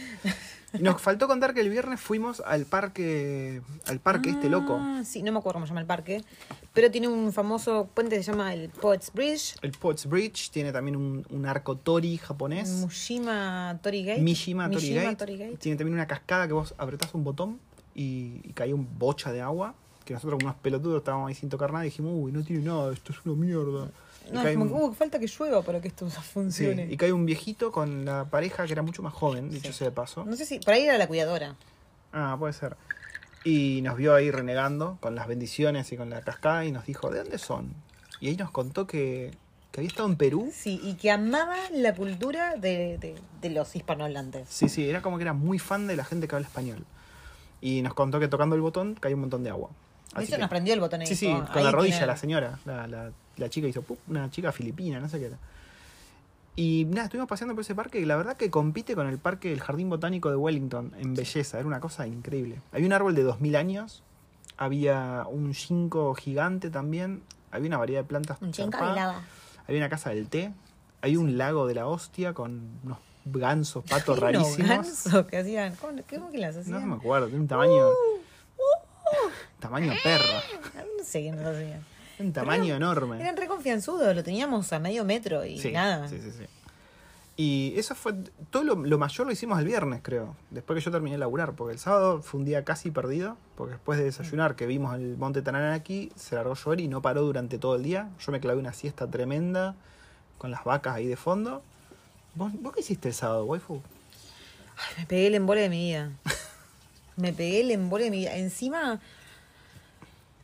Y 0.75 0.83
nos 0.83 1.01
faltó 1.01 1.27
contar 1.29 1.55
que 1.55 1.61
el 1.63 1.71
viernes 1.71 1.99
fuimos 1.99 2.41
al 2.41 2.67
parque, 2.67 3.63
al 3.87 4.01
parque 4.01 4.31
este 4.31 4.51
loco, 4.51 4.77
Ah, 4.79 5.03
Sí, 5.05 5.23
no 5.23 5.33
me 5.33 5.39
acuerdo 5.39 5.55
cómo 5.55 5.67
se 5.67 5.71
llama 5.71 5.81
el 5.81 5.87
parque, 5.87 6.23
pero 6.75 6.91
tiene 6.91 7.09
un 7.09 7.33
famoso 7.33 7.89
puente 7.95 8.17
que 8.17 8.23
se 8.23 8.31
llama 8.33 8.53
el 8.53 8.69
Poets 8.69 9.11
Bridge, 9.15 9.57
el 9.63 9.73
Potts 9.73 10.07
Bridge, 10.07 10.51
tiene 10.51 10.71
también 10.71 10.97
un, 10.97 11.25
un 11.31 11.47
arco 11.47 11.77
tori 11.77 12.19
japonés, 12.19 12.69
Mushima 12.69 13.79
Tori 13.83 14.05
Gate. 14.05 14.21
Mishima, 14.21 14.69
Tori, 14.71 14.93
Gate. 14.95 15.17
Tori 15.17 15.37
Gate. 15.39 15.57
tiene 15.57 15.79
también 15.79 15.95
una 15.95 16.07
cascada 16.07 16.47
que 16.47 16.53
vos 16.53 16.75
apretás 16.77 17.15
un 17.15 17.25
botón 17.25 17.59
y, 17.95 18.41
y 18.45 18.53
caía 18.53 18.75
un 18.75 18.87
bocha 18.99 19.33
de 19.33 19.41
agua, 19.41 19.75
que 20.09 20.15
nosotros 20.15 20.39
como 20.39 20.51
unos 20.51 20.61
pelotudos 20.63 20.99
estábamos 20.99 21.29
ahí 21.29 21.35
sin 21.35 21.51
tocar 21.51 21.71
nada 21.71 21.85
y 21.85 21.91
dijimos, 21.91 22.13
uy, 22.17 22.33
no 22.33 22.43
tiene 22.43 22.65
nada, 22.65 22.93
esto 22.93 23.13
es 23.13 23.19
una 23.27 23.35
mierda. 23.37 23.91
No, 24.33 24.43
cae 24.43 24.53
es 24.53 24.59
como 24.59 24.75
un- 24.75 24.81
que 24.81 24.87
uh, 24.89 24.93
falta 24.95 25.19
que 25.19 25.27
llueva 25.27 25.63
para 25.63 25.81
que 25.81 25.89
esto 25.89 26.09
Sí, 26.11 26.17
funcione. 26.23 26.89
y 26.91 26.97
cae 26.97 27.13
un 27.13 27.27
viejito 27.27 27.71
con 27.71 28.05
la 28.05 28.25
pareja 28.25 28.65
que 28.67 28.73
era 28.73 28.83
mucho 28.83 29.03
más 29.03 29.13
joven, 29.13 29.51
dicho 29.51 29.73
sea 29.73 29.87
de 29.89 29.93
paso. 29.93 30.25
No 30.25 30.35
sé 30.37 30.47
si, 30.47 30.59
por 30.61 30.75
ahí 30.75 30.85
era 30.85 30.97
la 30.99 31.07
cuidadora. 31.07 31.57
Ah, 32.13 32.37
puede 32.39 32.55
ser. 32.55 32.77
Y 33.45 33.81
nos 33.83 33.97
vio 33.97 34.15
ahí 34.15 34.31
renegando 34.31 34.97
con 35.01 35.15
las 35.15 35.29
bendiciones 35.29 35.93
y 35.93 35.97
con 35.97 36.11
la 36.11 36.23
cascada 36.23 36.65
y 36.65 36.73
nos 36.73 36.87
dijo, 36.87 37.11
¿de 37.11 37.19
dónde 37.21 37.39
son? 37.39 37.73
Y 38.21 38.29
ahí 38.29 38.37
nos 38.37 38.51
contó 38.51 38.87
que, 38.87 39.31
que 39.71 39.81
había 39.81 39.89
estado 39.89 40.09
en 40.09 40.17
Perú. 40.17 40.51
Sí, 40.55 40.81
y 40.83 40.95
que 40.95 41.11
amaba 41.11 41.57
la 41.73 41.95
cultura 41.95 42.57
de, 42.57 42.99
de, 42.99 43.15
de 43.43 43.51
los 43.51 43.77
hispanohablantes. 43.77 44.49
Sí, 44.49 44.69
sí, 44.71 44.89
era 44.89 45.03
como 45.03 45.19
que 45.19 45.23
era 45.25 45.35
muy 45.35 45.59
fan 45.59 45.87
de 45.87 45.97
la 45.97 46.05
gente 46.05 46.27
que 46.29 46.35
habla 46.35 46.49
español. 46.49 46.85
Y 47.61 47.83
nos 47.83 47.95
contó 47.95 48.21
que 48.21 48.29
tocando 48.29 48.55
el 48.57 48.63
botón 48.63 48.95
caía 48.95 49.15
un 49.17 49.21
montón 49.23 49.43
de 49.45 49.51
agua. 49.51 49.71
De 50.19 50.25
Así 50.25 50.33
que- 50.33 50.39
nos 50.39 50.49
prendió 50.51 50.75
el 50.75 50.81
botón 50.81 51.03
y 51.03 51.07
Sí, 51.07 51.17
sí, 51.17 51.27
con 51.33 51.49
ahí 51.59 51.65
la 51.65 51.71
rodilla 51.73 51.93
tiene- 51.95 52.07
la 52.07 52.17
señora. 52.17 52.59
La, 52.65 52.87
la, 52.87 53.11
la 53.37 53.49
chica 53.49 53.67
hizo, 53.69 53.83
¡pup! 53.83 53.99
una 54.09 54.31
chica 54.31 54.53
filipina, 54.53 55.01
no 55.01 55.09
sé 55.09 55.19
qué 55.19 55.27
era. 55.27 55.39
Y 56.57 56.87
nada, 56.87 57.05
estuvimos 57.05 57.29
paseando 57.29 57.55
por 57.55 57.63
ese 57.63 57.75
parque 57.77 58.01
y 58.01 58.05
la 58.05 58.17
verdad 58.17 58.37
que 58.37 58.51
compite 58.51 58.95
con 58.97 59.07
el 59.07 59.19
parque 59.19 59.51
del 59.51 59.61
Jardín 59.61 59.89
Botánico 59.89 60.29
de 60.31 60.37
Wellington 60.37 60.93
en 60.99 61.15
belleza. 61.15 61.59
Era 61.59 61.67
una 61.69 61.79
cosa 61.81 62.07
increíble. 62.09 62.61
Había 62.73 62.87
un 62.87 62.93
árbol 62.93 63.15
de 63.15 63.23
2000 63.23 63.55
años, 63.55 64.03
había 64.57 65.25
un 65.31 65.55
ginkgo 65.55 66.15
gigante 66.17 66.69
también, 66.71 67.23
había 67.53 67.69
una 67.69 67.79
variedad 67.79 68.01
de 68.01 68.09
plantas. 68.09 68.39
Un 68.43 68.51
chingo 68.53 68.77
de 68.77 68.93
lava. 68.95 69.23
Había 69.69 69.79
una 69.81 69.89
casa 69.89 70.11
del 70.11 70.29
té, 70.29 70.53
había 71.01 71.21
un 71.21 71.39
lago 71.39 71.67
de 71.69 71.75
la 71.77 71.87
hostia 71.87 72.33
con 72.35 72.81
unos 72.83 72.99
gansos, 73.27 73.85
patos 73.85 74.17
Ay, 74.23 74.33
no, 74.35 74.41
rarísimos. 74.41 74.69
ganso 74.69 75.27
que 75.29 75.37
hacían. 75.39 75.77
¿Cómo, 75.77 76.03
cómo 76.11 76.31
que 76.33 76.39
las 76.39 76.57
hacían? 76.57 76.81
No 76.81 76.87
me 76.87 76.97
acuerdo, 76.97 77.27
tiene 77.29 77.43
un 77.43 77.47
tamaño. 77.49 77.87
Tamaño 79.61 79.93
perro. 80.03 80.25
No 80.99 81.05
sé 81.05 81.31
hacían. 81.31 81.85
Un 82.19 82.33
tamaño 82.33 82.75
enorme. 82.75 83.21
Eran 83.21 83.37
re 83.37 83.47
confianzudos, 83.47 84.15
lo 84.15 84.23
teníamos 84.25 84.73
a 84.73 84.79
medio 84.79 85.05
metro 85.05 85.45
y 85.45 85.59
Sí, 85.59 85.71
nada. 85.71 86.09
Sí, 86.09 86.21
sí, 86.21 86.33
sí. 86.33 86.45
Y 87.37 87.75
eso 87.77 87.95
fue. 87.95 88.15
Todo 88.51 88.65
lo, 88.65 88.75
lo 88.75 88.99
mayor 88.99 89.29
lo 89.29 89.33
hicimos 89.33 89.61
el 89.61 89.65
viernes, 89.65 90.01
creo. 90.03 90.35
Después 90.51 90.77
que 90.77 90.85
yo 90.85 90.91
terminé 90.91 91.15
de 91.15 91.19
laburar. 91.19 91.53
Porque 91.53 91.75
el 91.75 91.79
sábado 91.79 92.21
fue 92.21 92.41
un 92.41 92.47
día 92.47 92.65
casi 92.65 92.91
perdido. 92.91 93.37
Porque 93.55 93.75
después 93.75 93.97
de 93.97 94.07
desayunar, 94.07 94.57
que 94.57 94.67
vimos 94.67 94.97
el 94.97 95.17
monte 95.17 95.41
Tananaki, 95.41 96.11
se 96.17 96.35
largó 96.35 96.53
a 96.53 96.57
llover 96.57 96.81
y 96.81 96.89
no 96.89 97.01
paró 97.01 97.23
durante 97.23 97.57
todo 97.59 97.77
el 97.77 97.85
día. 97.85 98.11
Yo 98.19 98.33
me 98.33 98.41
clavé 98.41 98.59
una 98.59 98.73
siesta 98.73 99.07
tremenda. 99.09 99.77
Con 100.39 100.51
las 100.51 100.65
vacas 100.65 100.97
ahí 100.97 101.07
de 101.07 101.17
fondo. 101.17 101.63
¿Vos, 102.35 102.53
vos 102.61 102.73
qué 102.73 102.81
hiciste 102.81 103.09
el 103.09 103.15
sábado, 103.15 103.45
waifu? 103.45 103.83
Ay, 104.77 104.95
me 104.99 105.07
pegué 105.07 105.27
el 105.29 105.35
embole 105.37 105.61
de 105.61 105.69
mi 105.69 105.85
vida. 105.91 106.11
Me 107.17 107.33
pegué 107.33 107.63
el 107.63 107.73
embole 107.73 108.05
de 108.05 108.11
mi 108.13 108.19
vida. 108.19 108.37
Encima 108.37 109.01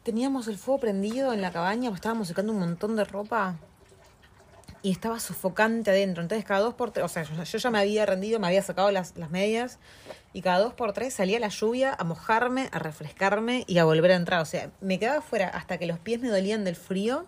teníamos 0.05 0.47
el 0.47 0.57
fuego 0.59 0.81
prendido 0.81 1.33
en 1.33 1.41
la 1.43 1.51
cabaña, 1.51 1.91
pues 1.91 1.99
estábamos 1.99 2.29
secando 2.29 2.53
un 2.53 2.61
montón 2.61 2.95
de 2.95 3.05
ropa 3.05 3.57
y 4.83 4.91
estaba 4.91 5.19
sofocante 5.19 5.91
adentro. 5.91 6.23
Entonces 6.23 6.45
cada 6.45 6.61
dos 6.61 6.75
por 6.75 6.91
tres, 6.93 7.05
o 7.05 7.09
sea, 7.09 7.23
yo, 7.25 7.43
yo 7.43 7.59
ya 7.59 7.71
me 7.71 7.79
había 7.79 8.05
rendido, 8.07 8.39
me 8.39 8.47
había 8.47 8.63
sacado 8.63 8.91
las, 8.91 9.17
las 9.17 9.31
medias 9.31 9.79
y 10.35 10.43
cada 10.43 10.59
dos 10.59 10.75
por 10.75 10.93
tres 10.93 11.15
salía 11.15 11.41
la 11.41 11.49
lluvia 11.49 11.95
a 11.99 12.05
mojarme, 12.05 12.69
a 12.71 12.79
refrescarme 12.79 13.65
y 13.67 13.79
a 13.79 13.85
volver 13.85 14.13
a 14.13 14.17
entrar. 14.17 14.41
O 14.41 14.45
sea, 14.45 14.71
me 14.81 14.99
quedaba 14.99 15.23
fuera 15.23 15.49
hasta 15.49 15.79
que 15.79 15.87
los 15.87 15.99
pies 15.99 16.21
me 16.21 16.29
dolían 16.29 16.65
del 16.65 16.77
frío 16.77 17.25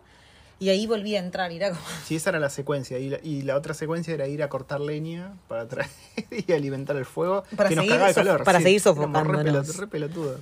y 0.58 0.68
ahí 0.68 0.86
volví 0.86 1.16
a 1.16 1.18
entrar. 1.18 1.50
Y 1.52 1.56
era 1.56 1.68
como... 1.70 1.80
Sí, 2.04 2.16
esa 2.16 2.30
era 2.30 2.40
la 2.40 2.50
secuencia. 2.50 2.98
Y 2.98 3.08
la, 3.10 3.18
y 3.22 3.42
la 3.42 3.56
otra 3.56 3.72
secuencia 3.72 4.12
era 4.12 4.26
ir 4.26 4.42
a 4.42 4.48
cortar 4.50 4.80
leña 4.80 5.34
para 5.48 5.66
traer 5.66 5.88
y 6.46 6.52
alimentar 6.52 6.96
el 6.96 7.06
fuego. 7.06 7.44
Para 7.56 7.68
que 7.70 7.76
nos 7.76 7.84
seguir 7.84 7.98
cagaba 7.98 8.10
sof- 8.12 8.14
calor. 8.16 8.44
para 8.44 8.58
sí. 8.58 8.64
seguir 8.64 8.80
sofocándonos. 8.80 9.76
re 9.78 9.86
pelotudos. 9.86 10.40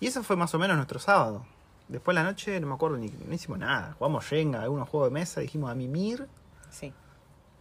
Y 0.00 0.06
eso 0.06 0.22
fue 0.22 0.36
más 0.36 0.54
o 0.54 0.58
menos 0.58 0.76
nuestro 0.76 0.98
sábado. 0.98 1.44
Después 1.88 2.16
de 2.16 2.22
la 2.22 2.30
noche, 2.30 2.58
no 2.60 2.66
me 2.68 2.74
acuerdo 2.74 2.96
ni, 2.96 3.08
no 3.08 3.34
hicimos 3.34 3.58
nada. 3.58 3.94
Jugamos 3.98 4.24
Jenga, 4.24 4.62
algunos 4.62 4.88
juegos 4.88 5.10
de 5.10 5.14
mesa, 5.14 5.40
dijimos 5.40 5.70
a 5.70 5.74
mimir. 5.74 6.26
Sí. 6.70 6.92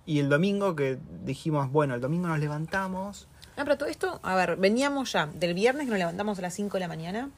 Y 0.06 0.20
el 0.20 0.30
domingo 0.30 0.76
que 0.76 0.98
dijimos, 1.24 1.72
bueno, 1.72 1.96
el 1.96 2.02
domingo 2.02 2.28
nos 2.28 2.40
levantamos. 2.40 3.28
No, 3.58 3.64
pero 3.66 3.78
todo 3.78 3.90
esto, 3.90 4.20
a 4.24 4.36
ver, 4.36 4.56
veníamos 4.56 5.12
ya 5.12 5.28
del 5.28 5.54
viernes 5.54 5.86
que 5.86 5.90
nos 5.90 6.00
levantamos 6.00 6.40
a 6.40 6.42
las 6.44 6.54
5 6.54 6.78
de 6.78 6.80
la 6.80 6.88
mañana. 6.88 7.30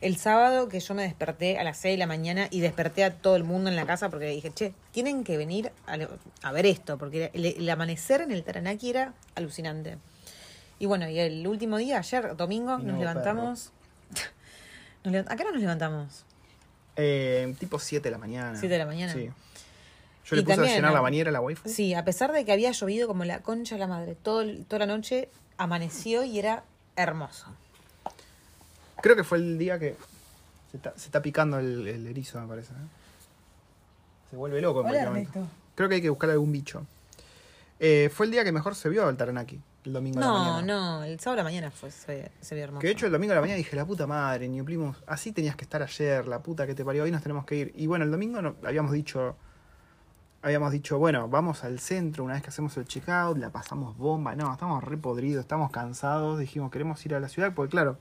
El 0.00 0.16
sábado 0.16 0.68
que 0.68 0.78
yo 0.78 0.94
me 0.94 1.02
desperté 1.02 1.58
a 1.58 1.64
las 1.64 1.76
6 1.78 1.94
de 1.94 1.98
la 1.98 2.06
mañana 2.06 2.46
y 2.50 2.60
desperté 2.60 3.04
a 3.04 3.14
todo 3.14 3.34
el 3.34 3.42
mundo 3.42 3.68
en 3.68 3.76
la 3.76 3.84
casa 3.84 4.08
porque 4.08 4.26
dije, 4.26 4.52
che, 4.52 4.72
tienen 4.92 5.24
que 5.24 5.36
venir 5.36 5.72
a, 5.86 5.98
a 6.46 6.52
ver 6.52 6.66
esto, 6.66 6.98
porque 6.98 7.30
el, 7.34 7.44
el 7.44 7.68
amanecer 7.68 8.20
en 8.20 8.30
el 8.30 8.44
Taranaki 8.44 8.90
era 8.90 9.12
alucinante. 9.34 9.98
Y 10.78 10.86
bueno, 10.86 11.08
y 11.08 11.18
el 11.18 11.46
último 11.46 11.78
día, 11.78 11.98
ayer, 11.98 12.36
domingo, 12.36 12.78
Mi 12.78 12.84
nos 12.84 12.98
levantamos. 13.00 13.72
Nos 15.04 15.14
¿A 15.26 15.36
qué 15.36 15.42
hora 15.42 15.52
nos 15.52 15.60
levantamos? 15.60 16.24
Eh, 16.96 17.54
tipo 17.58 17.78
7 17.78 18.02
de 18.02 18.10
la 18.10 18.18
mañana. 18.18 18.58
7 18.58 18.68
de 18.72 18.78
la 18.78 18.86
mañana. 18.86 19.12
Sí. 19.12 19.30
Yo 20.26 20.36
Y 20.36 20.40
le 20.40 20.42
puse 20.42 20.56
también, 20.56 20.72
a 20.72 20.76
llenar 20.76 20.92
la 20.92 21.00
bañera 21.00 21.30
a 21.30 21.32
la 21.32 21.40
waifu. 21.40 21.68
Sí, 21.68 21.94
a 21.94 22.04
pesar 22.04 22.32
de 22.32 22.44
que 22.44 22.52
había 22.52 22.70
llovido 22.72 23.06
como 23.06 23.24
la 23.24 23.40
concha 23.40 23.76
de 23.76 23.78
la 23.80 23.86
madre, 23.86 24.14
todo, 24.14 24.44
toda 24.66 24.80
la 24.80 24.86
noche 24.86 25.30
amaneció 25.56 26.24
y 26.24 26.38
era 26.38 26.64
hermoso. 26.96 27.46
Creo 29.00 29.16
que 29.16 29.24
fue 29.24 29.38
el 29.38 29.58
día 29.58 29.78
que 29.78 29.96
se 30.70 30.76
está, 30.76 30.92
se 30.96 31.06
está 31.06 31.22
picando 31.22 31.58
el, 31.58 31.86
el 31.86 32.06
erizo, 32.06 32.40
me 32.40 32.48
parece. 32.48 32.72
¿eh? 32.72 32.76
Se 34.30 34.36
vuelve 34.36 34.60
loco 34.60 34.80
en 34.80 34.86
Hola, 34.86 34.90
cualquier 34.90 35.08
momento. 35.08 35.38
Ernesto. 35.38 35.56
Creo 35.76 35.88
que 35.88 35.94
hay 35.96 36.02
que 36.02 36.10
buscar 36.10 36.30
algún 36.30 36.52
bicho. 36.52 36.84
Eh, 37.80 38.10
fue 38.12 38.26
el 38.26 38.32
día 38.32 38.44
que 38.44 38.52
mejor 38.52 38.74
se 38.74 38.88
vio 38.88 39.08
el 39.08 39.16
Taranaki, 39.16 39.60
el 39.84 39.92
domingo 39.92 40.18
de 40.20 40.26
la 40.26 40.32
No, 40.32 40.38
mañana. 40.38 40.62
no, 40.62 41.04
el 41.04 41.18
sábado 41.20 41.36
de 41.36 41.42
la 41.44 41.44
mañana 41.44 41.70
fue, 41.70 41.90
se, 41.90 42.30
se 42.40 42.54
vio 42.54 42.64
hermoso. 42.64 42.80
Que 42.80 42.88
de 42.88 42.92
hecho 42.92 43.06
el 43.06 43.12
domingo 43.12 43.30
de 43.30 43.36
la 43.36 43.40
mañana 43.40 43.56
dije, 43.56 43.74
la 43.76 43.84
puta 43.86 44.06
madre, 44.06 44.48
New 44.48 44.64
Plymouth, 44.64 44.96
así 45.06 45.32
tenías 45.32 45.56
que 45.56 45.64
estar 45.64 45.82
ayer, 45.82 46.26
la 46.28 46.40
puta 46.42 46.66
que 46.66 46.74
te 46.74 46.84
parió, 46.84 47.04
hoy 47.04 47.10
nos 47.10 47.22
tenemos 47.22 47.44
que 47.46 47.56
ir. 47.56 47.72
Y 47.76 47.86
bueno, 47.86 48.04
el 48.04 48.10
domingo 48.10 48.42
no- 48.42 48.54
habíamos 48.64 48.92
dicho, 48.92 49.36
habíamos 50.42 50.72
dicho, 50.72 50.98
bueno, 50.98 51.28
vamos 51.28 51.64
al 51.64 51.78
centro 51.80 52.24
una 52.24 52.34
vez 52.34 52.42
que 52.42 52.48
hacemos 52.50 52.76
el 52.76 52.86
checkout, 52.86 53.38
la 53.38 53.50
pasamos 53.50 53.96
bomba, 53.96 54.34
no, 54.36 54.52
estamos 54.52 54.82
re 54.84 54.96
podridos, 54.96 55.40
estamos 55.42 55.70
cansados, 55.70 56.38
dijimos, 56.38 56.70
queremos 56.70 57.04
ir 57.06 57.14
a 57.14 57.20
la 57.20 57.28
ciudad, 57.28 57.52
porque 57.54 57.70
claro, 57.72 57.98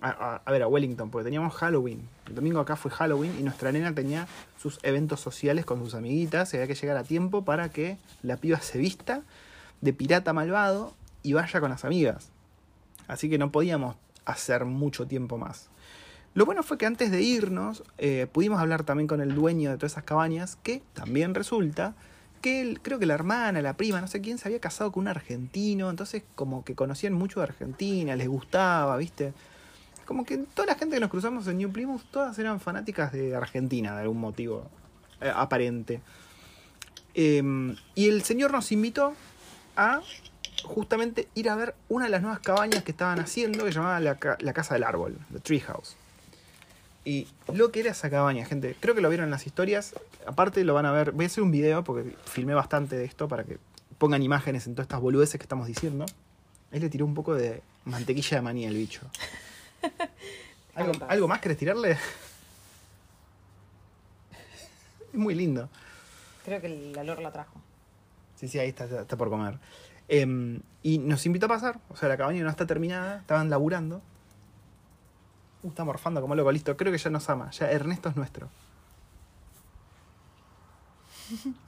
a, 0.00 0.08
a- 0.10 0.42
a 0.44 0.50
ver, 0.52 0.62
a 0.62 0.68
Wellington, 0.68 1.10
porque 1.10 1.24
teníamos 1.24 1.54
Halloween. 1.54 2.06
El 2.26 2.34
domingo 2.34 2.60
acá 2.60 2.76
fue 2.76 2.90
Halloween 2.90 3.34
y 3.38 3.42
nuestra 3.42 3.72
nena 3.72 3.94
tenía 3.94 4.26
sus 4.60 4.78
eventos 4.82 5.20
sociales 5.20 5.64
con 5.64 5.78
sus 5.82 5.94
amiguitas 5.94 6.52
y 6.52 6.56
había 6.58 6.66
que 6.66 6.74
llegar 6.74 6.96
a 6.96 7.04
tiempo 7.04 7.44
para 7.44 7.68
que 7.70 7.96
la 8.22 8.36
piba 8.36 8.60
se 8.60 8.78
vista 8.78 9.22
de 9.80 9.92
pirata 9.92 10.32
malvado 10.32 10.94
y 11.24 11.32
vaya 11.32 11.60
con 11.60 11.70
las 11.70 11.84
amigas. 11.84 12.30
Así 13.08 13.28
que 13.28 13.36
no 13.38 13.50
podíamos 13.50 13.96
hacer 14.24 14.64
mucho 14.64 15.06
tiempo 15.08 15.36
más. 15.36 15.68
Lo 16.34 16.46
bueno 16.46 16.62
fue 16.62 16.78
que 16.78 16.86
antes 16.86 17.10
de 17.10 17.22
irnos 17.22 17.82
eh, 17.98 18.28
pudimos 18.32 18.60
hablar 18.60 18.84
también 18.84 19.08
con 19.08 19.20
el 19.20 19.34
dueño 19.34 19.70
de 19.70 19.76
todas 19.76 19.92
esas 19.92 20.04
cabañas, 20.04 20.56
que 20.62 20.82
también 20.92 21.34
resulta 21.34 21.94
que 22.42 22.60
él- 22.60 22.80
creo 22.82 22.98
que 22.98 23.06
la 23.06 23.14
hermana, 23.14 23.62
la 23.62 23.76
prima, 23.76 24.00
no 24.00 24.06
sé 24.06 24.20
quién, 24.20 24.38
se 24.38 24.48
había 24.48 24.60
casado 24.60 24.92
con 24.92 25.02
un 25.02 25.08
argentino, 25.08 25.90
entonces 25.90 26.22
como 26.34 26.64
que 26.64 26.74
conocían 26.74 27.12
mucho 27.12 27.40
de 27.40 27.44
Argentina, 27.44 28.16
les 28.16 28.28
gustaba, 28.28 28.96
¿viste? 28.96 29.32
Como 30.06 30.24
que 30.24 30.36
toda 30.38 30.66
la 30.66 30.74
gente 30.74 30.96
que 30.96 31.00
nos 31.00 31.10
cruzamos 31.10 31.46
en 31.46 31.56
New 31.58 31.72
Plymouth, 31.72 32.02
todas 32.10 32.38
eran 32.38 32.60
fanáticas 32.60 33.12
de 33.12 33.34
Argentina, 33.34 33.94
de 33.94 34.02
algún 34.02 34.20
motivo 34.20 34.68
eh, 35.20 35.32
aparente. 35.34 36.00
Eh, 37.14 37.74
y 37.94 38.08
el 38.08 38.22
señor 38.22 38.50
nos 38.52 38.72
invitó 38.72 39.14
a 39.76 40.00
justamente 40.64 41.28
ir 41.34 41.48
a 41.48 41.56
ver 41.56 41.74
una 41.88 42.06
de 42.06 42.10
las 42.10 42.22
nuevas 42.22 42.40
cabañas 42.40 42.82
que 42.82 42.90
estaban 42.92 43.20
haciendo, 43.20 43.64
que 43.64 43.72
llamaba 43.72 44.00
la, 44.00 44.16
ca- 44.16 44.36
la 44.40 44.52
Casa 44.52 44.74
del 44.74 44.82
Árbol, 44.84 45.16
The 45.32 45.40
Tree 45.40 45.60
House. 45.60 45.96
Y 47.04 47.28
lo 47.52 47.70
que 47.70 47.80
era 47.80 47.90
esa 47.90 48.08
cabaña, 48.10 48.46
gente, 48.46 48.74
creo 48.80 48.94
que 48.94 49.00
lo 49.02 49.08
vieron 49.10 49.24
en 49.24 49.30
las 49.30 49.46
historias. 49.46 49.94
Aparte 50.26 50.64
lo 50.64 50.72
van 50.74 50.86
a 50.86 50.92
ver, 50.92 51.12
voy 51.12 51.24
a 51.24 51.28
hacer 51.28 51.42
un 51.44 51.50
video 51.50 51.84
porque 51.84 52.16
filmé 52.24 52.54
bastante 52.54 52.96
de 52.96 53.04
esto 53.04 53.28
para 53.28 53.44
que 53.44 53.58
pongan 53.98 54.22
imágenes 54.22 54.66
en 54.66 54.74
todas 54.74 54.86
estas 54.86 55.00
boludeces 55.00 55.38
que 55.38 55.44
estamos 55.44 55.66
diciendo. 55.66 56.06
Ahí 56.72 56.80
le 56.80 56.88
tiró 56.88 57.04
un 57.04 57.14
poco 57.14 57.34
de 57.34 57.62
mantequilla 57.84 58.38
de 58.38 58.42
maní 58.42 58.64
el 58.64 58.74
bicho. 58.74 59.02
¿Algo, 60.74 60.92
Aguanta. 60.92 61.06
¿Algo 61.06 61.28
más 61.28 61.40
querés 61.40 61.58
tirarle? 61.58 61.98
Es 65.12 65.18
muy 65.20 65.34
lindo. 65.34 65.68
Creo 66.44 66.60
que 66.60 66.66
el 66.66 66.98
olor 66.98 67.20
la 67.22 67.30
trajo. 67.32 67.54
Sí, 68.36 68.48
sí, 68.48 68.58
ahí 68.58 68.70
está, 68.70 68.84
está 69.02 69.16
por 69.16 69.30
comer. 69.30 69.58
Em, 70.08 70.60
y 70.82 70.98
nos 70.98 71.24
invitó 71.26 71.46
a 71.46 71.48
pasar. 71.48 71.80
O 71.88 71.96
sea, 71.96 72.08
la 72.08 72.16
cabaña 72.16 72.42
no 72.42 72.50
está 72.50 72.66
terminada. 72.66 73.18
Estaban 73.20 73.50
laburando. 73.50 74.02
Uh, 75.62 75.68
está 75.68 75.84
morfando 75.84 76.20
como 76.20 76.34
loco. 76.34 76.52
Listo, 76.52 76.76
creo 76.76 76.92
que 76.92 76.98
ya 76.98 77.10
nos 77.10 77.28
ama. 77.30 77.50
Ya 77.50 77.70
Ernesto 77.70 78.08
es 78.08 78.16
nuestro. 78.16 78.48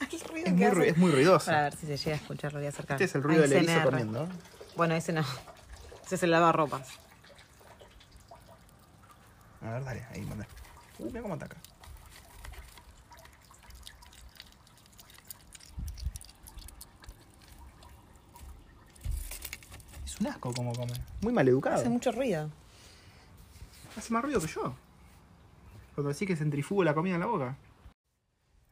el 0.00 0.20
ruido 0.20 0.46
Es 0.46 0.76
muy, 0.76 0.88
es 0.88 0.96
muy 0.96 1.10
ruidoso. 1.10 1.46
Para 1.46 1.62
ver 1.62 1.76
si 1.76 1.86
se 1.86 1.96
llega 1.96 2.16
a 2.16 2.20
escuchar, 2.20 2.52
lo 2.52 2.60
voy 2.60 2.66
a 2.66 2.68
acercar. 2.68 2.94
Este 2.94 3.04
es 3.04 3.14
el 3.14 3.22
ruido 3.22 3.42
del 3.42 3.52
erizo 3.52 3.82
comiendo. 3.82 4.28
Bueno, 4.76 4.94
ese 4.94 5.12
no. 5.12 5.24
Ese 6.04 6.14
es 6.16 6.22
el 6.22 6.30
lavarropas. 6.30 6.88
A 9.62 9.70
ver, 9.70 9.84
dale, 9.84 10.06
ahí 10.12 10.20
manda. 10.22 10.46
Uh, 10.98 11.06
mira 11.06 11.22
cómo 11.22 11.34
ataca. 11.34 11.56
Es 20.14 20.20
un 20.20 20.26
asco 20.28 20.52
como 20.52 20.72
come. 20.74 20.92
Muy 21.22 21.32
mal 21.32 21.48
educado. 21.48 21.76
Hace 21.76 21.88
mucho 21.88 22.12
ruido. 22.12 22.48
Hace 23.96 24.12
más 24.12 24.22
ruido 24.22 24.40
que 24.40 24.46
yo. 24.48 24.74
Cuando 25.94 26.12
decís 26.12 26.26
que 26.28 26.36
centrifugo 26.36 26.84
la 26.84 26.94
comida 26.94 27.14
en 27.14 27.20
la 27.20 27.26
boca. 27.26 27.56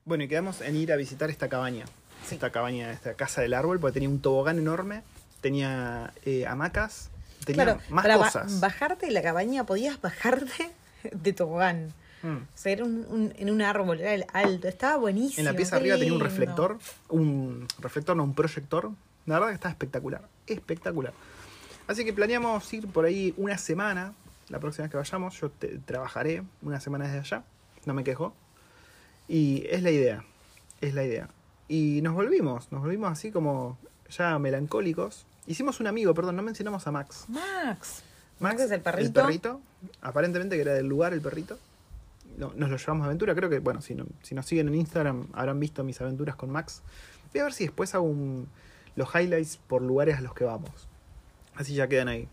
Bueno, 0.05 0.25
y 0.25 0.29
quedamos 0.29 0.61
en 0.61 0.77
ir 0.77 0.93
a 0.93 0.97
visitar 0.97 1.31
esta 1.31 1.49
cabaña. 1.49 1.85
Sí. 2.29 2.35
Esta 2.37 2.51
cabaña, 2.51 2.93
esta 2.93 3.15
casa 3.15 3.41
del 3.41 3.55
árbol, 3.55 3.81
porque 3.81 3.95
tenía 3.95 4.09
un 4.09 4.21
tobogán 4.21 4.59
enorme, 4.59 5.03
tenía 5.41 6.13
eh, 6.25 6.47
hamacas, 6.47 7.11
tenía 7.45 7.65
Claro, 7.65 7.81
más 7.91 8.03
para 8.05 8.17
ba- 8.17 8.25
cosas. 8.27 8.61
bajarte 8.61 9.07
de 9.07 9.13
la 9.13 9.23
cabaña 9.23 9.65
podías 9.65 10.01
bajarte 10.01 10.71
de 11.13 11.33
tobogán. 11.33 11.93
Mm. 12.23 12.37
O 12.37 12.47
sea, 12.55 12.73
era 12.73 12.85
un, 12.85 13.05
un- 13.09 13.35
en 13.37 13.51
un 13.51 13.63
árbol, 13.63 14.01
era 14.01 14.15
el 14.15 14.25
alto, 14.33 14.69
estaba 14.69 14.97
buenísimo. 14.97 15.41
En 15.41 15.45
la 15.47 15.55
pieza 15.57 15.77
arriba 15.77 15.97
tenía 15.97 16.13
un 16.15 16.21
reflector, 16.21 16.79
un 17.09 17.67
reflector, 17.81 18.17
no, 18.17 18.23
un 18.25 18.35
proyector. 18.35 18.91
La 19.27 19.35
verdad 19.35 19.49
que 19.49 19.55
está 19.55 19.69
espectacular, 19.69 20.29
espectacular. 20.47 21.13
Así 21.87 22.05
que 22.05 22.13
planeamos 22.13 22.73
ir 22.73 22.87
por 22.89 23.05
ahí 23.05 23.35
una 23.37 23.59
semana, 23.59 24.15
la 24.49 24.59
próxima 24.59 24.85
vez 24.85 24.91
que 24.91 24.97
vayamos. 24.97 25.41
Yo 25.41 25.51
te- 25.51 25.79
trabajaré 25.79 26.43
una 26.63 26.81
semana 26.81 27.05
desde 27.07 27.19
allá, 27.21 27.45
no 27.87 27.95
me 27.95 28.05
quejo. 28.05 28.35
Y 29.29 29.65
es 29.71 29.83
la 29.83 29.91
idea, 29.91 30.25
es 30.81 30.95
la 30.95 31.05
idea. 31.05 31.29
Y 31.69 32.01
nos 32.03 32.15
volvimos, 32.15 32.71
nos 32.73 32.83
volvimos 32.83 33.11
así 33.11 33.31
como 33.31 33.79
ya 34.11 34.39
melancólicos. 34.39 35.27
Hicimos 35.47 35.81
un 35.81 35.87
amigo, 35.87 36.15
perdón, 36.15 36.37
no 36.37 36.43
mencionamos 36.43 36.87
a 36.87 36.93
Max. 36.93 37.25
Max. 37.29 38.03
Max 38.41 38.61
es 38.63 38.71
el 38.73 38.81
perrito. 38.81 39.21
El 39.21 39.27
perrito, 39.27 39.61
aparentemente 40.01 40.57
que 40.57 40.63
era 40.63 40.75
del 40.75 40.87
lugar 40.87 41.13
el 41.13 41.21
perrito. 41.21 41.59
No, 42.39 42.53
nos 42.57 42.71
lo 42.71 42.77
llevamos 42.77 43.03
a 43.05 43.07
aventura. 43.07 43.35
Creo 43.35 43.49
que, 43.51 43.59
bueno, 43.59 43.81
si, 43.83 43.95
no- 43.95 44.07
si 44.23 44.35
nos 44.35 44.47
siguen 44.47 44.69
en 44.69 44.75
Instagram 44.75 45.27
habrán 45.33 45.61
visto 45.61 45.85
mis 45.85 46.01
aventuras 46.01 46.37
con 46.37 46.51
Max. 46.51 46.83
Voy 47.33 47.41
a 47.41 47.45
ver 47.45 47.53
si 47.53 47.65
después 47.65 47.95
hago 47.95 48.05
un- 48.05 48.49
los 48.97 49.09
highlights 49.15 49.57
por 49.57 49.83
lugares 49.83 50.17
a 50.19 50.21
los 50.21 50.35
que 50.35 50.45
vamos. 50.45 50.89
Así 51.55 51.75
ya 51.75 51.89
quedan 51.89 52.09
ahí. 52.09 52.29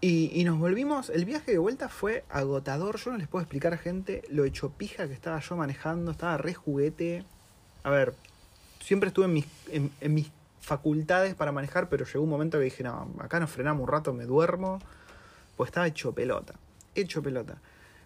Y, 0.00 0.30
y 0.34 0.44
nos 0.44 0.58
volvimos. 0.58 1.10
El 1.10 1.24
viaje 1.24 1.52
de 1.52 1.58
vuelta 1.58 1.88
fue 1.88 2.24
agotador. 2.28 2.96
Yo 2.98 3.12
no 3.12 3.18
les 3.18 3.28
puedo 3.28 3.42
explicar 3.42 3.72
a 3.72 3.78
gente 3.78 4.22
lo 4.28 4.44
hecho 4.44 4.70
pija 4.70 5.06
que 5.06 5.14
estaba 5.14 5.38
yo 5.40 5.56
manejando. 5.56 6.10
Estaba 6.10 6.36
re 6.38 6.54
juguete. 6.54 7.24
A 7.84 7.90
ver, 7.90 8.14
siempre 8.80 9.08
estuve 9.08 9.26
en 9.26 9.32
mis, 9.32 9.46
en, 9.70 9.90
en 10.00 10.14
mis 10.14 10.30
facultades 10.60 11.34
para 11.34 11.50
manejar, 11.52 11.88
pero 11.88 12.04
llegó 12.04 12.22
un 12.24 12.30
momento 12.30 12.58
que 12.58 12.64
dije, 12.64 12.82
no, 12.84 13.12
acá 13.18 13.40
nos 13.40 13.50
frenamos 13.50 13.82
un 13.82 13.88
rato, 13.88 14.12
me 14.12 14.24
duermo. 14.24 14.78
Pues 15.56 15.68
estaba 15.68 15.86
hecho 15.86 16.12
pelota. 16.12 16.54
Hecho 16.94 17.22
pelota. 17.22 17.58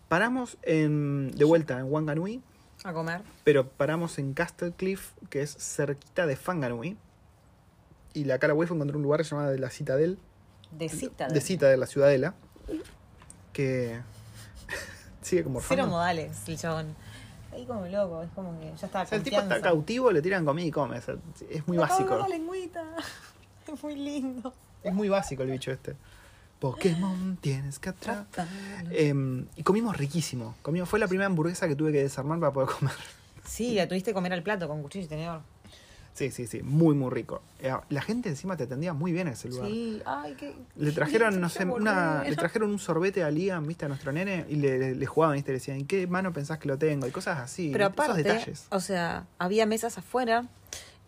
Paramos 0.09 0.57
en, 0.62 1.33
de 1.33 1.45
vuelta 1.45 1.79
en 1.79 1.91
Wanganui, 1.91 2.43
A 2.85 2.93
comer. 2.93 3.23
pero 3.43 3.69
paramos 3.69 4.19
en 4.19 4.35
Castle 4.35 4.73
Cliff, 4.77 5.12
que 5.31 5.43
es 5.43 5.57
cerquita 5.59 6.27
de 6.27 6.37
Fanganui. 6.37 6.97
Y 8.17 8.25
la 8.25 8.39
cara 8.39 8.55
web 8.55 8.69
encontró 8.73 8.97
un 8.97 9.03
lugar 9.03 9.23
llamado 9.23 9.51
de 9.51 9.59
la 9.59 9.69
Citadel, 9.69 10.19
De 10.71 10.89
cita. 10.89 11.29
de 11.29 11.41
Cita 11.43 11.69
de 11.69 11.77
la 11.77 11.87
Ciudadela, 11.87 12.35
que 13.53 14.01
sigue 15.21 15.45
como 15.45 15.61
Cero 15.61 15.83
orfano. 15.83 15.87
modales, 15.99 16.49
el 16.49 16.59
chabón. 16.59 16.95
Ahí 17.53 17.67
como 17.67 17.87
loco, 17.87 18.23
es 18.23 18.31
como 18.35 18.59
que 18.59 18.73
ya 18.75 18.87
está. 18.87 19.03
O 19.03 19.07
sea, 19.07 19.19
el 19.19 19.25
tipo 19.25 19.39
está 19.39 19.61
cautivo, 19.61 20.11
le 20.12 20.23
tiran 20.23 20.47
comida 20.47 20.67
y 20.67 20.71
come. 20.71 20.97
o 20.99 21.03
sea, 21.03 21.17
es 21.51 21.67
muy 21.69 21.77
básico. 21.77 22.17
la 22.17 22.29
lengüita. 22.29 22.83
Es 23.67 23.83
muy 23.83 23.97
lindo. 23.97 24.55
Es 24.85 24.95
muy 24.95 25.09
básico 25.09 25.43
el 25.43 25.51
bicho 25.51 25.73
este. 25.73 25.97
Pokémon 26.61 27.37
tienes 27.41 27.81
que 27.81 27.89
atrapar. 27.89 28.47
Em, 28.93 29.47
y 29.57 29.62
comimos 29.64 29.97
riquísimo. 29.97 30.55
Comimos, 30.62 30.89
fue 30.89 31.01
la 31.01 31.09
primera 31.09 31.27
hamburguesa 31.27 31.67
que 31.67 31.75
tuve 31.75 31.91
que 31.91 32.01
desarmar 32.01 32.39
para 32.39 32.53
poder 32.53 32.71
comer. 32.71 32.95
Sí, 33.45 33.75
la 33.75 33.89
tuviste 33.89 34.11
que 34.11 34.14
comer 34.14 34.33
al 34.33 34.43
plato 34.45 34.69
con 34.69 34.83
cuchillo 34.83 35.05
y 35.05 35.09
tenedor. 35.09 35.41
Sí, 36.17 36.31
sí, 36.31 36.47
sí, 36.47 36.62
muy, 36.62 36.95
muy 36.95 37.11
rico. 37.11 37.43
Eh, 37.61 37.71
La 37.91 38.01
gente 38.01 38.31
encima 38.31 38.57
te 38.57 38.64
atendía 38.64 38.95
muy 38.95 39.12
bien 39.12 39.27
en 39.29 39.35
ese 39.35 39.51
lugar. 39.51 39.69
Sí, 39.69 40.01
ay, 40.07 40.35
qué. 40.35 40.55
Le 40.77 40.91
trajeron, 40.93 41.35
qué 41.35 41.41
no 41.41 41.49
sé, 41.51 41.64
una, 41.67 42.25
le 42.25 42.35
trajeron 42.37 42.71
un 42.71 42.79
sorbete 42.79 43.23
a 43.23 43.31
Liam, 43.31 43.67
viste, 43.67 43.85
a 43.85 43.89
nuestro 43.89 44.12
nene, 44.12 44.47
y 44.49 44.57
le, 44.57 44.79
le, 44.79 44.95
le 44.95 45.07
jugaban, 45.07 45.35
viste, 45.37 45.53
le 45.53 45.59
decían, 45.59 45.77
¿en 45.77 45.87
qué 45.87 46.07
mano 46.07 46.33
pensás 46.33 46.59
que 46.59 46.69
lo 46.69 46.79
tengo? 46.79 47.07
Y 47.07 47.11
cosas 47.11 47.39
así, 47.39 47.69
Pero 47.71 47.93
esos 47.97 48.17
detalles. 48.17 48.67
o 48.71 48.81
sea, 48.81 49.27
había 49.39 49.67
mesas 49.67 49.99
afuera 49.99 50.47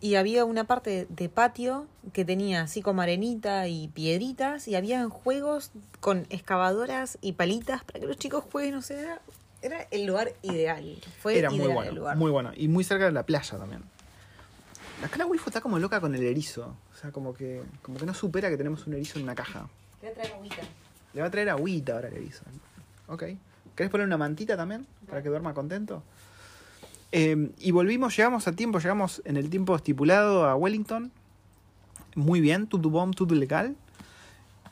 y 0.01 0.17
había 0.17 0.45
una 0.45 0.65
parte 0.65 1.07
de 1.09 1.29
patio 1.31 1.87
que 2.13 2.27
tenía 2.27 2.61
así 2.61 2.83
como 2.83 3.01
arenita 3.01 3.67
y 3.67 3.89
piedritas 3.89 4.69
y 4.69 4.75
había 4.77 5.09
juegos 5.09 5.71
con 6.01 6.27
excavadoras 6.29 7.17
y 7.23 7.33
palitas 7.33 7.83
para 7.83 8.01
que 8.01 8.07
los 8.07 8.19
chicos 8.19 8.45
jueguen, 8.53 8.75
o 8.75 8.83
sea, 8.83 9.01
era, 9.01 9.21
era 9.63 9.87
el 9.91 10.05
lugar 10.05 10.35
ideal. 10.43 10.99
Fue 11.23 11.39
Era 11.39 11.49
muy 11.51 11.61
el 11.63 11.73
bueno, 11.73 11.93
lugar. 11.93 12.17
muy 12.19 12.31
bueno. 12.31 12.53
Y 12.55 12.69
muy 12.69 12.85
cerca 12.85 13.07
de 13.07 13.13
la 13.13 13.25
playa 13.25 13.57
también. 13.57 13.83
Acá 15.03 15.17
la 15.19 15.27
Wilfo 15.27 15.51
está 15.51 15.61
como 15.61 15.79
loca 15.79 16.01
con 16.01 16.15
el 16.15 16.23
erizo. 16.25 16.75
O 16.93 16.97
sea, 16.97 17.13
como 17.13 17.33
que, 17.33 17.63
como 17.83 17.99
que 17.99 18.07
no 18.07 18.15
supera 18.15 18.51
que 18.51 18.57
tenemos 18.57 18.87
un 18.87 18.95
erizo 18.95 19.19
en 19.19 19.25
una 19.25 19.35
caja. 19.35 19.69
Te 20.01 20.07
voy 20.07 20.13
a 20.13 20.15
traer 20.15 20.33
agüita. 20.35 20.63
Le 21.15 21.21
va 21.21 21.27
a 21.27 21.31
traer 21.31 21.51
agüita 21.51 21.95
ahora 21.95 22.09
el 22.09 22.15
erizo. 22.15 22.43
Ok. 23.07 23.25
¿Querés 23.77 23.91
poner 23.91 24.07
una 24.07 24.17
mantita 24.17 24.57
también? 24.57 24.87
Para 25.09 25.23
que 25.23 25.29
duerma 25.29 25.55
contento. 25.55 26.03
Eh, 27.13 27.53
y 27.59 27.71
volvimos, 27.71 28.17
llegamos 28.17 28.49
a 28.49 28.53
tiempo, 28.53 28.81
llegamos 28.81 29.23
en 29.25 29.37
el 29.37 29.49
tiempo 29.49 29.77
estipulado 29.77 30.47
a 30.47 30.57
Wellington. 30.57 31.13
Muy 32.17 32.41
bien, 32.41 32.67
tutu 32.67 32.91
bom, 32.91 33.13
tutu 33.13 33.35
legal. 33.37 33.77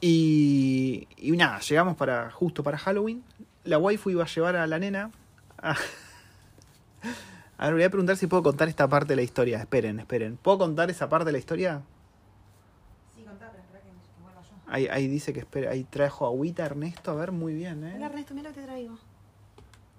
Y, 0.01 1.07
y 1.17 1.31
nada, 1.33 1.61
llegamos 1.61 1.97
para 1.97 2.31
justo 2.31 2.63
para 2.63 2.77
Halloween. 2.79 3.23
La 3.65 3.79
waifu 3.79 4.11
iba 4.11 4.25
a 4.25 4.27
llevar 4.27 4.57
a 4.57 4.67
la 4.67 4.79
nena. 4.79 5.13
A, 5.59 5.77
a 7.59 7.65
ver, 7.67 7.75
voy 7.75 7.83
a 7.85 7.91
preguntar 7.91 8.17
si 8.17 8.27
puedo 8.27 8.43
contar 8.43 8.69
esta 8.69 8.89
parte 8.89 9.09
de 9.09 9.17
la 9.17 9.23
historia. 9.23 9.59
Esperen, 9.59 10.01
esperen. 10.01 10.37
¿Puedo 10.37 10.59
contar 10.59 10.91
esa 10.91 11.09
parte 11.09 11.27
de 11.27 11.33
la 11.33 11.39
historia? 11.39 11.83
Sí, 13.15 13.23
contá, 13.23 13.49
pero 13.51 13.63
espera 13.63 13.81
que 13.83 13.91
vuelva 14.23 14.43
yo. 14.43 14.49
Ahí, 14.67 14.87
ahí 14.89 15.09
dice 15.09 15.33
que 15.33 15.41
espera, 15.41 15.71
ahí 15.71 15.85
trajo 15.85 16.27
agüita 16.27 16.65
Ernesto. 16.67 17.11
A 17.11 17.15
ver, 17.15 17.33
muy 17.33 17.55
bien, 17.55 17.85
¿eh? 17.85 17.95
Hola 17.97 18.07
Ernesto, 18.07 18.35
mira 18.35 18.51
lo 18.51 18.55
que 18.55 18.61
te 18.61 18.67
traigo. 18.67 18.99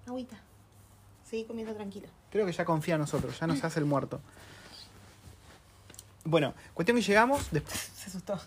Agüita. 0.07 0.37
Seguí 1.25 1.43
comiendo 1.45 1.73
tranquilo. 1.73 2.07
Creo 2.31 2.45
que 2.45 2.51
ya 2.53 2.63
confía 2.63 2.95
en 2.95 3.01
nosotros, 3.01 3.37
ya 3.39 3.47
nos 3.47 3.63
hace 3.63 3.79
el 3.79 3.85
muerto. 3.85 4.21
Bueno, 6.23 6.53
cuestión 6.73 6.97
que 6.97 7.03
llegamos. 7.03 7.49
después- 7.51 7.91
Se 7.95 8.09
asustó. 8.09 8.39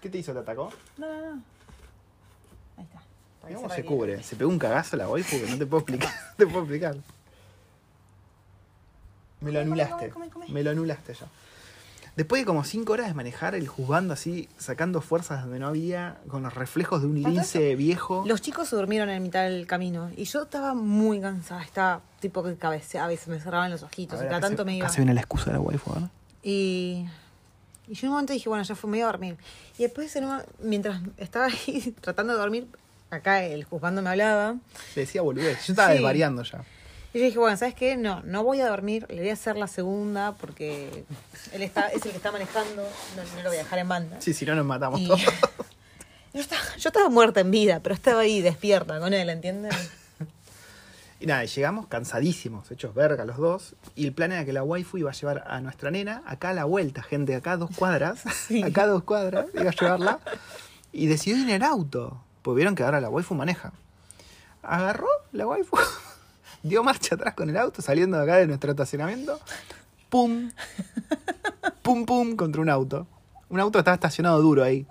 ¿Qué 0.00 0.08
te 0.08 0.18
hizo? 0.18 0.32
¿Te 0.32 0.38
atacó? 0.38 0.70
No, 0.96 1.06
no, 1.06 1.34
no. 1.34 1.42
Ahí 2.76 2.84
está. 2.84 3.02
Cómo 3.54 3.68
se 3.74 3.84
cubre. 3.84 4.22
Se 4.22 4.36
pegó 4.36 4.50
un 4.50 4.58
cagazo 4.58 4.96
la 4.96 5.08
waifu 5.08 5.36
que 5.44 5.50
no 5.50 5.58
te 5.58 5.66
puedo 5.66 5.80
explicar. 5.80 6.12
no 6.30 6.34
te 6.36 6.46
puedo 6.46 6.60
explicar. 6.60 6.96
Me 9.40 9.52
lo 9.52 9.60
anulaste. 9.60 10.10
come, 10.10 10.28
come, 10.28 10.44
come. 10.46 10.46
Me 10.48 10.62
lo 10.62 10.70
anulaste 10.70 11.14
ya. 11.14 11.26
Después 12.16 12.42
de 12.42 12.46
como 12.46 12.64
5 12.64 12.92
horas 12.92 13.06
de 13.06 13.14
manejar 13.14 13.54
el 13.54 13.68
juzgando 13.68 14.12
así, 14.12 14.48
sacando 14.58 15.00
fuerzas 15.00 15.42
donde 15.42 15.60
no 15.60 15.68
había, 15.68 16.16
con 16.28 16.42
los 16.42 16.52
reflejos 16.52 17.00
de 17.02 17.06
un 17.06 17.22
lince 17.22 17.76
viejo. 17.76 18.24
Los 18.26 18.40
chicos 18.42 18.68
se 18.68 18.74
durmieron 18.74 19.08
en 19.08 19.22
mitad 19.22 19.44
del 19.44 19.68
camino 19.68 20.10
y 20.16 20.24
yo 20.24 20.42
estaba 20.42 20.74
muy 20.74 21.20
cansada, 21.20 21.62
estaba 21.62 22.00
tipo 22.18 22.42
que 22.42 22.56
cabeceaba 22.56 23.12
y 23.12 23.16
se 23.16 23.30
me 23.30 23.38
cerraban 23.38 23.70
los 23.70 23.84
A 23.84 23.86
ojitos 23.86 24.18
ver, 24.18 24.26
y 24.26 24.30
cada 24.30 24.40
tanto 24.40 24.62
se- 24.62 24.66
me 24.66 24.76
iba. 24.78 24.88
se 24.88 24.96
viene 24.96 25.14
la 25.14 25.20
excusa 25.20 25.52
de 25.52 25.58
la 25.58 25.60
¿verdad? 25.62 26.10
Y, 26.42 27.06
y 27.86 27.94
yo 27.94 28.00
en 28.00 28.08
un 28.08 28.12
momento 28.14 28.32
dije, 28.32 28.48
bueno, 28.48 28.64
ya 28.64 28.74
fue, 28.74 28.90
me 28.90 28.98
iba 28.98 29.08
a 29.08 29.12
dormir. 29.12 29.36
Y 29.78 29.84
después, 29.84 30.16
en 30.16 30.24
un- 30.24 30.42
mientras 30.60 31.00
estaba 31.18 31.46
ahí 31.46 31.94
tratando 32.00 32.32
de 32.32 32.40
dormir, 32.40 32.66
acá 33.10 33.44
el 33.44 33.62
juzgando 33.62 34.02
me 34.02 34.10
hablaba. 34.10 34.56
Le 34.96 35.02
decía 35.02 35.22
boludez. 35.22 35.64
Yo 35.68 35.72
estaba 35.72 35.90
Sí. 35.90 35.94
desvariando 35.94 36.42
ya. 36.42 36.64
Y 37.14 37.18
yo 37.18 37.24
dije, 37.24 37.38
bueno, 37.38 37.56
¿sabes 37.56 37.74
qué? 37.74 37.96
No, 37.96 38.20
no 38.24 38.44
voy 38.44 38.60
a 38.60 38.68
dormir, 38.68 39.06
le 39.08 39.20
voy 39.20 39.30
a 39.30 39.32
hacer 39.32 39.56
la 39.56 39.66
segunda 39.66 40.34
porque 40.38 41.04
él 41.52 41.62
está, 41.62 41.88
es 41.88 42.04
el 42.04 42.10
que 42.10 42.16
está 42.18 42.30
manejando, 42.32 42.82
no, 43.16 43.22
no 43.36 43.42
lo 43.42 43.48
voy 43.48 43.56
a 43.56 43.62
dejar 43.62 43.78
en 43.78 43.88
banda. 43.88 44.20
Sí, 44.20 44.34
si 44.34 44.44
no 44.44 44.54
nos 44.54 44.66
matamos 44.66 45.00
Y- 45.00 45.06
todos. 45.06 45.20
yo, 46.34 46.40
estaba, 46.40 46.62
yo 46.76 46.88
estaba 46.90 47.08
muerta 47.08 47.40
en 47.40 47.50
vida, 47.50 47.80
pero 47.82 47.94
estaba 47.94 48.20
ahí 48.20 48.42
despierta 48.42 49.00
con 49.00 49.14
él, 49.14 49.28
¿entienden? 49.30 49.72
Y 51.20 51.26
nada, 51.26 51.44
llegamos 51.44 51.88
cansadísimos, 51.88 52.70
hechos 52.70 52.94
verga 52.94 53.24
los 53.24 53.38
dos. 53.38 53.74
Y 53.96 54.06
el 54.06 54.12
plan 54.12 54.30
era 54.30 54.44
que 54.44 54.52
la 54.52 54.62
waifu 54.62 54.98
iba 54.98 55.10
a 55.10 55.12
llevar 55.12 55.42
a 55.48 55.60
nuestra 55.60 55.90
nena 55.90 56.22
acá 56.26 56.50
a 56.50 56.52
la 56.52 56.64
vuelta, 56.64 57.02
gente, 57.02 57.34
acá 57.34 57.52
a 57.52 57.56
dos 57.56 57.70
cuadras. 57.74 58.20
Sí. 58.46 58.62
Acá 58.62 58.84
a 58.84 58.86
dos 58.86 59.02
cuadras, 59.02 59.46
iba 59.52 59.68
a 59.68 59.72
llevarla. 59.74 60.20
Y 60.92 61.08
decidió 61.08 61.38
ir 61.38 61.48
en 61.48 61.56
el 61.56 61.62
auto. 61.64 62.22
Pues 62.42 62.54
vieron 62.54 62.76
que 62.76 62.84
ahora 62.84 63.00
la 63.00 63.08
waifu 63.10 63.34
maneja. 63.34 63.72
Agarró 64.62 65.08
la 65.32 65.44
waifu, 65.48 65.76
dio 66.62 66.82
marcha 66.82 67.14
atrás 67.14 67.34
con 67.34 67.50
el 67.50 67.56
auto, 67.56 67.82
saliendo 67.82 68.16
de 68.16 68.22
acá 68.24 68.36
de 68.36 68.46
nuestro 68.46 68.70
estacionamiento. 68.70 69.38
Pum, 70.08 70.50
pum, 71.82 72.06
pum, 72.06 72.36
contra 72.36 72.60
un 72.60 72.70
auto. 72.70 73.06
Un 73.48 73.60
auto 73.60 73.78
estaba 73.78 73.94
estacionado 73.94 74.40
duro 74.40 74.62
ahí. 74.64 74.86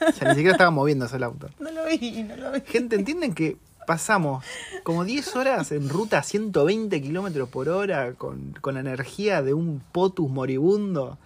O 0.00 0.12
sea, 0.12 0.28
ni 0.28 0.34
siquiera 0.34 0.52
estaba 0.52 0.70
moviéndose 0.70 1.16
el 1.16 1.24
auto. 1.24 1.50
No 1.58 1.70
lo 1.70 1.84
vi, 1.86 2.22
no 2.22 2.36
lo 2.36 2.52
vi. 2.52 2.60
Gente, 2.66 2.96
¿entienden 2.96 3.34
que 3.34 3.56
pasamos 3.86 4.44
como 4.82 5.04
10 5.04 5.36
horas 5.36 5.72
en 5.72 5.88
ruta 5.88 6.18
a 6.18 6.22
120 6.22 7.00
kilómetros 7.00 7.48
por 7.48 7.68
hora 7.68 8.14
con, 8.14 8.54
con 8.60 8.74
la 8.74 8.80
energía 8.80 9.42
de 9.42 9.54
un 9.54 9.80
potus 9.92 10.30
moribundo 10.30 11.18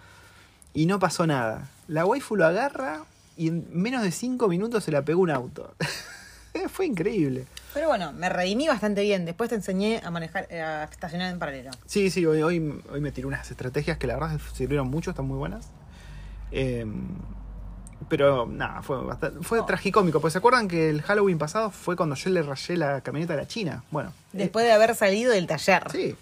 y 0.73 0.85
no 0.85 0.99
pasó 0.99 1.27
nada? 1.27 1.69
La 1.87 2.05
waifu 2.05 2.35
lo 2.35 2.45
agarra 2.45 3.03
y 3.37 3.47
en 3.47 3.67
menos 3.71 4.03
de 4.03 4.11
5 4.11 4.47
minutos 4.47 4.83
se 4.83 4.91
la 4.91 5.03
pegó 5.03 5.21
un 5.21 5.31
auto. 5.31 5.75
Fue 6.69 6.85
increíble. 6.85 7.45
Pero 7.73 7.87
bueno, 7.87 8.11
me 8.13 8.27
redimí 8.29 8.67
bastante 8.67 9.01
bien. 9.03 9.25
Después 9.25 9.49
te 9.49 9.55
enseñé 9.55 10.01
a 10.03 10.11
manejar, 10.11 10.47
eh, 10.49 10.61
a 10.61 10.83
estacionar 10.83 11.31
en 11.31 11.39
paralelo. 11.39 11.71
Sí, 11.85 12.09
sí, 12.09 12.25
hoy, 12.25 12.41
hoy, 12.41 12.81
hoy 12.91 13.01
me 13.01 13.11
tiré 13.11 13.25
unas 13.27 13.49
estrategias 13.49 13.97
que 13.97 14.07
la 14.07 14.15
verdad 14.15 14.39
sirvieron 14.53 14.87
mucho, 14.89 15.11
están 15.11 15.25
muy 15.27 15.37
buenas. 15.37 15.67
Eh, 16.51 16.85
pero 18.09 18.45
nada, 18.45 18.81
fue 18.81 19.01
bastante, 19.03 19.43
fue 19.43 19.59
No. 19.59 19.65
tragicómico. 19.65 20.19
Pues 20.19 20.33
se 20.33 20.39
acuerdan 20.39 20.67
que 20.67 20.89
el 20.89 21.01
Halloween 21.01 21.37
pasado 21.37 21.69
fue 21.71 21.95
cuando 21.95 22.15
yo 22.15 22.29
le 22.29 22.41
rayé 22.41 22.75
la 22.75 23.01
camioneta 23.01 23.33
a 23.33 23.37
la 23.37 23.47
China. 23.47 23.83
Bueno, 23.91 24.11
Después 24.33 24.65
de 24.65 24.71
haber 24.73 24.95
salido 24.95 25.31
del 25.31 25.47
taller. 25.47 25.83
Sí. 25.91 26.15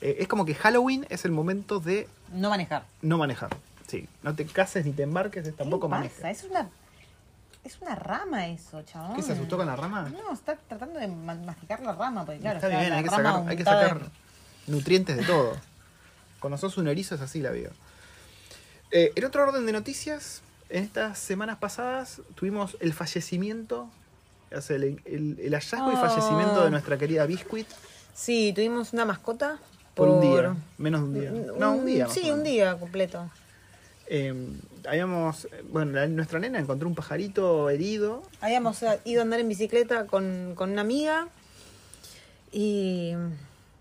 Eh, 0.00 0.16
es 0.20 0.28
como 0.28 0.44
que 0.44 0.54
Halloween 0.54 1.06
es 1.10 1.24
el 1.24 1.30
momento 1.32 1.80
de 1.80 2.08
No 2.32 2.50
manejar. 2.50 2.84
no 3.02 3.18
manejar. 3.18 3.50
Sí. 3.86 4.08
No 4.22 4.34
te 4.34 4.44
cases 4.46 4.84
ni 4.84 4.92
te 4.92 5.02
embarques, 5.04 5.46
es 5.46 5.54
tampoco 5.56 5.86
¿Qué 5.86 5.90
manejes. 5.90 6.16
pasa? 6.18 6.30
Es 6.30 6.44
una, 6.44 6.68
es 7.68 7.80
una 7.80 7.94
rama 7.94 8.48
eso, 8.48 8.82
chabón. 8.82 9.14
¿Qué 9.16 9.22
se 9.22 9.32
asustó 9.32 9.56
con 9.56 9.66
la 9.66 9.76
rama? 9.76 10.08
No, 10.10 10.32
está 10.32 10.56
tratando 10.56 10.98
de 10.98 11.06
ma- 11.08 11.34
masticar 11.34 11.80
la 11.80 11.92
rama, 11.92 12.24
porque 12.24 12.40
claro, 12.40 12.56
Está 12.58 12.68
está 12.68 12.80
bien, 12.80 12.92
hay 12.92 13.04
que, 13.04 13.10
sacar, 13.10 13.48
hay 13.48 13.56
que 13.56 13.62
untada 13.62 13.82
sacar 13.88 14.02
en- 14.66 14.72
nutrientes 14.74 15.16
de 15.16 15.24
todo. 15.24 15.56
Cuando 16.40 16.56
sos 16.58 16.76
un 16.78 16.88
erizo 16.88 17.14
es 17.14 17.20
así 17.20 17.40
la 17.40 17.50
vida. 17.50 17.70
Eh, 18.90 19.12
en 19.14 19.24
otro 19.24 19.42
orden 19.42 19.66
de 19.66 19.72
noticias, 19.72 20.42
en 20.70 20.84
estas 20.84 21.18
semanas 21.18 21.58
pasadas 21.58 22.20
tuvimos 22.34 22.76
el 22.80 22.92
fallecimiento, 22.94 23.90
o 24.54 24.60
sea, 24.60 24.76
el, 24.76 25.00
el- 25.04 25.38
el 25.40 25.52
hallazgo 25.54 25.92
y 25.92 25.94
Oh. 25.94 26.00
fallecimiento 26.00 26.64
de 26.64 26.70
nuestra 26.70 26.96
querida 26.98 27.26
Biscuit 27.26 27.68
Sí, 28.14 28.52
tuvimos 28.54 28.92
una 28.92 29.04
mascota. 29.04 29.58
por, 29.94 30.08
un 30.08 30.20
día, 30.20 30.54
menos 30.78 31.00
de 31.00 31.06
un 31.06 31.14
día. 31.20 31.52
No, 31.58 31.72
un 31.72 31.86
día. 31.86 32.08
Sí, 32.08 32.30
un 32.30 32.42
día 32.44 32.76
completo. 32.78 33.28
Eh, 34.06 34.32
habíamos, 34.88 35.48
bueno, 35.70 35.92
la- 35.92 36.06
nuestra 36.06 36.38
nena 36.38 36.58
encontró 36.58 36.88
un 36.88 36.94
pajarito 36.94 37.70
herido. 37.70 38.22
Habíamos 38.40 38.82
eh, 38.82 39.00
ido 39.04 39.20
a 39.20 39.24
andar 39.24 39.40
en 39.40 39.48
bicicleta 39.48 40.06
con, 40.06 40.54
con 40.56 40.70
una 40.72 40.80
amiga 40.80 41.28
y 42.50 43.12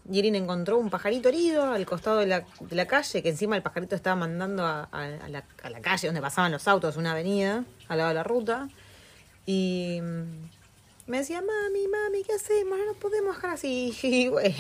Yerin 0.10 0.36
encontró 0.36 0.78
un 0.78 0.90
pajarito 0.90 1.30
herido 1.30 1.72
al 1.72 1.86
costado 1.86 2.18
de 2.20 2.28
la, 2.28 2.46
de 2.60 2.76
la 2.76 2.86
calle, 2.86 3.22
que 3.24 3.30
encima 3.30 3.56
el 3.56 3.62
pajarito 3.62 3.96
estaba 3.96 4.16
mandando 4.16 4.66
a, 4.66 4.84
a- 4.92 5.30
la, 5.30 5.44
calle 5.82 6.08
donde 6.08 6.22
pasaban 6.22 6.52
los 6.52 6.68
autos, 6.68 6.98
una 6.98 7.12
avenida 7.12 7.64
al 7.88 7.98
lado 7.98 8.10
de 8.10 8.16
la 8.16 8.24
ruta. 8.24 8.70
Y 9.46 10.00
me 11.08 11.20
decía, 11.20 11.42
mami, 11.42 11.88
mami, 11.88 12.24
¿qué 12.24 12.34
hacemos? 12.34 12.78
No 12.78 12.86
nos 12.86 12.98
podemos 12.98 13.36
dejar 13.36 13.52
así. 13.52 13.98
Y 14.04 14.28
bueno, 14.28 14.56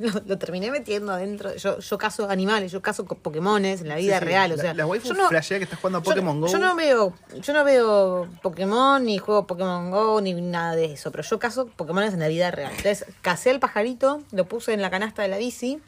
lo, 0.00 0.10
lo 0.26 0.38
terminé 0.38 0.70
metiendo 0.70 1.12
adentro. 1.12 1.54
Yo, 1.54 1.78
yo 1.78 1.98
cazo 1.98 2.28
animales, 2.28 2.72
yo 2.72 2.82
cazo 2.82 3.04
co- 3.06 3.14
Pokémones 3.14 3.80
en 3.82 3.88
la 3.88 3.96
vida 3.96 4.14
Sí, 4.18 4.20
sí, 4.20 4.24
real. 4.26 4.52
O 4.52 4.56
la- 4.56 4.62
sea, 4.62 4.74
la 4.74 4.84
waifu 4.86 5.08
yo 5.08 5.14
no- 5.14 5.28
flashea 5.28 5.58
que 5.58 5.64
está 5.64 5.76
jugando 5.76 5.98
a 5.98 6.02
yo- 6.02 6.10
Pokémon 6.10 6.40
Go. 6.40 6.48
Yo 6.48 6.58
no 6.58 6.74
veo, 6.76 7.14
yo 7.40 7.52
no 7.52 7.64
veo 7.64 8.28
Pokémon 8.42 9.04
ni 9.04 9.18
juego 9.18 9.46
Pokémon 9.46 9.90
Go 9.90 10.20
ni 10.20 10.34
nada 10.34 10.74
de 10.76 10.86
eso, 10.92 11.10
pero 11.12 11.22
yo 11.22 11.38
cazo 11.38 11.66
Pokémones 11.68 12.12
en 12.14 12.20
la 12.20 12.28
vida 12.28 12.50
real. 12.50 12.70
Entonces, 12.76 13.06
casé 13.20 13.50
al 13.50 13.60
pajarito, 13.60 14.22
lo 14.32 14.46
puse 14.46 14.72
en 14.72 14.82
la 14.82 14.90
canasta 14.90 15.22
de 15.22 15.28
la 15.28 15.38
bici 15.38 15.80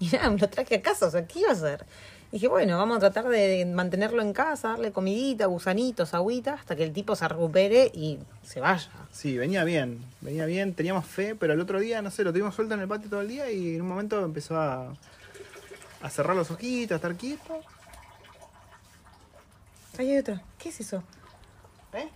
y 0.00 0.06
nada, 0.08 0.30
me 0.30 0.38
lo 0.38 0.48
traje 0.48 0.76
a 0.76 0.82
casa. 0.82 1.06
O 1.06 1.10
sea, 1.10 1.26
¿qué 1.26 1.40
iba 1.40 1.50
a 1.50 1.52
hacer? 1.52 1.84
Dije, 2.32 2.48
bueno, 2.48 2.76
vamos 2.78 2.96
a 2.98 3.00
tratar 3.00 3.28
de 3.28 3.64
mantenerlo 3.66 4.22
en 4.22 4.32
casa, 4.32 4.68
darle 4.68 4.92
comidita, 4.92 5.46
gusanitos, 5.46 6.14
agüita, 6.14 6.54
hasta 6.54 6.76
que 6.76 6.84
el 6.84 6.92
tipo 6.92 7.16
se 7.16 7.26
recupere 7.28 7.90
y 7.94 8.18
se 8.42 8.60
vaya. 8.60 8.90
Sí, 9.10 9.36
venía 9.38 9.64
bien, 9.64 10.04
venía 10.20 10.44
bien, 10.46 10.74
teníamos 10.74 11.06
fe, 11.06 11.34
pero 11.34 11.52
el 11.54 11.60
otro 11.60 11.80
día, 11.80 12.02
no 12.02 12.10
sé, 12.10 12.24
lo 12.24 12.32
tuvimos 12.32 12.54
suelto 12.54 12.74
en 12.74 12.80
el 12.80 12.88
patio 12.88 13.08
todo 13.10 13.20
el 13.22 13.28
día 13.28 13.50
y 13.50 13.76
en 13.76 13.82
un 13.82 13.88
momento 13.88 14.22
empezó 14.24 14.60
a, 14.60 14.94
a 16.02 16.10
cerrar 16.10 16.36
los 16.36 16.50
ojitos, 16.50 16.92
a 16.92 16.96
estar 16.96 17.14
quieto. 17.16 17.60
Ahí 19.98 20.10
hay 20.12 20.18
otro. 20.18 20.40
¿Qué 20.58 20.68
es 20.68 20.80
eso? 20.80 21.02
¿Eh? 21.92 22.08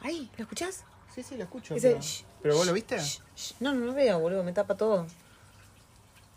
Ahí, 0.00 0.30
¿lo 0.36 0.42
escuchás? 0.44 0.84
Sí, 1.14 1.22
sí, 1.22 1.36
lo 1.36 1.44
escucho. 1.44 1.74
Ese- 1.74 1.90
pero, 1.90 2.00
shh, 2.02 2.24
¿pero 2.42 2.56
vos 2.56 2.66
lo 2.66 2.72
viste? 2.72 2.96
shh, 2.98 3.20
shh. 3.36 3.52
No, 3.60 3.72
no 3.74 3.84
lo 3.86 3.92
veo, 3.94 4.18
boludo, 4.18 4.42
me 4.42 4.52
tapa 4.52 4.76
todo. 4.76 5.06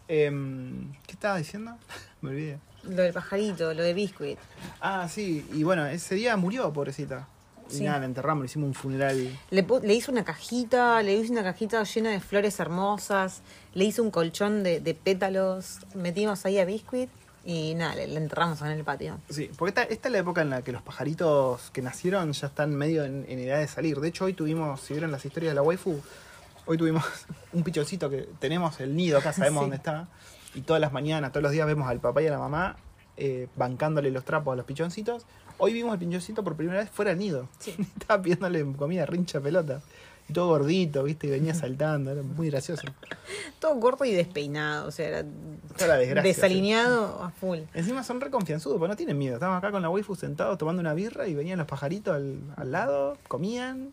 Em, 0.07 0.91
¿Qué 1.05 1.13
estaba 1.13 1.37
diciendo? 1.37 1.71
Me 2.21 2.29
olvidé. 2.31 2.59
Lo 2.83 3.01
del 3.01 3.13
pajarito, 3.13 3.73
lo 3.73 3.81
de 3.83 3.93
Biscuit. 3.93 4.37
Ah, 4.81 5.07
sí, 5.09 5.47
y 5.53 5.63
bueno, 5.63 5.85
ese 5.85 6.15
día 6.15 6.35
murió, 6.35 6.71
pobrecita. 6.73 7.27
Y 7.69 7.75
Sí. 7.75 7.83
nada, 7.85 7.99
la 7.99 8.05
enterramos, 8.05 8.41
le 8.43 8.45
hicimos 8.47 8.67
un 8.67 8.73
funeral. 8.73 9.39
Le, 9.49 9.65
le 9.83 9.93
hice 9.93 10.11
una 10.11 10.25
cajita, 10.25 11.01
le 11.01 11.15
hice 11.15 11.31
una 11.31 11.43
cajita 11.43 11.81
llena 11.83 12.11
de 12.11 12.19
flores 12.19 12.59
hermosas, 12.59 13.41
le 13.73 13.85
hice 13.85 14.01
un 14.01 14.11
colchón 14.11 14.63
de, 14.63 14.81
de 14.81 14.93
pétalos, 14.93 15.79
metimos 15.95 16.45
ahí 16.45 16.59
a 16.59 16.65
Biscuit 16.65 17.09
y 17.45 17.73
nada, 17.75 17.95
le, 17.95 18.07
le 18.07 18.17
enterramos 18.17 18.61
en 18.61 18.67
el 18.67 18.83
patio. 18.83 19.17
Sí, 19.29 19.49
porque 19.57 19.69
esta, 19.69 19.83
esta 19.83 20.09
es 20.09 20.11
la 20.11 20.17
época 20.19 20.41
en 20.41 20.49
la 20.49 20.61
que 20.61 20.73
los 20.73 20.81
pajaritos 20.81 21.71
que 21.71 21.81
nacieron 21.81 22.33
ya 22.33 22.47
están 22.47 22.75
medio 22.75 23.05
en, 23.05 23.25
en 23.29 23.39
edad 23.39 23.59
de 23.59 23.67
salir. 23.69 23.97
De 24.01 24.09
hecho, 24.09 24.25
hoy 24.25 24.33
tuvimos, 24.33 24.81
si 24.81 24.93
vieron 24.93 25.11
las 25.11 25.23
historias 25.25 25.51
de 25.51 25.55
la 25.55 25.61
waifu, 25.61 26.01
hoy 26.65 26.77
tuvimos 26.77 27.03
un 27.53 27.63
pichoncito 27.63 28.09
que 28.09 28.27
tenemos 28.39 28.79
el 28.79 28.95
nido 28.95 29.17
acá, 29.19 29.33
sabemos 29.33 29.59
Sí. 29.59 29.63
dónde 29.63 29.75
está. 29.77 30.07
Y 30.55 30.61
todas 30.61 30.79
las 30.79 30.91
mañanas, 30.93 31.31
todos 31.31 31.43
los 31.43 31.51
días 31.51 31.65
vemos 31.67 31.87
al 31.89 31.99
papá 31.99 32.21
y 32.21 32.27
a 32.27 32.31
la 32.31 32.39
mamá 32.39 32.75
eh, 33.17 33.47
bancándole 33.55 34.11
los 34.11 34.23
trapos 34.25 34.53
a 34.53 34.55
los 34.55 34.65
pichoncitos. 34.65 35.25
Hoy 35.57 35.73
vimos 35.73 35.93
al 35.93 35.99
pichoncito 35.99 36.43
por 36.43 36.55
primera 36.55 36.79
vez 36.79 36.89
fuera 36.89 37.09
del 37.11 37.19
nido. 37.19 37.47
Sí. 37.59 37.75
Estaba 37.99 38.21
pidiéndole 38.21 38.65
comida 38.75 39.05
rincha 39.05 39.39
pelota. 39.39 39.81
Y 40.29 40.31
todo 40.33 40.47
gordito, 40.47 41.03
viste, 41.03 41.27
y 41.27 41.31
venía 41.31 41.53
saltando, 41.53 42.11
era 42.11 42.21
muy 42.23 42.49
gracioso. 42.49 42.83
Todo 43.59 43.77
corto 43.81 44.05
y 44.05 44.13
despeinado, 44.13 44.87
o 44.87 44.91
sea, 44.91 45.09
era 45.09 45.25
Toda 45.77 45.97
la 45.97 46.21
desalineado 46.21 47.21
a 47.21 47.29
full. 47.29 47.59
Encima 47.73 48.05
son 48.05 48.21
re 48.21 48.31
confianzudos, 48.31 48.77
porque 48.79 48.89
no 48.91 48.95
tienen 48.95 49.17
miedo. 49.17 49.33
Estábamos 49.33 49.57
acá 49.61 49.71
con 49.71 49.81
la 49.81 49.89
waifu 49.89 50.15
sentados 50.15 50.57
tomando 50.57 50.79
una 50.79 50.93
birra 50.93 51.27
y 51.27 51.33
venían 51.35 51.57
los 51.59 51.67
pajaritos 51.67 52.15
al, 52.15 52.39
al 52.55 52.71
lado, 52.71 53.17
comían. 53.27 53.91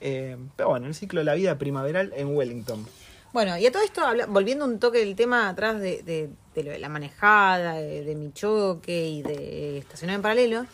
Eh, 0.00 0.36
pero 0.56 0.70
bueno, 0.70 0.86
el 0.86 0.94
ciclo 0.94 1.20
de 1.20 1.24
la 1.24 1.34
vida 1.34 1.58
primaveral 1.58 2.12
en 2.16 2.34
Wellington. 2.36 2.86
Bueno, 3.32 3.58
y 3.58 3.66
a 3.66 3.72
todo 3.72 3.82
esto, 3.82 4.02
volviendo 4.28 4.64
un 4.64 4.78
toque 4.78 4.98
del 4.98 5.14
tema 5.14 5.48
atrás 5.48 5.80
de, 5.80 6.02
de- 6.02 6.30
de 6.54 6.78
la 6.78 6.88
manejada, 6.88 7.74
de, 7.74 8.02
de 8.04 8.14
mi 8.16 8.32
choque 8.32 9.06
y 9.08 9.22
de 9.22 9.78
estacionar 9.78 10.16
en 10.16 10.22
paralelo, 10.22 10.66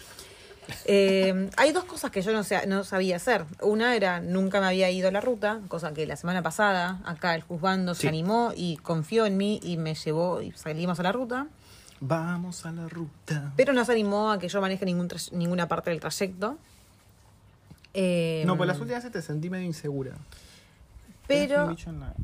eh, 0.86 1.50
hay 1.56 1.72
dos 1.72 1.84
cosas 1.84 2.10
que 2.10 2.22
yo 2.22 2.32
no, 2.32 2.42
sé- 2.42 2.66
no 2.66 2.84
sabía 2.84 3.16
hacer. 3.16 3.44
Una 3.60 3.94
era, 3.96 4.20
nunca 4.20 4.60
me 4.60 4.66
había 4.66 4.90
ido 4.90 5.08
a 5.08 5.10
la 5.10 5.20
ruta, 5.20 5.60
cosa 5.68 5.92
que 5.92 6.06
la 6.06 6.16
semana 6.16 6.42
pasada 6.42 7.00
acá 7.04 7.34
el 7.34 7.42
juzgando 7.42 7.94
Sí. 7.94 8.02
se 8.02 8.08
animó 8.08 8.52
y 8.56 8.76
confió 8.78 9.26
en 9.26 9.36
mí 9.36 9.60
y 9.62 9.76
me 9.76 9.94
llevó 9.94 10.40
y 10.40 10.52
salimos 10.52 10.98
a 11.00 11.02
la 11.02 11.12
ruta, 11.12 11.46
Vamos 12.00 12.66
a 12.66 12.72
la 12.72 12.88
ruta. 12.88 13.52
pero 13.56 13.72
no 13.72 13.84
se 13.84 13.92
animó 13.92 14.30
a 14.30 14.38
que 14.38 14.48
yo 14.48 14.60
maneje 14.60 14.84
ningún 14.84 15.08
ninguna 15.32 15.68
parte 15.68 15.90
del 15.90 16.00
trayecto. 16.00 16.56
Eh, 17.94 18.42
no, 18.46 18.56
pues 18.56 18.66
las 18.66 18.78
últimas 18.80 19.04
veces 19.04 19.12
te 19.12 19.22
sentí 19.26 19.48
medio 19.50 19.64
insegura. 19.66 20.12
Pero... 21.26 21.64
un 21.64 21.70
bicho 21.70 21.90
en 21.90 22.00
la- 22.00 22.14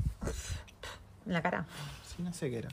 En 1.27 1.33
la 1.33 1.43
cara. 1.43 1.65
Sí, 2.07 2.23
no 2.23 2.33
sé 2.33 2.51
qué 2.51 2.59
era. 2.59 2.69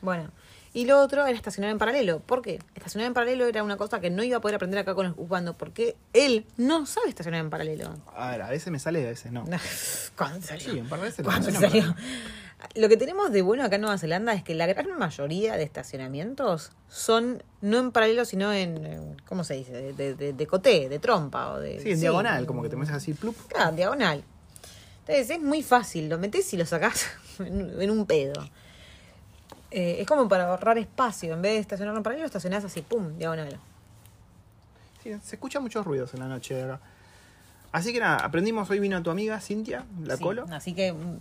Bueno, 0.00 0.30
y 0.72 0.84
lo 0.86 1.00
otro 1.00 1.26
era 1.26 1.36
estacionar 1.36 1.70
en 1.70 1.78
paralelo. 1.78 2.20
¿Por 2.20 2.42
qué? 2.42 2.58
Estacionar 2.74 3.06
en 3.08 3.14
paralelo 3.14 3.46
era 3.46 3.62
una 3.62 3.76
cosa 3.76 4.00
que 4.00 4.08
no 4.10 4.22
iba 4.22 4.38
a 4.38 4.40
poder 4.40 4.54
aprender 4.56 4.78
acá 4.80 4.94
con 4.94 5.06
el 5.06 5.12
juzgando, 5.12 5.56
porque 5.56 5.96
él 6.12 6.46
no 6.56 6.86
sabe 6.86 7.08
estacionar 7.08 7.40
en 7.40 7.50
paralelo. 7.50 7.94
A 8.16 8.30
ver, 8.30 8.42
a 8.42 8.48
veces 8.48 8.72
me 8.72 8.78
sale 8.78 9.00
y 9.00 9.04
a 9.04 9.08
veces 9.08 9.30
no. 9.32 9.44
¿Cuándo 10.16 10.40
salió? 10.46 10.72
Sí, 10.72 10.80
un 10.80 10.88
par 10.88 11.00
de 11.00 11.04
veces 11.06 11.18
lo 11.24 11.30
¿Cuándo 11.30 11.50
menciono, 11.50 11.70
salió? 11.70 11.94
Lo 12.74 12.88
que 12.88 12.96
tenemos 12.96 13.32
de 13.32 13.42
bueno 13.42 13.64
acá 13.64 13.74
en 13.76 13.82
Nueva 13.82 13.98
Zelanda 13.98 14.32
es 14.34 14.42
que 14.42 14.54
la 14.54 14.66
gran 14.66 14.96
mayoría 14.98 15.56
de 15.56 15.62
estacionamientos 15.64 16.70
son 16.88 17.42
no 17.60 17.78
en 17.78 17.92
paralelo, 17.92 18.24
sino 18.24 18.52
en, 18.52 19.16
¿cómo 19.28 19.44
se 19.44 19.54
dice? 19.54 19.72
De, 19.72 19.92
de, 19.92 20.14
de- 20.14 20.32
de 20.32 20.46
coté, 20.46 20.88
de 20.88 20.98
trompa. 20.98 21.52
O 21.52 21.60
de, 21.60 21.80
Sí, 21.80 21.90
en 21.92 22.00
diagonal, 22.00 22.46
como 22.46 22.62
que 22.62 22.68
te 22.68 22.76
metes 22.76 22.94
así, 22.94 23.14
plup. 23.14 23.36
Claro, 23.48 23.70
en 23.70 23.76
diagonal. 23.76 24.24
Entonces 25.00 25.30
es 25.30 25.40
muy 25.42 25.62
fácil, 25.62 26.08
lo 26.08 26.18
metes 26.18 26.52
y 26.54 26.56
lo 26.56 26.64
sacás 26.64 27.06
en, 27.40 27.90
un 27.90 28.06
pedo. 28.06 28.48
Eh, 29.70 29.96
es 30.00 30.06
como 30.06 30.28
para 30.28 30.48
ahorrar 30.48 30.78
espacio, 30.78 31.32
en 31.34 31.42
vez 31.42 31.52
de 31.54 31.58
estacionar 31.58 31.96
en 31.96 32.02
paralelo, 32.02 32.26
estacionás 32.26 32.64
así, 32.64 32.82
pum, 32.82 33.16
diagonal. 33.18 33.58
Sí, 35.02 35.10
se 35.24 35.34
escuchan 35.36 35.62
muchos 35.62 35.84
ruidos 35.84 36.14
en 36.14 36.20
la 36.20 36.28
noche 36.28 36.54
de 36.54 36.62
acá. 36.62 36.80
Así 37.72 37.92
que 37.92 38.00
nada, 38.00 38.18
aprendimos, 38.18 38.68
hoy 38.70 38.78
vino 38.80 39.02
tu 39.02 39.10
amiga 39.10 39.40
Cintia, 39.40 39.86
la 40.04 40.16
Sí, 40.18 40.22
Colo. 40.22 40.44
Así 40.52 40.74
que, 40.74 40.92
mm, 40.92 41.18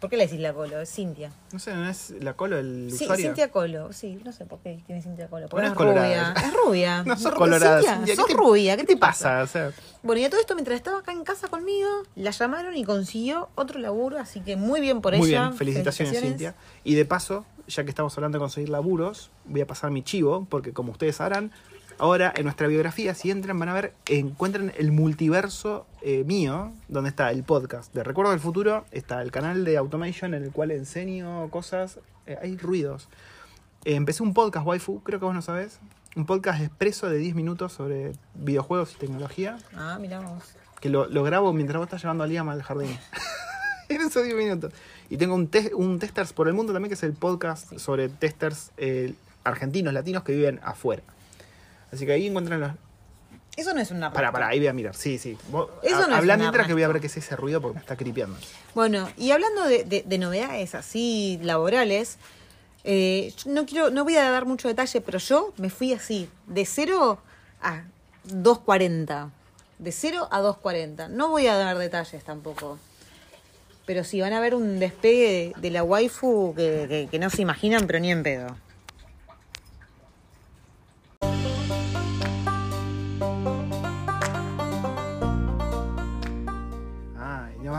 ¿por 0.00 0.10
qué 0.10 0.16
le 0.16 0.24
decís 0.26 0.40
la 0.40 0.52
Colo? 0.52 0.80
Es 0.80 0.92
Cintia. 0.92 1.30
No 1.52 1.58
sé, 1.58 1.74
¿no 1.74 1.88
es 1.88 2.10
la 2.20 2.34
Colo 2.34 2.58
el 2.58 2.88
Sí, 2.90 3.04
usuario? 3.04 3.26
Cintia 3.26 3.50
Colo. 3.50 3.92
Sí, 3.92 4.18
no 4.24 4.32
sé 4.32 4.44
por 4.46 4.58
qué 4.60 4.80
tiene 4.86 5.02
Cintia 5.02 5.28
Colo. 5.28 5.48
Porque 5.48 5.66
no 5.66 5.72
es 5.72 5.76
colorada. 5.76 6.34
rubia. 6.34 6.46
Es 6.48 6.54
rubia. 6.54 7.02
No 7.06 7.16
sos 7.16 7.34
colorada, 7.34 7.76
Cintia, 7.78 7.96
Cintia, 7.96 8.14
¿qué 8.14 8.16
sos 8.20 8.26
te- 8.28 8.34
rubia. 8.34 8.76
¿Qué 8.76 8.84
te 8.84 8.96
pasa? 8.96 9.40
pasa? 9.40 9.42
O 9.42 9.46
sea, 9.46 9.72
Bueno, 10.02 10.20
y 10.20 10.24
a 10.24 10.30
todo 10.30 10.40
esto, 10.40 10.54
mientras 10.54 10.76
estaba 10.76 10.98
acá 11.00 11.12
en 11.12 11.24
casa 11.24 11.48
conmigo, 11.48 11.88
la 12.16 12.30
llamaron 12.30 12.76
y 12.76 12.84
consiguió 12.84 13.48
otro 13.54 13.78
laburo, 13.78 14.18
así 14.18 14.40
que 14.40 14.56
muy 14.56 14.80
bien 14.80 15.00
por 15.00 15.16
muy 15.16 15.28
ella. 15.30 15.42
bien, 15.48 15.56
felicitaciones, 15.58 16.20
Cintia. 16.20 16.54
Y 16.84 16.94
de 16.94 17.04
paso, 17.04 17.44
ya 17.68 17.84
que 17.84 17.90
estamos 17.90 18.16
hablando 18.16 18.38
de 18.38 18.40
conseguir 18.40 18.68
laburos, 18.70 19.30
voy 19.44 19.60
a 19.60 19.66
pasar 19.66 19.90
mi 19.90 20.02
chivo, 20.02 20.46
porque 20.50 20.72
como 20.72 20.92
ustedes 20.92 21.16
sabrán, 21.16 21.52
ahora 22.02 22.32
en 22.36 22.42
nuestra 22.42 22.66
biografía, 22.66 23.14
si 23.14 23.30
entran, 23.30 23.56
van 23.60 23.68
a 23.68 23.74
ver, 23.74 23.92
encuentran 24.06 24.72
el 24.76 24.90
multiverso 24.90 25.86
eh, 26.02 26.24
mío, 26.24 26.72
donde 26.88 27.10
está 27.10 27.30
el 27.30 27.44
podcast 27.44 27.94
de 27.94 28.02
Recuerdo 28.02 28.32
del 28.32 28.40
Futuro, 28.40 28.84
está 28.90 29.22
el 29.22 29.30
canal 29.30 29.64
de 29.64 29.76
Automation 29.76 30.34
en 30.34 30.42
el 30.42 30.50
cual 30.50 30.72
enseño 30.72 31.48
cosas, 31.50 32.00
eh, 32.26 32.36
hay 32.42 32.56
ruidos. 32.56 33.08
Eh, 33.84 33.94
empecé 33.94 34.24
un 34.24 34.34
podcast, 34.34 34.66
waifu, 34.66 35.00
creo 35.04 35.20
que 35.20 35.26
vos 35.26 35.34
no 35.34 35.42
sabés. 35.42 35.78
Un 36.16 36.26
podcast 36.26 36.60
expreso 36.60 37.08
de 37.08 37.18
10 37.18 37.36
minutos 37.36 37.72
sobre 37.72 38.12
videojuegos 38.34 38.94
y 38.94 38.98
tecnología, 38.98 39.58
Ah, 39.76 39.96
miramos. 40.00 40.42
que 40.80 40.88
lo, 40.90 41.06
lo 41.06 41.22
grabo 41.22 41.52
mientras 41.52 41.78
vos 41.78 41.86
estás 41.86 42.02
llevando 42.02 42.24
a 42.24 42.26
Liam 42.26 42.48
al 42.48 42.64
jardín. 42.64 42.98
en 43.88 44.00
esos 44.00 44.24
10 44.24 44.34
minutos. 44.36 44.72
Y 45.08 45.18
tengo 45.18 45.36
un, 45.36 45.46
te- 45.46 45.72
un 45.72 46.00
Testers 46.00 46.32
por 46.32 46.48
el 46.48 46.54
Mundo 46.54 46.72
también, 46.72 46.88
que 46.90 46.94
es 46.94 47.02
el 47.04 47.12
podcast 47.12 47.78
sobre 47.78 48.08
testers 48.08 48.72
argentinos, 49.44 49.92
latinos 49.94 50.24
que 50.24 50.32
viven 50.32 50.58
afuera. 50.64 51.02
Así 51.92 52.06
que 52.06 52.12
ahí 52.12 52.26
encuentran 52.26 52.60
los... 52.60 52.72
Eso 53.56 53.74
no 53.74 53.80
es 53.80 53.90
una 53.90 54.10
Para, 54.10 54.32
para, 54.32 54.48
ahí 54.48 54.58
voy 54.58 54.68
a 54.68 54.72
mirar. 54.72 54.94
Sí, 54.96 55.18
sí. 55.18 55.36
Vos, 55.50 55.68
Eso 55.82 55.98
no 56.06 56.06
es 56.06 56.12
habla 56.14 56.34
un 56.34 56.40
mientras 56.40 56.66
que 56.66 56.72
voy 56.72 56.82
a 56.84 56.88
ver 56.88 57.00
qué 57.02 57.06
es 57.08 57.16
ese 57.18 57.36
ruido 57.36 57.60
porque 57.60 57.74
me 57.74 57.80
está 57.80 57.96
cripeando. 57.96 58.36
Bueno, 58.74 59.10
y 59.18 59.30
hablando 59.32 59.64
de, 59.64 59.84
de- 59.84 60.02
de 60.06 60.18
novedades 60.18 60.74
así 60.74 61.38
laborales, 61.42 62.16
eh, 62.84 63.34
no 63.44 63.66
quiero, 63.66 63.90
no 63.90 64.04
voy 64.04 64.16
a 64.16 64.30
dar 64.30 64.46
mucho 64.46 64.68
detalle, 64.68 65.02
pero 65.02 65.18
yo 65.18 65.52
me 65.58 65.68
fui 65.68 65.92
así, 65.92 66.30
de 66.46 66.64
0 66.64 67.18
a 67.60 67.82
2.40. 68.26 69.28
De 69.78 69.92
0 69.92 70.28
a 70.30 70.40
2.40. 70.40 71.08
No 71.10 71.28
voy 71.28 71.46
a 71.46 71.54
dar 71.56 71.76
detalles 71.76 72.24
tampoco. 72.24 72.78
Pero 73.84 74.02
sí, 74.04 74.20
van 74.22 74.32
a 74.32 74.40
ver 74.40 74.54
un 74.54 74.78
despegue 74.78 75.52
de, 75.54 75.60
de 75.60 75.70
la 75.70 75.82
waifu 75.82 76.54
que, 76.56 76.86
que- 76.88 77.08
que 77.10 77.18
no 77.18 77.28
se 77.28 77.42
imaginan, 77.42 77.86
pero 77.86 77.98
ni 78.00 78.10
en 78.10 78.22
pedo. 78.22 78.56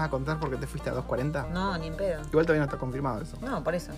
Vas 0.03 0.07
a 0.09 0.11
contar 0.11 0.39
por 0.39 0.49
qué 0.49 0.57
te 0.57 0.67
fuiste 0.67 0.89
a 0.89 0.93
2.40? 0.93 1.49
No, 1.49 1.77
ni 1.77 1.87
en 1.87 1.95
pedo. 1.95 2.21
Igual 2.27 2.45
todavía 2.45 2.59
no 2.59 2.65
está 2.65 2.77
confirmado 2.77 3.21
eso. 3.21 3.37
No, 3.41 3.63
por 3.63 3.73
eso. 3.75 3.91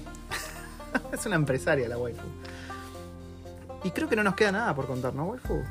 es 1.12 1.26
una 1.26 1.36
empresaria 1.36 1.88
la 1.90 1.98
waifu. 1.98 2.22
Y 3.84 3.92
creo 3.92 4.08
que 4.08 4.16
no 4.16 4.24
nos 4.24 4.36
queda 4.36 4.52
nada 4.52 4.76
por 4.76 4.88
contar, 4.88 5.14
¿no, 5.14 5.26
waifu? 5.26 5.62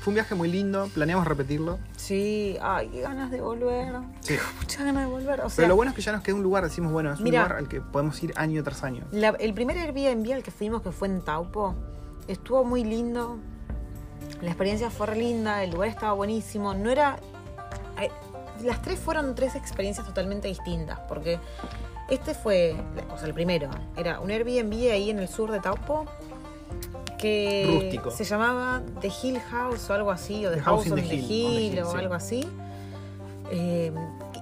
Fue 0.00 0.10
un 0.10 0.14
viaje 0.14 0.34
muy 0.34 0.50
lindo, 0.50 0.88
planeamos 0.92 1.26
repetirlo. 1.26 1.78
Sí, 1.96 2.56
ay, 2.60 2.88
qué 2.88 3.02
ganas 3.02 3.30
de 3.30 3.40
volver. 3.40 3.94
Sí. 4.20 4.34
Muchas 4.60 4.84
ganas 4.84 5.04
de 5.04 5.10
volver. 5.10 5.40
O 5.42 5.48
sea, 5.48 5.56
Pero 5.56 5.68
lo 5.68 5.76
bueno 5.76 5.90
es 5.90 5.96
que 5.96 6.02
ya 6.02 6.12
nos 6.12 6.22
queda 6.22 6.34
un 6.34 6.42
lugar, 6.42 6.64
decimos, 6.64 6.90
bueno, 6.92 7.12
es 7.12 7.18
un 7.18 7.24
Mira. 7.24 7.42
lugar 7.44 7.58
al 7.58 7.68
que 7.68 7.80
podemos 7.80 8.20
ir 8.22 8.32
año 8.36 8.62
tras 8.64 8.82
año. 8.82 9.04
La- 9.12 9.28
el 9.38 9.54
primer 9.54 9.78
Airbnb 9.78 10.32
al 10.32 10.42
que 10.42 10.50
fuimos, 10.50 10.82
que 10.82 10.90
fue 10.90 11.08
en 11.08 11.20
Taupo, 11.22 11.74
estuvo 12.26 12.64
muy 12.64 12.82
lindo. 12.84 13.38
La 14.40 14.48
experiencia 14.48 14.90
fue 14.90 15.06
re 15.06 15.16
linda, 15.16 15.62
el 15.62 15.70
lugar 15.70 15.88
estaba 15.88 16.12
buenísimo. 16.14 16.74
No 16.74 16.90
era. 16.90 17.18
Las 18.62 18.82
tres 18.82 18.98
fueron 18.98 19.34
tres 19.34 19.54
experiencias 19.54 20.06
totalmente 20.06 20.48
distintas, 20.48 20.98
porque 21.08 21.38
este 22.10 22.34
fue, 22.34 22.74
o 23.12 23.16
sea, 23.18 23.26
el 23.26 23.34
primero, 23.34 23.70
era 23.96 24.20
un 24.20 24.30
Airbnb 24.30 24.72
ahí 24.90 25.10
en 25.10 25.18
el 25.18 25.28
sur 25.28 25.50
de 25.50 25.60
Taupo 25.60 26.06
que 27.18 27.64
Rústico. 27.68 28.10
se 28.10 28.24
llamaba 28.24 28.82
The 29.00 29.10
Hill 29.22 29.40
House 29.40 29.88
o 29.90 29.94
algo 29.94 30.10
así, 30.10 30.44
o 30.46 30.50
The, 30.50 30.56
The 30.56 30.62
House, 30.62 30.82
House 30.84 30.92
on 30.92 31.00
the 31.00 31.08
the 31.08 31.14
Hill, 31.14 31.24
Hill, 31.30 31.46
on 31.46 31.54
the 31.54 31.60
Hill, 31.76 31.82
o 31.84 31.90
sí. 31.92 31.96
algo 31.98 32.14
así. 32.14 32.48
Eh, 33.50 33.92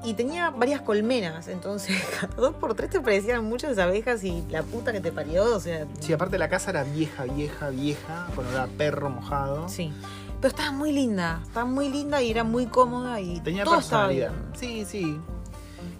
y 0.03 0.15
tenía 0.15 0.49
varias 0.51 0.81
colmenas, 0.81 1.49
entonces 1.49 2.01
cada 2.21 2.35
dos 2.37 2.55
por 2.55 2.75
tres 2.75 2.89
te 2.91 3.01
parecían 3.01 3.45
muchas 3.45 3.77
abejas 3.79 4.25
y 4.25 4.43
la 4.49 4.63
puta 4.63 4.93
que 4.93 5.01
te 5.01 5.13
parió, 5.13 5.55
o 5.57 5.61
sea, 5.61 5.87
Sí, 5.99 6.13
aparte 6.15 6.39
la 6.39 6.49
casa 6.49 6.71
era 6.71 6.85
vieja, 6.85 7.25
vieja, 7.25 7.69
vieja, 7.69 8.29
con 8.35 8.47
olor 8.47 8.61
a 8.61 8.67
perro 8.67 9.11
mojado. 9.11 9.69
sí. 9.69 9.93
Pero 10.41 10.49
estaba 10.49 10.73
muy 10.73 10.93
linda, 10.93 11.41
estaba 11.43 11.67
muy 11.67 11.89
linda 11.91 12.23
y 12.23 12.31
era 12.31 12.45
muy 12.45 12.67
cómoda 12.67 13.21
y 13.21 13.41
Tenía 13.41 13.65
todo 13.65 13.79
estaba 13.79 14.09
personalidad. 14.09 14.33
bien. 14.33 14.55
Sí, 14.55 14.85
sí. 14.87 15.21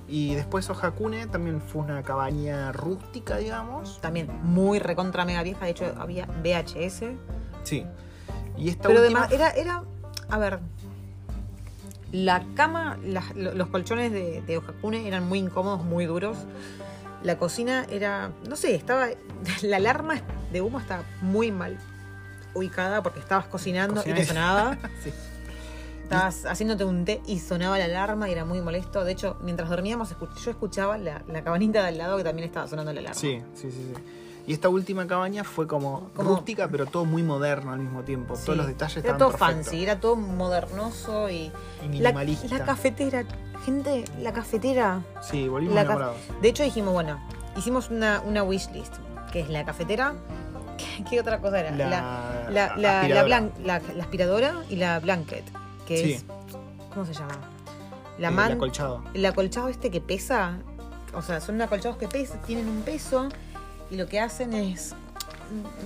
Y 0.09 0.35
después 0.35 0.69
Ojakune 0.71 1.27
también 1.27 1.61
fue 1.61 1.83
una 1.83 2.03
cabaña 2.03 2.73
rústica, 2.73 3.37
digamos. 3.37 4.01
También 4.01 4.29
muy 4.43 4.79
recontra 4.79 5.25
mega 5.25 5.43
vieja, 5.43 5.65
de 5.67 5.71
hecho 5.73 5.95
había 5.99 6.27
VHS. 6.43 7.03
Sí. 7.63 7.85
Y 8.57 8.71
esta 8.71 8.89
Pero 8.89 9.03
última... 9.03 9.25
además 9.25 9.33
era, 9.33 9.51
era, 9.51 9.85
a 10.29 10.39
ver, 10.39 10.59
la 12.13 12.45
cama, 12.55 12.99
las- 13.05 13.35
los 13.37 13.69
colchones 13.69 14.11
de, 14.11 14.43
de 14.43 14.59
Ojakune 14.59 15.07
eran 15.07 15.29
muy 15.29 15.39
incómodos, 15.39 15.85
muy 15.85 16.07
duros. 16.07 16.37
La 17.23 17.37
cocina 17.39 17.87
era, 17.91 18.33
no 18.49 18.57
sé, 18.57 18.75
estaba, 18.75 19.09
la 19.63 19.77
alarma 19.77 20.15
de 20.51 20.61
humo 20.63 20.81
estaba 20.81 21.05
muy 21.23 21.53
mal 21.53 21.79
ubicada 22.55 23.03
porque 23.03 23.21
estabas 23.21 23.47
cocinando 23.47 24.03
y 24.05 24.13
te 24.13 24.25
sonaba. 24.25 24.77
Sí. 25.03 25.13
Estabas 26.05 26.45
haciéndote 26.45 26.85
un 26.85 27.05
té 27.05 27.21
y 27.29 27.39
sonaba 27.39 27.79
la 27.79 27.85
alarma 27.85 28.29
y 28.29 28.33
era 28.33 28.45
muy 28.45 28.61
molesto. 28.61 29.05
De 29.05 29.13
hecho, 29.13 29.37
mientras 29.43 29.69
dormíamos, 29.69 30.13
yo 30.45 30.51
escuchaba 30.51 30.99
la, 30.99 31.23
la 31.29 31.45
cabanita 31.45 31.83
de 31.83 31.89
al 31.89 31.99
lado 31.99 32.17
que 32.17 32.25
también 32.25 32.47
estaba 32.49 32.67
sonando 32.67 32.93
la 32.93 32.99
alarma. 32.99 33.15
Sí, 33.21 33.41
sí, 33.55 33.71
sí, 33.71 33.93
sí. 33.95 34.03
Y 34.45 34.53
esta 34.53 34.69
última 34.69 35.07
cabaña 35.07 35.45
fue 35.45 35.69
como, 35.69 36.11
Como- 36.17 36.31
rústica, 36.31 36.67
pero 36.67 36.87
todo 36.87 37.05
muy 37.05 37.23
moderno 37.23 37.71
al 37.73 37.79
mismo 37.79 38.03
tiempo. 38.03 38.35
Sí. 38.35 38.43
Todos 38.47 38.57
los 38.59 38.67
detalles 38.67 38.97
Era 38.97 39.13
estaban 39.13 39.19
todo 39.19 39.29
perfectos. 39.39 39.67
fancy, 39.67 39.83
era 39.85 40.01
todo 40.01 40.17
modernoso 40.17 41.31
y. 41.31 41.35
Y 41.93 41.99
La, 42.01 42.11
minimalista. 42.11 42.59
la 42.59 42.65
cafetera, 42.65 43.25
gente, 43.65 44.05
la 44.21 44.33
cafetera. 44.33 45.05
Sí, 45.23 45.47
volvimos 45.47 45.77
La 45.77 45.87
ca-. 45.87 46.13
De 46.43 46.49
hecho, 46.49 46.65
dijimos, 46.65 46.93
bueno, 46.93 47.21
hicimos 47.57 47.89
una, 47.91 48.21
una 48.27 48.43
wishlist, 48.43 48.95
que 49.33 49.41
es 49.43 49.49
la 49.49 49.65
cafetera. 49.65 50.15
¿Qué, 50.99 51.05
qué 51.11 51.21
otra 51.21 51.41
cosa 51.41 51.61
era? 51.61 51.71
La 51.71 51.89
la, 52.51 52.77
la, 52.77 53.01
aspiradora. 53.01 53.27
blan- 53.41 53.53
la- 53.65 53.81
la 53.95 54.03
aspiradora 54.03 54.55
y 54.69 54.77
la 54.77 54.99
blanket, 55.01 55.45
que 55.87 55.97
Sí. 55.97 56.13
es. 56.15 56.25
¿Cómo 56.93 57.05
se 57.07 57.15
llama? 57.15 57.39
La 58.19 58.29
Eh, 58.29 58.31
man. 58.33 58.51
el 58.51 58.57
acolchado. 58.57 59.05
el 59.15 59.25
acolchado 59.27 59.69
este 59.69 59.91
que 59.91 60.01
pesa, 60.01 60.59
o 61.15 61.23
sea, 61.23 61.41
son 61.41 61.61
acolchados 61.63 61.97
que 61.99 62.09
pesan, 62.09 62.41
tienen 62.43 62.69
un 62.69 62.83
peso 62.83 63.29
y 63.91 63.97
lo 63.97 64.07
que 64.07 64.21
hacen 64.21 64.53
es 64.53 64.95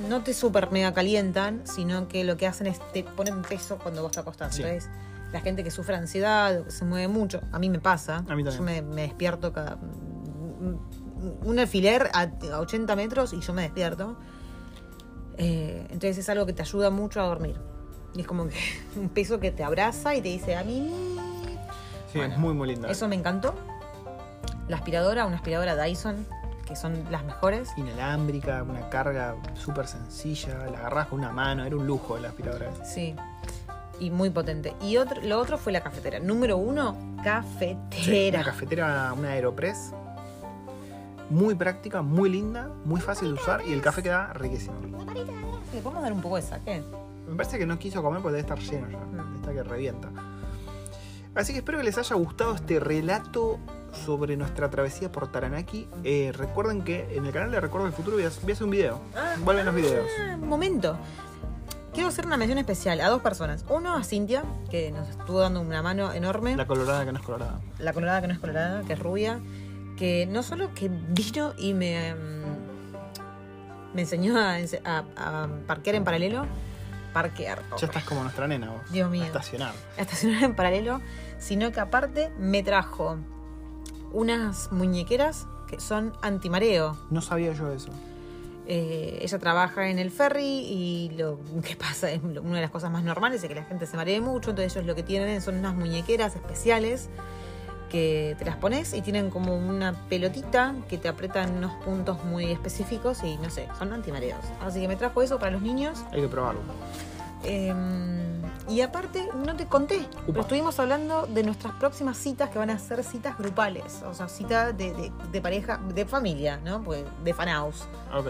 no 0.09 0.23
te 0.23 0.35
super 0.35 0.71
mega 0.71 0.93
calientan, 0.93 1.63
sino 1.65 2.07
que 2.09 2.25
lo 2.25 2.37
que 2.37 2.47
hacen 2.47 2.67
es 2.67 2.81
te 2.93 3.03
ponen 3.05 3.43
peso 3.43 3.79
cuando 3.79 4.03
vos 4.03 4.13
te 4.13 4.21
acostás. 4.21 4.55
Sí. 4.55 4.63
Entonces, 4.63 4.91
la 5.33 5.41
gente 5.41 5.65
que 5.65 5.71
sufre 5.71 5.97
ansiedad 5.97 6.65
que 6.65 6.71
se 6.71 6.85
mueve 6.85 7.09
mucho, 7.09 7.41
a 7.53 7.59
mí 7.59 7.69
me 7.71 7.79
pasa. 7.81 8.19
A 8.19 8.21
mí 8.35 8.45
también. 8.45 8.51
Yo 8.53 8.63
me, 8.63 8.83
me 8.83 9.03
despierto 9.03 9.53
cada 9.53 9.79
un 11.45 11.59
alfiler 11.59 12.11
a, 12.13 12.29
a 12.55 12.61
80 12.61 12.95
metros 12.97 13.33
y 13.33 13.41
yo 13.41 13.53
me 13.55 13.63
despierto. 13.63 14.17
Eh, 15.39 15.87
entonces 15.91 16.19
es 16.19 16.29
algo 16.29 16.47
que 16.47 16.53
te 16.53 16.63
ayuda 16.63 16.91
mucho 16.91 17.21
a 17.21 17.25
dormir. 17.25 17.57
Y 18.15 18.21
es 18.21 18.27
como 18.27 18.47
que 18.49 18.57
un 18.97 19.09
peso 19.09 19.41
que 19.41 19.51
te 19.51 19.65
abraza 19.65 20.15
y 20.15 20.21
te 20.23 20.29
dice 20.29 20.57
a 20.57 20.65
mí 20.65 20.93
Sí, 22.13 22.19
Bueno, 22.19 22.35
es 22.35 22.39
muy, 22.41 22.55
muy 22.55 22.69
linda. 22.69 22.89
eso 22.91 23.09
me 23.09 23.17
encantó. 23.17 23.55
La 24.69 24.77
aspiradora, 24.77 25.27
una 25.27 25.37
aspiradora 25.37 25.77
Dyson, 25.77 26.25
que 26.67 26.77
son 26.77 27.05
las 27.11 27.25
mejores. 27.25 27.71
Inalámbrica, 27.77 28.63
una 28.63 28.89
carga 28.89 29.35
súper 29.55 29.87
sencilla, 29.89 30.57
la 30.71 30.79
agarrás 30.79 31.09
con 31.09 31.19
una 31.19 31.33
mano, 31.33 31.65
era 31.65 31.77
un 31.77 31.87
lujo 31.87 32.17
la 32.19 32.29
aspiradora. 32.29 32.71
Sí. 32.85 33.15
Y 34.01 34.11
muy 34.11 34.31
potente. 34.31 34.75
Y 34.81 34.97
otro, 34.97 35.21
lo 35.23 35.39
otro 35.41 35.59
fue 35.59 35.73
la 35.73 35.81
cafetera. 35.83 36.19
Número 36.21 36.57
uno, 36.57 36.97
cafetera. 37.23 38.39
Una 38.39 38.45
cafetera, 38.45 39.13
una 39.13 39.31
Aeropress. 39.31 39.93
Muy 41.31 41.55
práctica, 41.55 42.03
muy 42.03 42.29
linda, 42.29 42.71
muy 42.85 43.01
fácil 43.01 43.29
de 43.29 43.35
usar 43.35 43.63
y 43.67 43.73
el 43.73 43.81
café 43.81 44.03
queda 44.03 44.33
riquísimo. 44.35 44.77
¿Le 45.73 45.81
podemos 45.81 46.03
dar 46.03 46.13
un 46.13 46.21
poco 46.21 46.37
de 46.37 46.43
saque? 46.43 46.83
Me 47.29 47.37
parece 47.37 47.59
que 47.59 47.67
no 47.67 47.79
quiso 47.79 48.03
comer 48.03 48.21
porque 48.21 48.37
debe 48.37 48.49
estar 48.49 48.59
lleno 48.59 48.89
ya. 48.91 48.99
Mm. 48.99 49.37
Está 49.37 49.53
que 49.53 49.63
revienta. 49.63 50.11
Así 51.35 51.53
que 51.53 51.59
espero 51.59 51.79
que 51.79 51.85
les 51.85 51.99
haya 51.99 52.15
gustado 52.15 52.55
este 52.55 52.79
relato 52.79 53.59
sobre 54.05 54.37
nuestra 54.37 54.71
travesía 54.71 55.11
por 55.11 55.31
Taranaki. 55.33 55.89
Eh, 56.05 56.33
recuerden 56.35 56.83
que 56.83 57.17
en 57.17 57.27
el 57.27 57.33
canal 57.33 57.51
de 57.51 57.61
Recuerdo 57.61 57.87
del 57.87 57.95
Futuro 57.95 58.17
voy 58.17 58.25
a, 58.25 58.31
voy 58.43 58.51
a 58.51 58.55
hacer 58.55 58.65
un 58.65 58.71
video. 58.71 59.01
Vuelven 59.45 59.67
los 59.67 59.75
videos. 59.75 60.07
Ah, 60.21 60.37
un 60.41 60.49
momento. 60.49 60.97
Quiero 61.93 62.09
hacer 62.09 62.27
una 62.27 62.37
mención 62.37 62.59
especial 62.59 63.01
a 63.01 63.09
dos 63.09 63.23
personas. 63.23 63.65
Uno 63.69 63.95
a 63.97 64.03
Cintia, 64.03 64.45
que 64.69 64.91
nos 64.91 65.09
estuvo 65.09 65.41
dando 65.41 65.61
una 65.61 65.81
mano 65.81 66.13
enorme. 66.13 66.57
La 66.57 66.67
colorada 66.67 67.05
que 67.05 67.13
no 67.13 67.19
es 67.19 67.25
colorada. 67.25 67.61
la 67.79 67.93
colorada 67.93 68.21
que 68.21 68.27
no 68.27 68.35
es 68.35 68.41
colorada, 68.41 68.83
que 68.83 68.93
es 68.95 68.99
rubia, 68.99 69.41
que 69.97 70.27
no 70.27 70.43
solo 70.43 70.75
que 70.75 70.89
vino 70.89 71.53
y 71.57 71.75
me, 71.75 72.15
mm, 72.15 73.95
me 73.95 74.03
enseñó 74.03 74.37
a, 74.39 74.59
ense- 74.59 74.81
a- 74.85 75.05
a 75.17 75.49
parquear 75.67 75.97
en 75.97 76.05
paralelo, 76.05 76.47
parquear. 77.13 77.63
Ya 77.79 77.87
estás 77.87 78.05
como 78.05 78.23
nuestra 78.23 78.49
nena 78.49 78.71
vos. 78.71 78.91
Dios 78.91 79.11
mío. 79.11 79.23
A 79.23 79.27
estacionar. 79.27 79.73
a 79.97 80.01
estacionar 80.03 80.43
en 80.43 80.55
paralelo, 80.57 81.01
sino 81.39 81.71
que 81.73 81.81
aparte 81.81 82.31
me 82.39 82.63
trajo 82.63 83.17
unas 84.13 84.71
muñequeras 84.73 85.47
que 85.69 85.79
son 85.81 86.13
antimareo. 86.23 86.97
No 87.11 87.21
sabía 87.23 87.53
yo 87.53 87.73
eso. 87.73 87.91
Eh, 88.67 89.19
ella 89.21 89.39
trabaja 89.39 89.89
en 89.91 89.99
el 89.99 90.11
ferry 90.11 90.43
y 90.67 91.11
lo 91.19 91.39
que 91.63 91.77
pasa 91.77 92.11
es 92.11 92.23
una 92.23 92.57
de 92.57 92.63
las 92.63 92.71
cosas 92.71 92.91
más 92.91 93.05
normales 93.05 93.43
es 93.43 93.49
que 93.49 93.55
la 93.55 93.65
gente 93.65 93.87
se 93.87 93.97
maree 93.97 94.21
mucho, 94.21 94.51
entonces 94.51 94.75
ellos 94.75 94.87
lo 94.87 94.95
que 94.95 95.03
tienen 95.03 95.41
son 95.43 95.57
unas 95.57 95.75
muñequeras 95.75 96.35
especiales 96.35 97.11
que 97.91 98.35
te 98.39 98.45
las 98.45 98.57
pones 98.57 98.93
y 98.95 99.03
tienen 99.03 99.31
como 99.31 99.57
una 99.57 99.93
pelotita 100.09 100.75
que 100.89 100.99
te 100.99 101.09
aprieta 101.09 101.43
en 101.45 101.57
unos 101.59 101.73
puntos 101.85 102.23
muy 102.25 102.51
específicos 102.51 103.23
y 103.23 103.37
no 103.39 103.51
sé, 103.51 103.69
son 103.79 103.93
antimareos. 103.93 104.41
Así 104.65 104.81
que 104.81 104.89
me 104.89 104.97
trajo 104.97 105.23
eso 105.23 105.39
para 105.39 105.53
los 105.53 105.63
niños. 105.63 106.05
Hay 106.13 106.21
que 106.23 106.29
probarlo. 106.29 106.61
Eh, 107.45 107.73
y 108.69 108.81
aparte, 108.81 109.29
no 109.45 109.55
te 109.55 109.67
conté, 109.67 110.07
pero 110.27 110.41
estuvimos 110.41 110.79
hablando 110.81 111.27
de 111.27 111.43
nuestras 111.43 111.75
próximas 111.75 112.17
citas 112.17 112.49
que 112.49 112.59
van 112.59 112.71
a 112.71 112.79
ser 112.79 113.05
citas 113.05 113.37
grupales, 113.37 114.03
o 114.07 114.15
sea, 114.15 114.29
citas 114.29 114.77
de, 114.77 114.95
de- 114.95 115.13
de 115.31 115.41
pareja, 115.43 115.79
de 115.95 116.07
familia, 116.07 116.57
¿no? 116.65 116.83
Pues 116.83 117.05
de 117.23 117.35
fanaus. 117.35 117.85
Ok. 118.17 118.29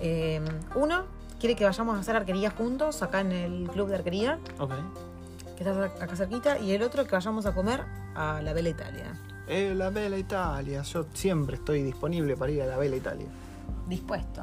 Eh, 0.00 0.40
uno 0.76 1.02
quiere 1.40 1.56
que 1.56 1.64
vayamos 1.64 1.96
a 1.96 2.00
hacer 2.00 2.14
arquería 2.14 2.50
juntos, 2.50 3.02
acá 3.02 3.20
en 3.20 3.32
el 3.32 3.68
club 3.72 3.88
de 3.88 3.96
arquería, 3.96 4.38
Ok. 4.60 4.70
que 5.56 5.64
está 5.64 6.04
acá 6.04 6.14
cerquita, 6.14 6.58
y 6.58 6.70
el 6.72 6.82
otro 6.82 7.04
que 7.04 7.10
vayamos 7.10 7.44
a 7.46 7.52
comer 7.52 7.82
a 8.16 8.40
la 8.42 8.52
Bella 8.52 8.70
Italia. 8.70 9.18
Eh, 9.46 9.74
la 9.76 9.90
Bella 9.90 10.16
Italia. 10.16 10.82
Yo 10.82 11.06
siempre 11.12 11.56
estoy 11.56 11.82
disponible 11.82 12.36
para 12.36 12.50
ir 12.50 12.62
a 12.62 12.66
la 12.66 12.76
Bella 12.76 12.96
Italia. 12.96 13.26
Dispuesto. 13.86 14.42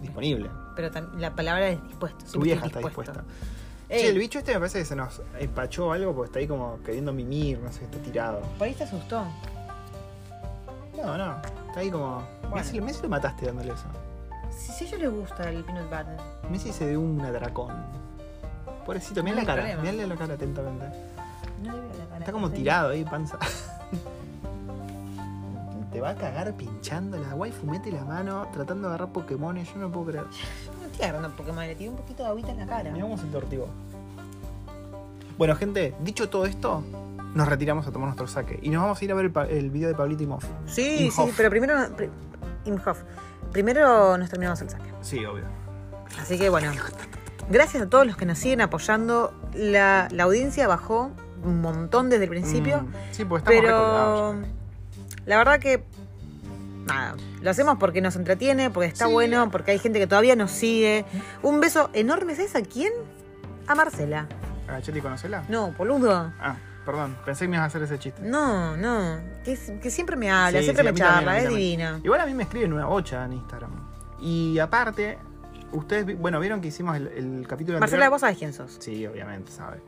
Disponible. 0.00 0.50
Pero 0.76 0.90
la 1.16 1.34
palabra 1.34 1.68
es 1.68 1.82
dispuesto. 1.84 2.24
Tu 2.32 2.40
vieja 2.40 2.66
está 2.66 2.80
dispuesta. 2.80 3.24
Che, 3.88 4.08
el 4.08 4.18
bicho 4.18 4.38
este 4.38 4.52
me 4.52 4.58
parece 4.58 4.80
que 4.80 4.84
se 4.84 4.96
nos 4.96 5.22
empachó 5.38 5.92
algo 5.92 6.14
porque 6.14 6.26
está 6.26 6.38
ahí 6.40 6.48
como 6.48 6.80
queriendo 6.82 7.12
mimir, 7.12 7.58
no 7.60 7.70
sé, 7.70 7.84
está 7.84 7.98
tirado. 7.98 8.40
Por 8.58 8.66
ahí 8.66 8.74
te 8.74 8.84
asustó. 8.84 9.24
No, 10.96 11.16
no. 11.16 11.36
Está 11.68 11.80
ahí 11.80 11.90
como. 11.90 12.26
Bueno. 12.42 12.56
Messi, 12.56 12.80
Messi 12.80 13.02
lo 13.02 13.08
mataste 13.08 13.46
dándole 13.46 13.72
eso. 13.72 13.86
Si, 14.50 14.72
si 14.72 14.84
a 14.84 14.88
ellos 14.88 15.00
les 15.00 15.10
gusta 15.10 15.48
el 15.48 15.64
peanut 15.64 15.84
butter. 15.84 16.16
Messi 16.50 16.72
se 16.72 16.88
dio 16.88 17.00
un 17.00 17.20
atracón. 17.20 17.72
Pobrecito, 18.84 19.20
No 19.20 19.24
mira 19.24 19.36
la 19.36 19.46
cara, 19.46 19.76
mirale 19.76 20.06
la 20.06 20.16
cara 20.16 20.34
atentamente. 20.34 20.86
No 21.62 21.72
le 21.72 21.80
veo 21.80 21.88
la 21.98 22.04
cara. 22.06 22.18
Está 22.18 22.32
como 22.32 22.50
tirado 22.50 22.90
ahí, 22.90 23.04
panza. 23.04 23.38
Te 25.92 26.00
va 26.00 26.10
a 26.10 26.14
cagar 26.16 26.52
pinchando 26.54 27.16
la 27.18 27.34
waifu, 27.36 27.66
mete 27.66 27.92
la 27.92 28.04
mano, 28.04 28.48
tratando 28.52 28.88
de 28.88 28.94
agarrar 28.94 29.12
Pokémones, 29.12 29.72
yo 29.72 29.76
no 29.80 29.90
puedo 29.92 30.06
creer. 30.06 30.24
No 30.80 30.86
estoy 30.86 31.04
agarrando 31.08 31.36
Pokémon, 31.36 31.64
le 31.66 31.74
tiré 31.74 31.90
un 31.90 31.96
poquito 31.96 32.22
de 32.22 32.28
agüita 32.28 32.50
en 32.52 32.58
la 32.58 32.66
cara. 32.66 32.90
Mirá 32.92 33.04
cómo 33.04 33.18
se 33.18 33.26
tortivo. 33.26 33.66
Bueno, 35.38 35.56
gente, 35.56 35.92
dicho 36.00 36.28
todo 36.28 36.46
esto, 36.46 36.84
nos 37.34 37.48
retiramos 37.48 37.84
a 37.86 37.90
tomar 37.90 38.06
nuestro 38.08 38.28
saque. 38.28 38.60
Y 38.62 38.70
nos 38.70 38.82
vamos 38.82 39.00
a 39.00 39.04
ir 39.04 39.10
a 39.10 39.14
ver 39.16 39.24
el, 39.26 39.32
pa- 39.32 39.46
el 39.46 39.70
video 39.70 39.88
de 39.88 39.94
Pablito 39.96 40.22
y 40.22 40.26
Moff. 40.26 40.44
Sí, 40.66 41.06
Imhoff. 41.06 41.26
sí, 41.30 41.34
pero 41.36 41.50
primero. 41.50 41.74
pri- 41.96 42.10
Imhoff. 42.66 43.02
Primero 43.50 44.16
nos 44.18 44.30
terminamos 44.30 44.60
el 44.62 44.70
saque. 44.70 44.88
Sí, 45.00 45.24
obvio. 45.24 45.44
Así 46.20 46.38
que 46.38 46.48
bueno. 46.48 46.70
Gracias 47.50 47.82
a 47.82 47.88
todos 47.88 48.06
los 48.06 48.16
que 48.16 48.24
nos 48.26 48.38
siguen 48.38 48.60
apoyando. 48.60 49.32
La, 49.54 50.06
la 50.12 50.22
audiencia 50.24 50.68
bajó 50.68 51.10
un 51.44 51.60
montón 51.60 52.10
desde 52.10 52.24
el 52.24 52.30
principio. 52.30 52.82
Mm, 52.82 52.92
sí, 53.12 53.24
porque 53.24 53.54
estamos 53.54 53.60
pero 53.62 54.34
la 55.26 55.36
verdad 55.38 55.58
que. 55.60 55.84
Nada, 56.86 57.14
lo 57.40 57.50
hacemos 57.50 57.78
porque 57.78 58.02
nos 58.02 58.14
entretiene, 58.16 58.68
porque 58.70 58.88
está 58.88 59.06
Sí. 59.06 59.12
bueno, 59.12 59.50
porque 59.50 59.70
hay 59.70 59.78
gente 59.78 59.98
que 59.98 60.06
todavía 60.06 60.36
nos 60.36 60.50
sigue. 60.50 61.06
Un 61.42 61.60
beso 61.60 61.88
enorme, 61.94 62.34
¿sabes 62.34 62.54
a 62.56 62.60
quién? 62.62 62.92
A 63.66 63.74
Marcela. 63.74 64.26
¿A 64.68 64.82
Cheli 64.82 65.00
conocela? 65.00 65.44
No, 65.48 65.72
boludo. 65.72 66.30
Ah, 66.38 66.56
perdón, 66.84 67.16
pensé 67.24 67.44
que 67.44 67.48
me 67.48 67.56
ibas 67.56 67.64
a 67.64 67.66
hacer 67.68 67.82
ese 67.84 67.98
chiste. 67.98 68.20
No, 68.22 68.76
no. 68.76 69.18
Que, 69.44 69.58
que 69.80 69.90
siempre 69.90 70.16
me 70.16 70.30
habla, 70.30 70.58
Sí, 70.58 70.64
siempre 70.64 70.84
sí, 70.84 70.92
me 70.92 70.98
también, 71.00 71.24
charla, 71.24 71.38
es 71.38 71.48
divina. 71.48 72.00
Igual 72.04 72.20
a 72.20 72.26
mí 72.26 72.34
me 72.34 72.42
escriben 72.42 72.72
una 72.74 72.84
bocha 72.84 73.24
en 73.24 73.32
Instagram. 73.32 73.70
Y 74.20 74.58
aparte, 74.58 75.16
ustedes, 75.72 76.18
bueno, 76.18 76.38
vieron 76.40 76.60
que 76.60 76.68
hicimos 76.68 76.96
el, 76.96 77.08
el 77.08 77.46
capítulo 77.48 77.78
Marcela, 77.80 78.04
anterior. 78.06 78.10
vos 78.10 78.20
sabés 78.20 78.36
quién 78.36 78.52
sos. 78.52 78.76
Sí, 78.80 79.06
obviamente, 79.06 79.50
sabe. 79.50 79.80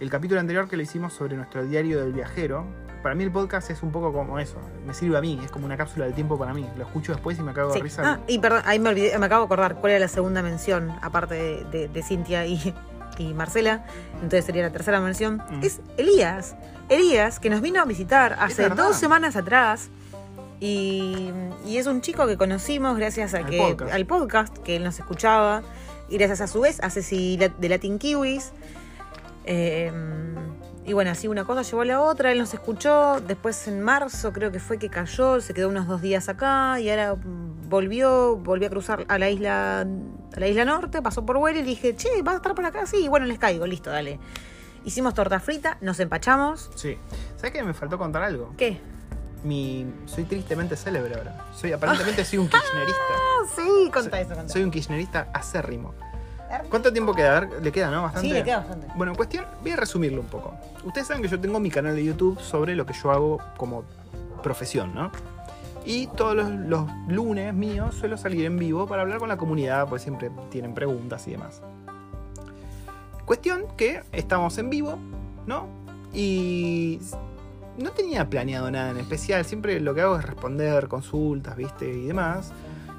El 0.00 0.10
capítulo 0.10 0.40
anterior 0.40 0.68
que 0.68 0.76
lo 0.76 0.82
hicimos 0.82 1.12
sobre 1.12 1.36
nuestro 1.36 1.64
diario 1.64 2.00
del 2.00 2.12
viajero. 2.12 2.66
Para 3.02 3.14
mí 3.14 3.22
el 3.24 3.30
podcast 3.30 3.70
es 3.70 3.82
un 3.82 3.92
poco 3.92 4.12
como 4.12 4.38
eso. 4.38 4.56
Me 4.86 4.94
sirve 4.94 5.16
a 5.18 5.20
mí, 5.20 5.38
es 5.44 5.50
como 5.50 5.66
una 5.66 5.76
cápsula 5.76 6.06
del 6.06 6.14
tiempo 6.14 6.38
para 6.38 6.54
mí. 6.54 6.66
Lo 6.76 6.84
escucho 6.84 7.12
después 7.12 7.38
y 7.38 7.42
me 7.42 7.52
cago 7.52 7.68
de 7.68 7.74
Sí. 7.74 7.82
risa. 7.82 8.02
Ah, 8.04 8.20
y 8.26 8.38
perdón, 8.38 8.62
ahí 8.64 8.78
me 8.78 8.88
olvidé, 8.88 9.16
me 9.18 9.26
acabo 9.26 9.42
de 9.42 9.46
acordar 9.46 9.76
cuál 9.76 9.92
era 9.92 10.00
la 10.00 10.08
segunda 10.08 10.42
mención, 10.42 10.90
aparte 11.02 11.34
de, 11.34 11.64
de- 11.64 11.88
de 11.88 12.02
Cintia 12.02 12.46
y, 12.46 12.74
y 13.18 13.34
Marcela. 13.34 13.84
Entonces 14.14 14.44
sería 14.46 14.62
la 14.62 14.70
tercera 14.70 15.00
mención. 15.00 15.42
Mm. 15.50 15.62
Es 15.62 15.80
Elías. 15.96 16.56
Elías, 16.88 17.38
que 17.40 17.50
nos 17.50 17.60
vino 17.60 17.80
a 17.80 17.84
visitar 17.84 18.36
hace 18.40 18.68
dos 18.70 18.96
semanas 18.96 19.36
atrás. 19.36 19.90
Y, 20.60 21.30
y 21.66 21.76
es 21.76 21.86
un 21.86 22.00
chico 22.00 22.26
que 22.26 22.36
conocimos 22.38 22.96
gracias 22.96 23.34
a 23.34 23.38
Al 23.38 23.46
que, 23.46 23.58
podcast. 23.58 23.92
al 23.92 24.06
podcast, 24.06 24.58
que 24.58 24.76
él 24.76 24.84
nos 24.84 24.98
escuchaba. 24.98 25.62
Y 26.08 26.16
gracias 26.18 26.40
a 26.40 26.46
su 26.46 26.60
vez 26.60 26.80
a 26.82 26.90
Ceci 26.90 27.36
de 27.36 27.68
Latin 27.68 27.98
Kiwis. 27.98 28.52
Eh, 29.44 29.92
y 30.86 30.92
bueno, 30.92 31.10
así 31.10 31.28
una 31.28 31.44
cosa 31.44 31.62
llevó 31.62 31.80
a 31.80 31.84
la 31.86 32.00
otra, 32.02 32.30
él 32.30 32.38
nos 32.38 32.52
escuchó, 32.52 33.20
después 33.20 33.66
en 33.68 33.80
marzo 33.80 34.34
creo 34.34 34.52
que 34.52 34.60
fue 34.60 34.78
que 34.78 34.90
cayó, 34.90 35.40
se 35.40 35.54
quedó 35.54 35.70
unos 35.70 35.86
dos 35.86 36.02
días 36.02 36.28
acá 36.28 36.78
y 36.78 36.90
ahora 36.90 37.16
volvió, 37.18 38.36
volvió 38.36 38.68
a 38.68 38.70
cruzar 38.70 39.06
a 39.08 39.18
la 39.18 39.30
isla, 39.30 39.80
a 39.80 40.40
la 40.40 40.46
isla 40.46 40.66
norte, 40.66 41.00
pasó 41.00 41.24
por 41.24 41.38
Huel 41.38 41.56
y 41.56 41.60
le 41.60 41.64
dije, 41.64 41.96
che, 41.96 42.20
¿vas 42.22 42.34
a 42.34 42.36
estar 42.36 42.54
por 42.54 42.66
acá? 42.66 42.84
Sí, 42.84 43.04
y 43.04 43.08
bueno, 43.08 43.24
les 43.24 43.38
caigo, 43.38 43.66
listo, 43.66 43.88
dale. 43.90 44.18
Hicimos 44.84 45.14
torta 45.14 45.40
frita, 45.40 45.78
nos 45.80 45.98
empachamos. 46.00 46.70
Sí. 46.74 46.98
¿Sabes 47.36 47.52
que 47.52 47.62
me 47.62 47.72
faltó 47.72 47.96
contar 47.96 48.22
algo? 48.22 48.52
¿Qué? 48.58 48.78
Mi, 49.42 49.86
soy 50.04 50.24
tristemente 50.24 50.76
célebre 50.76 51.14
ahora. 51.14 51.46
Soy, 51.54 51.72
aparentemente 51.72 52.24
soy 52.26 52.38
un 52.40 52.48
kirchnerista. 52.48 53.00
Ah, 53.44 53.46
sí, 53.54 53.90
contá 53.92 54.20
eso, 54.20 54.34
contá. 54.34 54.52
Soy 54.52 54.62
un 54.62 54.70
kirchnerista 54.70 55.28
acérrimo. 55.34 55.94
¿Cuánto 56.70 56.92
tiempo 56.92 57.14
queda? 57.14 57.36
A 57.36 57.40
ver, 57.40 57.62
le 57.62 57.72
queda, 57.72 57.90
¿no? 57.90 58.02
Bastante. 58.02 58.28
Sí, 58.28 58.34
le 58.34 58.44
queda 58.44 58.58
bastante. 58.58 58.86
Bueno, 58.96 59.12
en 59.12 59.16
cuestión, 59.16 59.44
voy 59.62 59.70
a 59.72 59.76
resumirlo 59.76 60.20
un 60.20 60.26
poco. 60.26 60.54
Ustedes 60.84 61.06
saben 61.06 61.22
que 61.22 61.28
yo 61.28 61.40
tengo 61.40 61.60
mi 61.60 61.70
canal 61.70 61.94
de 61.94 62.04
YouTube 62.04 62.40
sobre 62.40 62.74
lo 62.74 62.86
que 62.86 62.94
yo 62.94 63.10
hago 63.10 63.40
como 63.56 63.84
profesión, 64.42 64.94
¿no? 64.94 65.10
Y 65.84 66.06
todos 66.08 66.34
los, 66.34 66.50
los 66.50 66.88
lunes 67.08 67.52
míos 67.52 67.94
suelo 67.94 68.16
salir 68.16 68.46
en 68.46 68.56
vivo 68.56 68.86
para 68.86 69.02
hablar 69.02 69.18
con 69.18 69.28
la 69.28 69.36
comunidad, 69.36 69.88
pues 69.88 70.02
siempre 70.02 70.30
tienen 70.50 70.74
preguntas 70.74 71.26
y 71.28 71.32
demás. 71.32 71.60
Cuestión 73.24 73.64
que 73.76 74.02
estamos 74.12 74.56
en 74.58 74.70
vivo, 74.70 74.98
¿no? 75.46 75.66
Y 76.12 77.00
no 77.78 77.90
tenía 77.90 78.28
planeado 78.28 78.70
nada 78.70 78.90
en 78.90 78.98
especial, 78.98 79.44
siempre 79.44 79.80
lo 79.80 79.94
que 79.94 80.02
hago 80.02 80.16
es 80.18 80.24
responder 80.24 80.88
consultas, 80.88 81.56
¿viste? 81.56 81.88
Y 81.88 82.06
demás. 82.06 82.52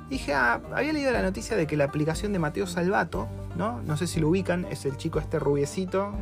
Dije, 0.09 0.33
ah, 0.33 0.61
había 0.73 0.93
leído 0.93 1.11
la 1.11 1.21
noticia 1.21 1.57
de 1.57 1.65
que 1.65 1.75
la 1.75 1.85
aplicación 1.85 2.31
de 2.31 2.39
Mateo 2.39 2.67
Salvato, 2.67 3.27
¿no? 3.55 3.81
No 3.81 3.97
sé 3.97 4.05
si 4.05 4.19
lo 4.19 4.29
ubican, 4.29 4.65
es 4.65 4.85
el 4.85 4.97
chico 4.97 5.19
este 5.19 5.39
rubiecito, 5.39 6.13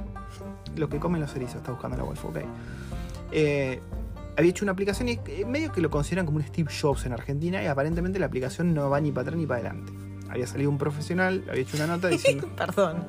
lo 0.76 0.88
que 0.90 1.00
comen 1.00 1.22
los 1.22 1.36
erizos, 1.36 1.58
está 1.58 1.72
buscando 1.72 1.98
la 1.98 2.04
Wolf, 2.04 2.24
ok. 2.24 2.38
Eh, 3.32 3.82
había 4.38 4.50
hecho 4.50 4.66
una 4.66 4.72
aplicación 4.72 5.10
y 5.10 5.20
eh, 5.28 5.46
medio 5.46 5.72
que 5.72 5.82
lo 5.82 5.90
consideran 5.90 6.26
como 6.26 6.38
un 6.38 6.44
Steve 6.44 6.72
Jobs 6.82 7.06
en 7.06 7.14
Argentina 7.14 7.62
y 7.62 7.68
aparentemente 7.68 8.20
la 8.20 8.28
aplicación 8.28 8.74
no 8.74 8.90
va 8.90 9.02
ni 9.02 9.12
para 9.12 9.24
atrás 9.24 9.38
ni 9.38 9.46
para 9.46 9.60
adelante. 9.60 9.92
Había 10.30 10.48
salido 10.48 10.72
un 10.72 10.80
profesional, 10.80 11.44
había 11.50 11.62
hecho 11.62 11.78
una 11.78 11.86
nota 11.86 12.08
diciendo... 12.08 12.50
Perdón. 12.58 13.06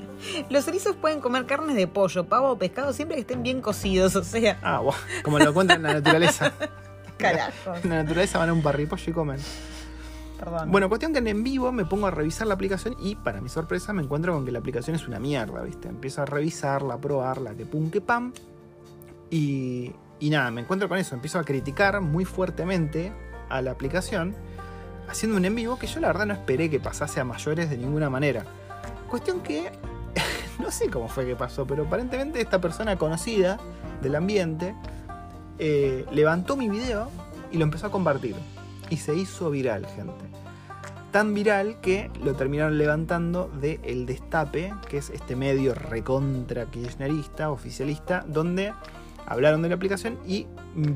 Los 0.51 0.69
erizos 0.69 0.97
pueden 0.97 1.21
comer 1.21 1.47
carnes 1.47 1.77
de 1.77 1.87
pollo, 1.87 2.25
pavo 2.25 2.51
o 2.51 2.59
pescado 2.59 2.93
siempre 2.93 3.15
que 3.15 3.23
estén 3.23 3.43
bien 3.43 3.63
cocidos, 3.63 4.17
o 4.17 4.25
sea, 4.25 4.59
Ah, 4.63 4.81
bueno, 4.81 4.99
como 5.23 5.39
lo 5.39 5.55
cuentan 5.55 5.79
en 5.79 5.83
la 5.85 5.95
naturaleza. 5.95 6.53
carajo. 7.17 7.75
En 7.83 7.91
la 7.91 8.03
naturaleza 8.03 8.39
van 8.39 8.51
a 8.51 8.53
un 8.53 8.63
parripollo 8.63 9.05
y 9.07 9.13
comen. 9.13 9.39
Bueno, 10.67 10.89
cuestión 10.89 11.13
que 11.13 11.19
en 11.19 11.45
vivo 11.45 11.73
me 11.73 11.85
pongo 11.85 12.07
a 12.07 12.11
revisar 12.11 12.47
la 12.47 12.55
aplicación 12.55 12.97
y 13.01 13.15
para 13.15 13.41
mi 13.41 13.49
sorpresa 13.49 13.93
me 13.93 14.03
encuentro 14.03 14.35
con 14.35 14.45
que 14.45 14.53
la 14.53 14.59
aplicación 14.59 14.97
es 14.97 15.07
una 15.07 15.19
mierda, 15.19 15.63
¿viste? 15.63 15.89
Empiezo 15.89 16.23
a 16.23 16.25
revisarla, 16.27 16.95
a 16.95 16.99
probarla, 16.99 17.55
que 17.55 17.65
pum, 17.65 17.91
que 17.91 18.01
pam. 18.01 18.33
Y, 19.31 19.93
y 20.21 20.31
nada, 20.31 20.51
me 20.51 20.61
encuentro 20.61 20.89
con 20.89 20.99
eso. 20.99 21.15
Empiezo 21.15 21.39
a 21.39 21.45
criticar 21.45 22.01
muy 22.01 22.25
fuertemente 22.25 23.13
a 23.49 23.63
la 23.63 23.71
aplicación 23.71 24.35
haciendo 25.09 25.37
un 25.37 25.45
en 25.45 25.55
vivo 25.55 25.79
que 25.79 25.87
yo 25.87 26.01
la 26.01 26.09
verdad 26.09 26.27
no 26.27 26.35
esperé 26.35 26.71
que 26.71 26.81
pasase 26.81 27.21
a 27.21 27.25
mayores 27.25 27.71
de 27.71 27.77
ninguna 27.77 28.11
manera. 28.11 28.45
Cuestión 29.09 29.41
que 29.41 29.71
no 30.59 30.71
sé 30.71 30.89
cómo 30.91 31.09
fue 31.09 31.27
que 31.27 31.37
pasó, 31.37 31.67
pero 31.67 31.85
aparentemente 31.85 32.41
esta 32.41 32.61
persona 32.61 32.97
conocida 32.97 33.59
del 34.03 34.15
ambiente 34.17 34.75
eh, 35.59 36.05
levantó 36.11 36.57
mi 36.57 36.69
video 36.69 37.11
y 37.53 37.59
lo 37.59 37.65
empezó 37.65 37.87
a 37.87 37.91
compartir. 37.91 38.35
Y 38.91 38.99
se 38.99 39.15
hizo 39.15 39.51
viral, 39.51 39.87
gente. 39.87 40.25
Tan 41.11 41.33
viral 41.33 41.81
que 41.81 42.11
lo 42.25 42.35
terminaron 42.35 42.77
levantando 42.77 43.49
de 43.61 43.81
El 43.85 44.05
Destape, 44.05 44.75
que 44.89 44.99
es 44.99 45.11
este 45.11 45.37
medio 45.37 45.75
recontra 45.75 46.67
kirchnerista, 46.67 47.51
oficialista, 47.51 48.25
donde 48.27 48.73
hablaron 49.27 49.63
de 49.63 49.69
la 49.69 49.77
aplicación 49.77 50.19
y 50.27 50.47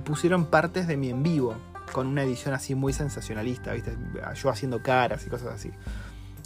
pusieron 0.05 0.47
partes 0.47 0.87
de 0.87 0.97
mi 0.97 1.11
en 1.11 1.23
vivo, 1.23 1.55
con 1.93 2.07
una 2.09 2.25
edición 2.25 2.53
así 2.53 2.75
muy 2.75 2.93
sensacionalista, 2.93 3.73
¿viste? 3.73 3.97
Yo 4.35 4.51
haciendo 4.51 4.83
caras 4.83 5.25
y 5.27 5.31
cosas 5.31 5.55
así. 5.55 5.71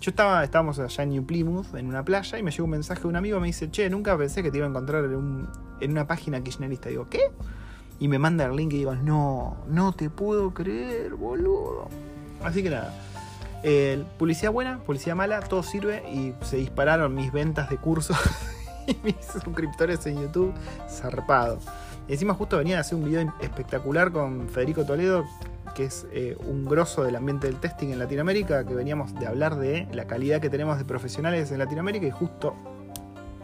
Yo 0.01 0.11
estaba, 0.11 0.43
estábamos 0.45 0.79
allá 0.79 1.05
en 1.05 1.11
New 1.11 1.25
Plymouth, 1.25 1.75
en 1.75 1.87
una 1.87 2.05
playa, 2.05 2.39
y 2.39 2.43
me 2.43 2.51
llegó 2.51 2.65
un 2.65 2.71
mensaje 2.71 3.03
de 3.03 3.09
un 3.09 3.17
amigo, 3.17 3.41
me 3.41 3.47
dice, 3.47 3.71
che, 3.71 3.89
nunca 3.89 4.19
pensé 4.19 4.43
que 4.43 4.51
te 4.51 4.59
iba 4.59 4.67
a 4.67 4.71
encontrar 4.71 5.05
en, 5.05 5.49
en 5.81 5.91
una 5.91 6.07
página 6.07 6.43
kirchnerista. 6.43 6.89
Digo, 6.89 7.09
¿qué? 7.09 7.31
Y 8.03 8.09
me 8.09 8.19
manda 8.19 8.47
el 8.47 8.57
link 8.57 8.73
y 8.73 8.79
digo, 8.79 8.97
no, 8.97 9.59
no 9.69 9.93
te 9.93 10.11
puedo 10.11 10.53
creer, 10.53 11.15
boludo. 11.15 11.87
Así 12.43 12.61
que 12.61 12.69
nada. 12.69 12.93
eh, 13.63 14.03
publicidad 14.19 14.51
buena, 14.51 14.81
publicidad 14.81 15.15
mala, 15.15 15.39
todo 15.39 15.63
sirve 15.63 16.03
y 16.11 16.35
se 16.45 16.57
dispararon 16.57 17.15
mis 17.15 17.31
ventas 17.31 17.71
de 17.71 17.77
cursos 17.77 18.17
y 18.89 18.97
mis 19.05 19.15
suscriptores 19.25 20.05
en 20.07 20.21
YouTube, 20.21 20.53
zarpado. 20.91 21.61
Y 22.09 22.15
encima 22.15 22.35
justo 22.35 22.59
venía 22.59 22.79
a 22.79 22.81
hacer 22.81 22.99
un 22.99 23.05
video 23.05 23.33
espectacular 23.41 24.11
con 24.11 24.49
Federico 24.49 24.85
Toledo, 24.85 25.25
que 25.77 25.85
es 25.85 26.05
eh, 26.11 26.37
un 26.45 26.65
grosso 26.65 27.05
del 27.05 27.15
ambiente 27.15 27.47
del 27.47 27.61
testing 27.61 27.91
en 27.91 28.01
Latinoamérica, 28.01 28.67
que 28.67 28.75
veníamos 28.75 29.15
de 29.15 29.29
hablar 29.29 29.55
de 29.55 29.87
la 29.93 30.09
calidad 30.09 30.41
que 30.41 30.51
tenemos 30.51 30.77
de 30.77 30.85
profesionales 30.85 31.53
en 31.53 31.59
Latinoamérica 31.61 32.05
y 32.05 32.11
justo 32.11 32.57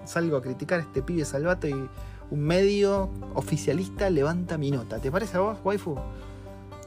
salgo 0.05 0.37
a 0.37 0.43
criticar 0.43 0.81
a 0.81 0.83
este 0.83 1.01
pibe 1.01 1.25
salvato 1.25 1.69
y 1.69 1.89
un 2.31 2.41
medio 2.41 3.09
oficialista 3.35 4.11
levanta 4.11 4.59
mi 4.59 4.71
nota. 4.71 4.99
¿Te 4.99 5.11
parece 5.11 5.37
a 5.37 5.41
vos, 5.41 5.59
waifu? 5.65 5.97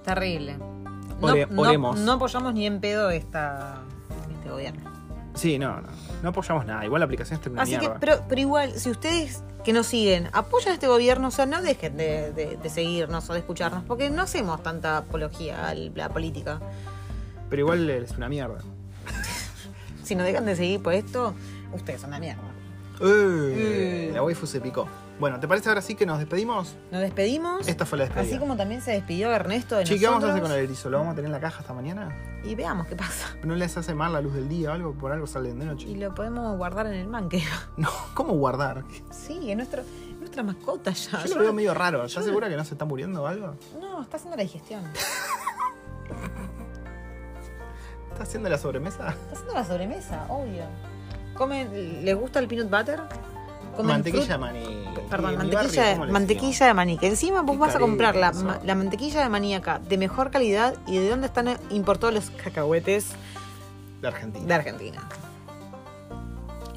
Terrible. 0.04 0.58
No, 0.58 1.28
Ore- 1.28 1.48
no- 1.50 1.62
oremos. 1.62 2.00
no 2.00 2.14
apoyamos 2.14 2.54
ni 2.54 2.66
en 2.66 2.80
pedo 2.80 3.10
esta, 3.12 3.82
este 4.36 4.50
gobierno. 4.50 4.90
Sí, 5.36 5.58
no, 5.60 5.80
no. 5.82 5.88
No 6.24 6.30
apoyamos 6.30 6.66
nada. 6.66 6.84
Igual 6.86 7.00
la 7.00 7.06
aplicación 7.06 7.36
está 7.38 7.48
en 7.50 7.54
una 7.54 7.62
Así 7.64 7.78
que, 7.78 7.90
pero, 8.00 8.24
pero 8.28 8.42
igual, 8.42 8.74
si 8.74 8.90
ustedes 8.90 9.44
que 9.64 9.74
nos 9.74 9.88
siguen 9.88 10.30
apoyan 10.34 10.72
a 10.72 10.74
este 10.74 10.88
gobierno, 10.88 11.28
o 11.30 11.32
sea, 11.32 11.46
no 11.46 11.62
dejen 11.62 11.96
de, 11.98 12.32
de- 12.34 12.58
de 12.58 12.70
seguirnos 12.70 13.30
o 13.30 13.34
de 13.34 13.40
escucharnos, 13.40 13.84
porque 13.84 14.10
no 14.10 14.24
hacemos 14.24 14.62
tanta 14.64 14.98
apología 14.98 15.70
a 15.70 15.74
la 15.76 16.10
política. 16.10 16.60
Pero 17.50 17.62
igual 17.62 17.90
es 17.90 18.12
una 18.12 18.30
mierda. 18.30 18.60
Si 20.04 20.16
nos 20.16 20.26
dejan 20.26 20.46
de 20.46 20.56
seguir 20.56 20.82
por 20.82 20.94
esto, 20.94 21.34
ustedes 21.74 22.02
son 22.02 22.10
una 22.10 22.20
mierda. 22.20 22.42
Eh, 23.02 24.08
Eh. 24.10 24.12
La 24.14 24.24
waifu 24.24 24.46
se 24.46 24.60
picó. 24.62 24.88
Bueno, 25.20 25.40
¿te 25.40 25.48
parece 25.48 25.70
ahora 25.70 25.82
sí 25.82 25.94
que 25.96 26.06
nos 26.06 26.18
despedimos? 26.20 26.76
Nos 26.92 27.02
despedimos. 27.02 27.68
Esta 27.68 27.86
fue 27.86 27.98
la 28.00 28.06
despedida. 28.06 28.30
Así 28.30 28.40
como 28.40 28.56
también 28.58 28.82
se 28.82 28.92
despidió 28.92 29.32
Ernesto 29.32 29.76
de 29.78 29.84
Che, 29.84 30.00
¿qué 30.00 30.08
vamos 30.08 30.24
a 30.24 30.32
hacer 30.32 30.42
con 30.42 30.52
el 30.52 30.58
erizo? 30.60 30.90
¿Lo 30.90 30.98
vamos 30.98 31.14
a 31.14 31.16
tener 31.16 31.28
en 31.28 31.32
la 31.34 31.40
caja 31.40 31.60
hasta 31.60 31.74
mañana? 31.74 32.16
Y 32.44 32.56
veamos 32.56 32.88
qué 32.88 32.96
pasa. 32.96 33.36
¿No 33.44 33.56
les 33.56 33.78
hace 33.78 33.94
mal 33.94 34.14
la 34.14 34.22
luz 34.22 34.34
del 34.34 34.50
día 34.50 34.72
o 34.72 34.74
algo? 34.74 34.94
Por 34.94 35.12
algo 35.12 35.28
salen 35.28 35.60
de 35.60 35.66
noche. 35.66 35.88
Y 35.88 35.96
lo 35.96 36.14
podemos 36.16 36.58
guardar 36.58 36.88
en 36.88 36.94
el 36.94 37.08
manque. 37.08 37.44
No, 37.78 37.90
¿cómo 38.16 38.34
guardar? 38.34 38.84
Sí, 39.12 39.50
es 39.52 39.56
nuestro, 39.58 39.84
nuestra 40.20 40.44
mascota 40.44 40.92
ya. 40.92 41.24
Yo 41.26 41.36
lo 41.36 41.42
veo 41.42 41.54
medio 41.54 41.74
raro. 41.74 42.04
¿Estás 42.06 42.26
segura 42.26 42.50
que 42.50 42.56
no 42.58 42.66
se 42.66 42.74
está 42.74 42.86
muriendo 42.86 43.24
o 43.24 43.28
algo? 43.28 43.56
No, 43.80 44.02
está 44.02 44.18
haciendo 44.18 44.38
la 44.38 44.44
digestión. 44.44 44.84
¿Estás 48.12 48.28
haciendo 48.28 48.50
la 48.50 48.58
sobremesa? 48.58 49.10
Está 49.10 49.32
haciendo 49.34 49.54
la 49.54 49.66
sobremesa, 49.66 50.26
obvio. 50.30 50.64
Comen, 51.42 52.06
¿Les 52.06 52.16
gusta 52.16 52.38
el 52.40 52.48
peanut 52.48 52.70
butter? 52.70 53.00
Comen 53.76 53.88
Mantequilla 53.88 54.34
de 54.34 54.38
maní. 54.38 54.86
Perdón, 55.10 55.32
¿Y 55.32 55.34
en 55.34 55.40
mi 55.42 55.48
mantequilla, 55.52 55.84
barrio 55.84 56.06
le 56.06 56.12
mantequilla 56.12 56.66
de 56.68 56.74
maní. 56.76 56.98
Que 57.00 57.08
encima 57.08 57.42
vos 57.42 57.56
Qué 57.56 57.60
vas 57.62 57.76
a 57.76 57.80
comprar 57.80 58.16
la, 58.16 58.32
ma- 58.32 58.60
la 58.64 58.76
mantequilla 58.76 59.24
de 59.24 59.30
maní 59.30 59.56
acá 59.56 59.80
de 59.80 59.98
mejor 59.98 60.30
calidad 60.30 60.76
y 60.86 60.98
de 60.98 61.10
dónde 61.10 61.26
están 61.28 61.58
importados 61.72 62.14
los 62.14 62.30
cacahuetes? 62.30 63.08
De 64.02 64.08
Argentina. 64.08 64.46
de 64.46 64.54
Argentina. 64.54 65.02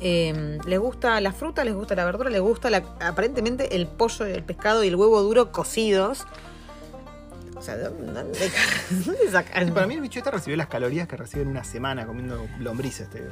Eh, 0.01 0.59
les 0.67 0.79
gusta 0.79 1.21
la 1.21 1.33
fruta, 1.33 1.63
les 1.65 1.75
gusta 1.75 1.95
la 1.95 2.05
verdura, 2.05 2.31
les 2.31 2.41
gusta 2.41 2.71
la- 2.71 2.83
aparentemente 3.01 3.77
el 3.77 3.87
pollo, 3.87 4.25
el 4.25 4.43
pescado 4.43 4.83
y 4.85 4.89
el 4.89 4.97
huevo 4.97 5.21
duro 5.23 5.53
cocidos. 5.53 6.27
O 7.57 7.63
sea, 7.63 7.77
¿de 7.77 7.85
dónde 7.91 9.31
sacan? 9.31 9.73
Para 9.75 9.87
mí 9.87 9.95
el 9.95 10.01
bicho 10.01 10.19
este 10.21 10.31
recibió 10.31 10.57
las 10.57 10.67
calorías 10.69 11.07
que 11.09 11.17
recibe 11.17 11.43
en 11.43 11.49
una 11.49 11.65
semana 11.65 12.07
comiendo 12.07 12.47
lombrices. 12.61 13.09
Te, 13.11 13.29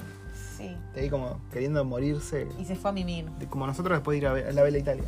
Sí. 0.63 0.77
te 0.95 1.01
ahí 1.01 1.11
como 1.11 1.41
queriendo 1.53 1.85
morirse. 1.85 2.49
Y 2.59 2.65
se 2.65 2.77
fue 2.77 2.91
a 2.91 2.93
mimir. 2.93 3.31
de- 3.33 3.47
Como 3.49 3.67
nosotros 3.67 3.97
después 3.99 4.15
de 4.15 4.19
ir 4.19 4.27
a, 4.27 4.33
ver- 4.33 4.49
a 4.49 4.53
la 4.53 4.63
Vela 4.63 4.79
Italia. 4.79 5.05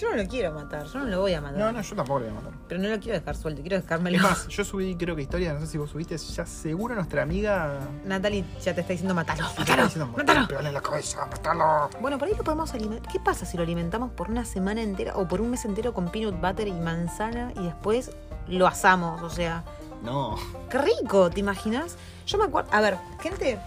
Yo 0.00 0.10
no 0.10 0.16
lo 0.22 0.28
quiero 0.28 0.52
matar, 0.52 0.86
yo 0.86 1.00
no 1.00 1.06
lo 1.06 1.20
voy 1.22 1.34
a 1.34 1.40
matar. 1.40 1.58
No, 1.58 1.72
no, 1.72 1.80
yo 1.82 1.96
tampoco 1.96 2.20
le 2.20 2.26
voy 2.28 2.36
a 2.38 2.40
matar. 2.40 2.52
Pero 2.68 2.80
no 2.80 2.88
lo 2.88 3.00
quiero 3.00 3.18
dejar 3.18 3.34
suelto, 3.34 3.62
quiero 3.62 3.80
dejármelo. 3.80 4.16
Es 4.16 4.22
más, 4.22 4.46
yo 4.46 4.64
subí, 4.64 4.94
creo 4.94 5.16
que 5.16 5.22
historia, 5.22 5.52
no 5.54 5.58
sé 5.60 5.66
si 5.66 5.76
vos 5.76 5.90
subiste, 5.90 6.16
ya 6.16 6.46
seguro 6.46 6.94
nuestra 6.94 7.24
amiga. 7.24 7.80
Natalie 8.04 8.44
ya 8.62 8.74
te 8.76 8.82
está 8.82 8.92
diciendo 8.92 9.12
matalo, 9.12 9.42
matalo, 9.58 9.82
diciendo, 9.82 10.12
matalo. 10.16 10.46
"Pegale 10.46 10.68
en 10.68 10.74
la 10.74 10.80
cabeza, 10.80 11.26
matalo. 11.26 11.90
Bueno, 12.00 12.16
por 12.16 12.28
ahí 12.28 12.34
lo 12.38 12.44
podemos 12.44 12.72
alimentar. 12.74 13.10
¿Qué 13.10 13.18
pasa 13.18 13.44
si 13.44 13.56
lo 13.56 13.64
alimentamos 13.64 14.12
por 14.12 14.30
una 14.30 14.44
semana 14.44 14.82
entera 14.82 15.16
o 15.16 15.26
por 15.26 15.40
un 15.40 15.50
mes 15.50 15.64
entero 15.64 15.92
con 15.92 16.10
peanut 16.12 16.40
butter 16.40 16.68
y 16.68 16.72
manzana 16.74 17.52
y 17.56 17.64
después 17.64 18.12
lo 18.46 18.68
asamos? 18.68 19.20
O 19.22 19.30
sea, 19.30 19.64
No. 20.04 20.36
qué 20.70 20.78
rico, 20.78 21.28
¿te 21.28 21.40
imaginas? 21.40 21.96
Yo 22.24 22.38
me 22.38 22.44
acuerdo. 22.44 22.70
A 22.72 22.80
ver, 22.80 22.98
gente, 23.20 23.58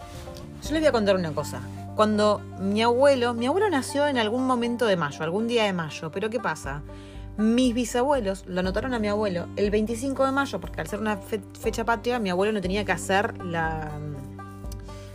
yo 0.66 0.72
les 0.74 0.82
voy 0.82 0.88
a 0.88 0.92
contar 0.92 1.16
una 1.16 1.32
cosa. 1.32 1.60
Cuando 1.96 2.42
mi 2.60 2.82
abuelo, 2.82 3.34
mi 3.34 3.46
abuelo 3.48 3.70
nació 3.70 4.08
en 4.08 4.18
algún 4.18 4.46
momento 4.46 4.86
de 4.86 4.98
mayo, 4.98 5.24
algún 5.24 5.48
día 5.48 5.64
de 5.64 5.74
mayo, 5.74 6.12
pero 6.12 6.30
¿qué 6.30 6.40
pasa? 6.40 6.82
Mis 7.38 7.74
bisabuelos 7.74 8.46
lo 8.48 8.60
anotaron 8.62 8.94
a 8.94 9.00
mi 9.00 9.08
abuelo 9.08 9.48
el 9.56 9.70
25 9.72 10.26
de 10.26 10.32
mayo, 10.32 10.60
porque 10.60 10.82
al 10.82 10.88
ser 10.88 11.00
una 11.00 11.18
fe- 11.18 11.42
fecha 11.60 11.84
patria, 11.86 12.18
mi 12.20 12.30
abuelo 12.30 12.54
no 12.54 12.62
tenía 12.62 12.84
que 12.86 12.92
hacer 12.92 13.44
la. 13.46 13.92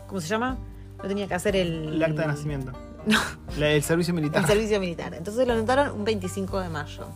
¿Cómo 0.07 0.21
se 0.21 0.29
llama? 0.29 0.59
No 0.99 1.09
tenía 1.09 1.27
que 1.27 1.35
hacer 1.35 1.57
el. 1.57 1.95
El 1.95 2.03
acta 2.05 2.23
de 2.23 2.29
nacimiento. 2.29 2.73
No. 3.07 3.19
La- 3.59 3.71
el 3.71 3.83
servicio 3.83 4.13
militar. 4.13 4.43
El 4.43 4.47
servicio 4.47 4.79
militar. 4.79 5.15
Entonces 5.15 5.47
lo 5.47 5.55
anotaron 5.55 5.91
un 5.99 6.05
25 6.05 6.61
de 6.61 6.69
mayo. 6.69 7.07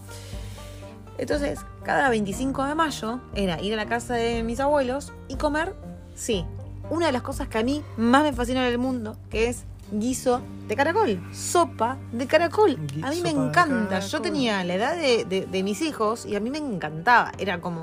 Entonces, 1.18 1.60
cada 1.84 2.08
25 2.08 2.64
de 2.64 2.74
mayo 2.74 3.20
era 3.34 3.60
ir 3.60 3.74
a 3.74 3.76
la 3.76 3.84
casa 3.86 4.14
de 4.14 4.42
mis 4.42 4.60
abuelos 4.60 5.12
y 5.28 5.36
comer, 5.36 5.74
sí, 6.14 6.44
una 6.90 7.06
de 7.06 7.12
las 7.12 7.22
cosas 7.22 7.48
que 7.48 7.58
a 7.58 7.62
mí 7.62 7.82
más 7.96 8.22
me 8.22 8.32
fascina 8.32 8.66
en 8.66 8.72
el 8.72 8.78
mundo, 8.78 9.16
que 9.30 9.48
es 9.48 9.64
guiso 9.92 10.40
de 10.68 10.76
caracol, 10.76 11.20
sopa 11.32 11.98
de 12.12 12.26
caracol. 12.26 12.78
A 13.02 13.10
mí 13.10 13.20
me 13.22 13.30
encanta. 13.30 14.00
Yo 14.00 14.20
tenía 14.20 14.64
la 14.64 14.74
edad 14.74 14.96
de, 14.96 15.24
de- 15.24 15.46
de 15.46 15.62
mis 15.62 15.82
hijos 15.82 16.24
y 16.26 16.36
a 16.36 16.40
mí 16.40 16.50
me 16.50 16.58
encantaba. 16.58 17.32
Era 17.38 17.60
como 17.60 17.82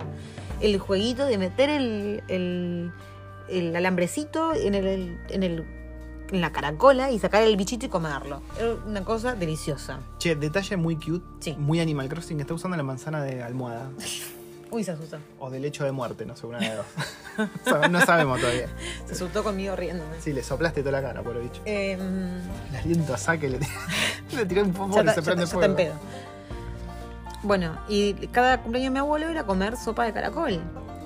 el 0.61 0.77
jueguito 0.79 1.25
de 1.25 1.37
meter 1.37 1.69
el, 1.69 2.23
el, 2.27 2.91
el 3.49 3.75
alambrecito 3.75 4.53
en 4.53 4.75
el, 4.75 5.17
en 5.29 5.43
el 5.43 5.65
en 6.31 6.39
la 6.39 6.53
caracola 6.53 7.11
y 7.11 7.19
sacar 7.19 7.43
el 7.43 7.57
bichito 7.57 7.85
y 7.87 7.89
comerlo. 7.89 8.41
Era 8.57 8.75
una 8.87 9.03
cosa 9.03 9.35
deliciosa. 9.35 9.99
Che, 10.17 10.33
detalle 10.37 10.77
muy 10.77 10.95
cute, 10.95 11.25
Sí. 11.39 11.55
muy 11.59 11.81
Animal 11.81 12.07
Crossing, 12.07 12.39
está 12.39 12.53
usando 12.53 12.77
la 12.77 12.83
manzana 12.83 13.21
de 13.21 13.43
almohada. 13.43 13.89
Uy, 14.71 14.83
se 14.83 14.91
asustó. 14.91 15.17
O 15.39 15.49
de 15.49 15.59
lecho 15.59 15.83
de 15.83 15.91
muerte, 15.91 16.25
no 16.25 16.35
sé, 16.35 16.47
una 16.47 16.59
de 16.59 16.75
dos. 16.75 16.85
No 17.91 18.01
sabemos 18.01 18.39
todavía. 18.39 18.67
Se 19.05 19.13
asustó 19.13 19.43
conmigo 19.43 19.75
riéndome. 19.75 20.19
Sí, 20.21 20.31
le 20.33 20.43
soplaste 20.43 20.81
toda 20.81 20.93
la 21.01 21.07
cara, 21.07 21.21
por 21.21 21.39
bicho. 21.41 21.61
Eh, 21.65 21.93
El 21.93 22.75
aliento 22.75 23.13
a 23.13 23.17
saque 23.17 23.49
le, 23.49 23.59
le 24.35 24.45
tiré 24.45 24.61
un 24.63 24.73
poco 24.73 25.01
y 25.01 25.07
se 25.09 25.21
prende 25.21 25.43
está 25.43 25.55
en 25.57 25.61
fuego. 25.61 25.75
pedo. 25.75 25.93
Bueno, 27.43 27.77
y 27.87 28.13
cada 28.27 28.61
cumpleaños 28.61 28.91
de 28.91 28.93
mi 28.93 28.99
abuelo 28.99 29.27
era 29.29 29.43
comer 29.45 29.75
sopa 29.77 30.05
de 30.05 30.13
caracol. 30.13 30.59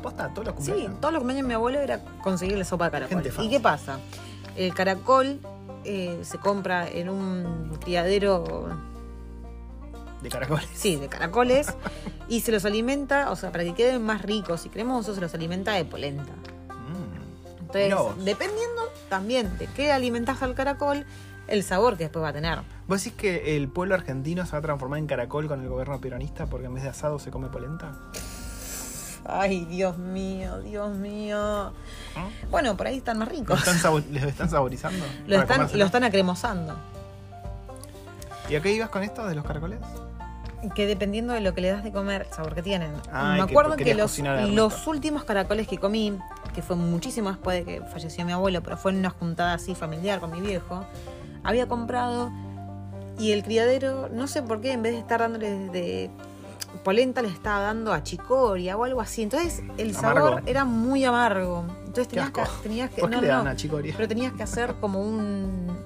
Posta, 0.04 0.30
todos 0.34 0.48
los 0.48 0.56
Sí, 0.64 0.72
cumpleaños. 0.72 1.00
todos 1.02 1.14
los 1.14 1.20
cumpleaños 1.22 1.44
de 1.44 1.48
mi 1.48 1.54
abuelo 1.54 1.80
era 1.80 2.00
conseguirle 2.22 2.66
sopa 2.66 2.86
de 2.86 2.92
caracol. 2.92 3.24
Gente 3.24 3.44
¿Y 3.44 3.50
qué 3.50 3.60
pasa? 3.60 4.00
El 4.56 4.74
caracol 4.74 5.40
eh, 5.86 6.20
se 6.24 6.38
compra 6.40 6.88
en 6.90 7.10
un 7.10 7.78
criadero, 7.82 8.68
De 10.26 10.32
caracoles. 10.32 10.68
sí, 10.74 10.96
de 10.96 11.08
caracoles 11.08 11.68
y 12.28 12.42
se 12.42 12.52
los 12.52 12.66
alimenta, 12.66 13.30
o 13.32 13.36
sea, 13.36 13.52
para 13.52 13.64
que 13.64 13.74
queden 13.76 14.04
más 14.04 14.22
ricos 14.24 14.66
y 14.66 14.70
cremosos, 14.70 15.16
se 15.16 15.22
los 15.22 15.34
alimenta 15.34 15.74
de 15.74 15.86
polenta. 15.86 16.34
Mm. 16.34 17.76
Entonces, 17.76 18.26
dependiendo 18.26 18.82
también 19.10 19.58
de 19.58 19.68
qué 19.68 19.92
alimentaje 19.92 20.44
al 20.46 20.56
caracol, 20.56 21.06
el 21.48 21.64
sabor 21.64 21.98
que 21.98 22.06
después 22.06 22.24
va 22.24 22.30
a 22.30 22.34
tener. 22.34 22.60
¿Vos 22.88 23.04
decís 23.04 23.18
que 23.18 23.56
el 23.56 23.68
pueblo 23.68 23.96
argentino 23.96 24.46
se 24.46 24.54
va 24.54 24.58
a 24.58 24.62
transformar 24.62 25.00
en 25.00 25.08
caracol 25.08 25.48
con 25.48 25.62
el 25.62 25.70
gobierno 25.70 26.02
peronista 26.02 26.48
porque 26.48 26.66
en 26.66 26.74
vez 26.74 26.84
de 26.84 26.90
asado 26.90 27.20
se 27.20 27.30
come 27.30 27.50
polenta? 27.50 27.94
Ay, 29.28 29.66
Dios 29.66 29.98
mío, 29.98 30.60
Dios 30.60 30.96
mío. 30.96 31.38
¿No? 32.16 32.32
Bueno, 32.52 32.78
por 32.78 32.88
ahí 32.88 32.98
están 32.98 33.18
más 33.18 33.28
¿Lo 33.28 33.36
ricos. 33.36 33.68
están, 33.68 34.04
¿Les 34.12 34.24
están 34.24 34.50
saborizando? 34.50 35.04
Lo 35.28 35.42
están, 35.42 35.68
lo 35.74 35.86
están 35.86 36.04
acremosando. 36.04 36.76
¿Y 38.50 38.56
a 38.56 38.62
qué 38.62 38.72
ibas 38.72 38.90
con 38.90 39.04
esto 39.04 39.26
de 39.28 39.34
los 39.34 39.44
caracoles? 39.44 39.80
Que 40.74 40.88
dependiendo 40.88 41.34
de 41.34 41.42
lo 41.42 41.54
que 41.54 41.62
le 41.62 41.70
das 41.70 41.84
de 41.84 41.92
comer, 41.92 42.28
el 42.30 42.34
sabor 42.34 42.56
que 42.56 42.62
tienen. 42.62 42.92
Me 42.94 43.36
que 43.36 43.42
acuerdo 43.42 43.76
que, 43.76 43.94
los, 43.94 44.20
los 44.20 44.88
últimos 44.88 45.24
caracoles 45.24 45.68
que 45.68 45.78
comí, 45.78 46.18
que 46.54 46.62
fue 46.62 46.76
muchísimo 46.76 47.30
después 47.30 47.66
de 47.66 47.66
que 47.66 47.82
falleció 47.86 48.26
mi 48.26 48.32
abuelo, 48.32 48.62
pero 48.64 48.78
fue 48.78 48.92
en 48.92 49.00
una 49.00 49.10
juntada 49.10 49.54
así 49.54 49.76
familiar 49.76 50.20
con 50.20 50.32
mi 50.32 50.42
viejo, 50.42 50.86
había 51.44 51.68
comprado 51.68 52.32
y 53.18 53.32
el 53.32 53.44
criadero, 53.44 54.10
no 54.12 54.28
sé 54.28 54.42
por 54.42 54.62
qué, 54.62 54.74
en 54.74 54.82
vez 54.82 54.94
de 54.94 55.00
estar 55.00 55.22
dándole 55.22 55.70
de 55.70 56.10
polenta, 56.84 57.22
le 57.22 57.30
estaba 57.30 57.62
dando 57.62 57.94
a 57.94 58.04
chicoria 58.04 58.78
o 58.78 58.84
algo 58.84 59.02
así. 59.02 59.24
Entonces 59.24 59.64
el 59.78 59.96
sabor 59.96 60.44
era 60.46 60.66
muy 60.66 61.06
amargo. 61.06 61.66
Entonces 61.86 62.08
tenías 62.10 62.32
que, 62.32 62.42
tenías 62.64 62.90
que 62.90 63.02
¿Por 63.02 63.10
qué 63.10 63.16
no, 63.16 63.22
le 63.22 63.28
dan 63.28 63.46
no, 63.46 63.52
a 63.52 63.56
chicoria? 63.56 63.94
pero 63.96 64.08
tenías 64.08 64.34
que 64.34 64.44
hacer 64.44 64.76
como 64.82 65.02
un 65.02 65.78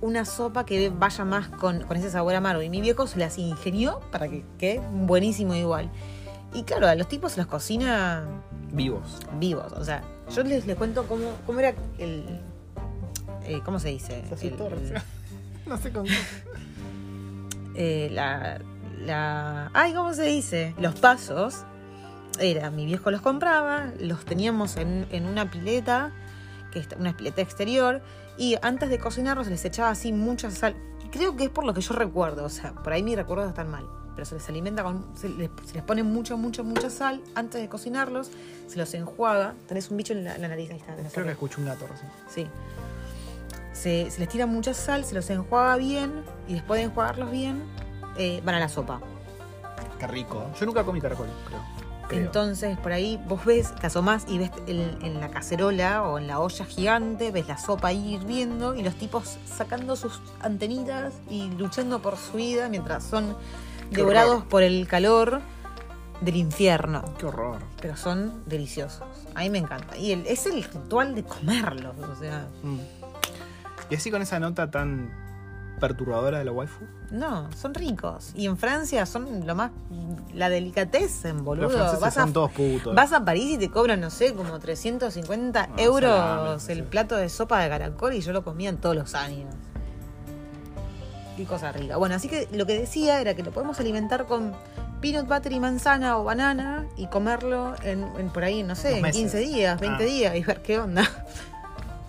una 0.00 0.24
sopa 0.24 0.64
que 0.64 0.90
vaya 0.90 1.24
más 1.24 1.48
con, 1.48 1.82
con 1.82 1.96
ese 1.96 2.10
sabor 2.10 2.34
amargo. 2.34 2.62
Y 2.62 2.68
mi 2.70 2.80
viejo 2.80 3.06
se 3.06 3.18
las 3.18 3.38
ingenió 3.38 4.00
para 4.12 4.28
que 4.28 4.44
quede 4.58 4.80
buenísimo 4.92 5.54
igual. 5.54 5.90
Y 6.54 6.62
claro, 6.62 6.86
a 6.88 6.94
los 6.94 7.08
tipos 7.08 7.32
se 7.32 7.38
los 7.38 7.46
cocina 7.46 8.24
Vivos. 8.72 9.18
vivos. 9.38 9.72
O 9.72 9.84
sea, 9.84 10.02
Yo 10.34 10.42
les, 10.42 10.66
les 10.66 10.76
cuento 10.76 11.06
cómo, 11.06 11.24
cómo 11.46 11.60
era 11.60 11.74
el. 11.98 12.40
eh, 13.44 13.60
¿Cómo 13.64 13.78
se 13.78 13.88
dice? 13.88 14.22
Se 14.36 14.46
El-. 14.48 14.56
No 15.66 15.76
sé 15.76 15.92
con 15.92 16.06
qué. 16.06 16.14
eh, 17.74 18.08
la, 18.12 18.58
la. 19.04 19.70
Ay, 19.74 19.92
¿cómo 19.92 20.14
se 20.14 20.24
dice? 20.24 20.74
Los 20.78 20.94
pasos. 20.94 21.64
Era, 22.40 22.70
mi 22.70 22.86
viejo 22.86 23.10
los 23.10 23.20
compraba, 23.20 23.90
los 23.98 24.24
teníamos 24.24 24.76
en, 24.76 25.06
en 25.10 25.26
una 25.26 25.50
pileta, 25.50 26.12
que 26.72 26.80
es 26.80 26.88
una 26.98 27.16
pileta 27.16 27.42
exterior, 27.42 28.02
y 28.36 28.56
antes 28.62 28.88
de 28.90 28.98
cocinarlos 28.98 29.46
se 29.46 29.50
les 29.52 29.64
echaba 29.64 29.90
así 29.90 30.12
mucha 30.12 30.50
sal. 30.50 30.76
Y 31.04 31.08
creo 31.08 31.36
que 31.36 31.44
es 31.44 31.50
por 31.50 31.64
lo 31.64 31.74
que 31.74 31.80
yo 31.80 31.94
recuerdo, 31.94 32.44
o 32.44 32.48
sea, 32.48 32.72
por 32.72 32.92
ahí 32.92 33.02
mis 33.02 33.16
recuerdos 33.16 33.48
están 33.48 33.70
mal. 33.70 33.86
Pero 34.14 34.26
se 34.26 34.34
les 34.34 34.48
alimenta 34.48 34.82
con. 34.82 35.06
Se 35.16 35.28
les, 35.28 35.48
se 35.64 35.74
les 35.74 35.82
pone 35.84 36.02
mucha, 36.02 36.34
mucha, 36.34 36.64
mucha 36.64 36.90
sal 36.90 37.22
antes 37.36 37.60
de 37.60 37.68
cocinarlos, 37.68 38.30
se 38.66 38.76
los 38.76 38.92
enjuaga. 38.94 39.54
Tenés 39.68 39.90
un 39.90 39.96
bicho 39.96 40.12
en 40.12 40.24
la, 40.24 40.34
en 40.34 40.42
la 40.42 40.48
nariz, 40.48 40.70
ahí 40.70 40.76
está. 40.78 40.96
Creo 41.12 41.24
que 41.24 41.32
escuché 41.32 41.60
un 41.60 41.66
gato 41.66 41.86
recién. 41.86 42.10
Sí. 42.28 42.48
Se, 43.72 44.10
se 44.10 44.18
les 44.18 44.28
tira 44.28 44.46
mucha 44.46 44.74
sal, 44.74 45.04
se 45.04 45.14
los 45.14 45.30
enjuaga 45.30 45.76
bien 45.76 46.24
y 46.48 46.54
después 46.54 46.80
de 46.80 46.86
enjuagarlos 46.86 47.30
bien, 47.30 47.62
eh, 48.16 48.42
van 48.44 48.56
a 48.56 48.58
la 48.58 48.68
sopa. 48.68 49.00
Qué 50.00 50.06
rico. 50.08 50.50
Yo 50.58 50.66
nunca 50.66 50.82
comí 50.82 51.00
caracol, 51.00 51.28
creo. 51.46 51.60
Creo. 52.08 52.22
Entonces, 52.24 52.78
por 52.78 52.92
ahí 52.92 53.20
vos 53.28 53.44
ves, 53.44 53.74
te 53.74 53.86
asomás 53.86 54.24
y 54.28 54.38
ves 54.38 54.50
el- 54.66 54.96
en 55.02 55.20
la 55.20 55.28
cacerola 55.30 56.02
o 56.02 56.18
en 56.18 56.26
la 56.26 56.40
olla 56.40 56.64
gigante, 56.64 57.30
ves 57.30 57.46
la 57.48 57.58
sopa 57.58 57.88
ahí 57.88 58.14
hirviendo 58.14 58.74
y 58.74 58.82
los 58.82 58.94
tipos 58.94 59.36
sacando 59.46 59.94
sus 59.94 60.20
antenitas 60.40 61.12
y 61.28 61.50
luchando 61.50 62.00
por 62.00 62.16
su 62.16 62.32
vida 62.38 62.68
mientras 62.70 63.04
son 63.04 63.36
Qué 63.90 63.96
devorados 63.98 64.36
horror. 64.36 64.48
por 64.48 64.62
el 64.62 64.88
calor 64.88 65.40
del 66.22 66.36
infierno. 66.36 67.04
Qué 67.18 67.26
horror. 67.26 67.58
Pero 67.80 67.96
son 67.96 68.42
deliciosos. 68.46 69.06
A 69.34 69.40
mí 69.40 69.50
me 69.50 69.58
encanta. 69.58 69.96
Y 69.96 70.12
el- 70.12 70.26
es 70.26 70.46
el 70.46 70.62
ritual 70.64 71.14
de 71.14 71.24
comerlos. 71.24 71.94
O 71.98 72.16
sea, 72.16 72.48
Mm. 72.62 72.78
Y 73.90 73.94
así 73.94 74.10
con 74.10 74.20
esa 74.22 74.38
nota 74.40 74.70
tan 74.70 75.10
perturbadora 75.78 76.38
de 76.38 76.44
la 76.44 76.52
waifu. 76.52 76.84
No, 77.10 77.48
son 77.56 77.74
ricos. 77.74 78.32
Y 78.34 78.46
en 78.46 78.56
Francia 78.56 79.04
son 79.06 79.46
lo 79.46 79.54
más. 79.54 79.70
La 80.34 80.48
delicatessen, 80.50 81.44
boludo. 81.44 81.64
Los 81.64 81.72
franceses 81.72 82.00
vas, 82.00 82.14
son 82.14 82.30
a, 82.30 82.32
todos 82.32 82.50
putos. 82.52 82.94
vas 82.94 83.12
a 83.12 83.24
París 83.24 83.52
y 83.54 83.58
te 83.58 83.70
cobran, 83.70 84.00
no 84.00 84.10
sé, 84.10 84.34
como 84.34 84.58
350 84.58 85.66
No, 85.68 85.78
euros 85.78 86.10
salame, 86.10 86.52
el 86.52 86.60
sí. 86.60 86.82
plato 86.90 87.16
de 87.16 87.28
sopa 87.28 87.60
de 87.62 87.68
caracol 87.68 88.12
y 88.14 88.20
yo 88.20 88.32
lo 88.32 88.44
comía 88.44 88.68
en 88.70 88.76
todos 88.78 88.96
los 88.96 89.14
años. 89.14 89.54
Qué 91.36 91.44
cosa 91.44 91.70
rica. 91.72 91.96
Bueno, 91.96 92.16
así 92.16 92.28
que 92.28 92.48
lo 92.52 92.66
que 92.66 92.78
decía 92.78 93.20
era 93.20 93.34
que 93.34 93.42
lo 93.44 93.52
podemos 93.52 93.78
alimentar 93.78 94.26
con 94.26 94.52
peanut 95.00 95.28
butter 95.28 95.52
y 95.52 95.60
manzana 95.60 96.18
o 96.18 96.24
banana 96.24 96.86
y 96.96 97.06
comerlo 97.06 97.74
en, 97.84 98.02
en 98.18 98.30
por 98.30 98.42
ahí, 98.42 98.64
no 98.64 98.74
sé, 98.74 98.96
en 98.96 99.02
meses. 99.02 99.20
15 99.20 99.38
días, 99.38 99.80
20 99.80 100.02
Ah. 100.02 100.06
días 100.06 100.34
y 100.36 100.42
ver 100.42 100.60
qué 100.62 100.80
onda. 100.80 101.02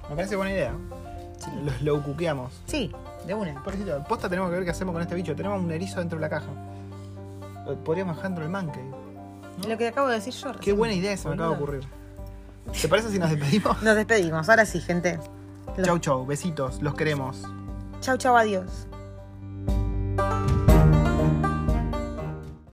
Me 0.09 0.15
parece 0.15 0.35
buena 0.35 0.51
idea. 0.51 0.73
Sí. 1.37 1.51
Los 1.63 1.81
low 1.83 2.01
cuqueamos. 2.03 2.51
Sí, 2.65 2.91
de 3.29 3.35
una. 3.35 3.63
Pobrecito, 3.63 4.03
posta 4.05 4.27
tenemos 4.27 4.49
que 4.49 4.55
ver 4.55 4.65
qué 4.65 4.71
hacemos 4.71 4.93
con 4.93 5.01
este 5.01 5.15
bicho. 5.15 5.35
Tenemos 5.35 5.61
un 5.61 5.71
erizo 5.71 5.99
dentro 5.99 6.17
de 6.17 6.21
la 6.21 6.29
caja. 6.29 6.47
Podríamos 7.85 8.15
dejar 8.15 8.29
dentro 8.31 8.43
del 8.43 8.51
manque. 8.51 8.79
Lo 9.67 9.77
que 9.77 9.87
acabo 9.87 10.07
de 10.07 10.15
decir 10.15 10.33
yo. 10.33 10.51
Qué 10.53 10.57
recién, 10.57 10.77
buena 10.77 10.93
idea 10.95 11.15
se 11.15 11.27
me 11.27 11.35
acaba 11.35 11.49
de 11.49 11.55
ocurrir. 11.55 11.81
¿Te 12.81 12.87
parece 12.87 13.09
si 13.11 13.19
nos 13.19 13.29
despedimos? 13.29 13.81
Nos 13.83 13.95
despedimos. 13.95 14.49
Ahora 14.49 14.65
sí, 14.65 14.79
gente. 14.81 15.19
Los- 15.77 15.85
Chau, 15.85 15.99
chau. 15.99 16.25
Besitos. 16.25 16.81
Los 16.81 16.95
queremos. 16.95 17.43
Chau, 18.01 18.17
chau, 18.17 18.35
adiós. 18.35 18.87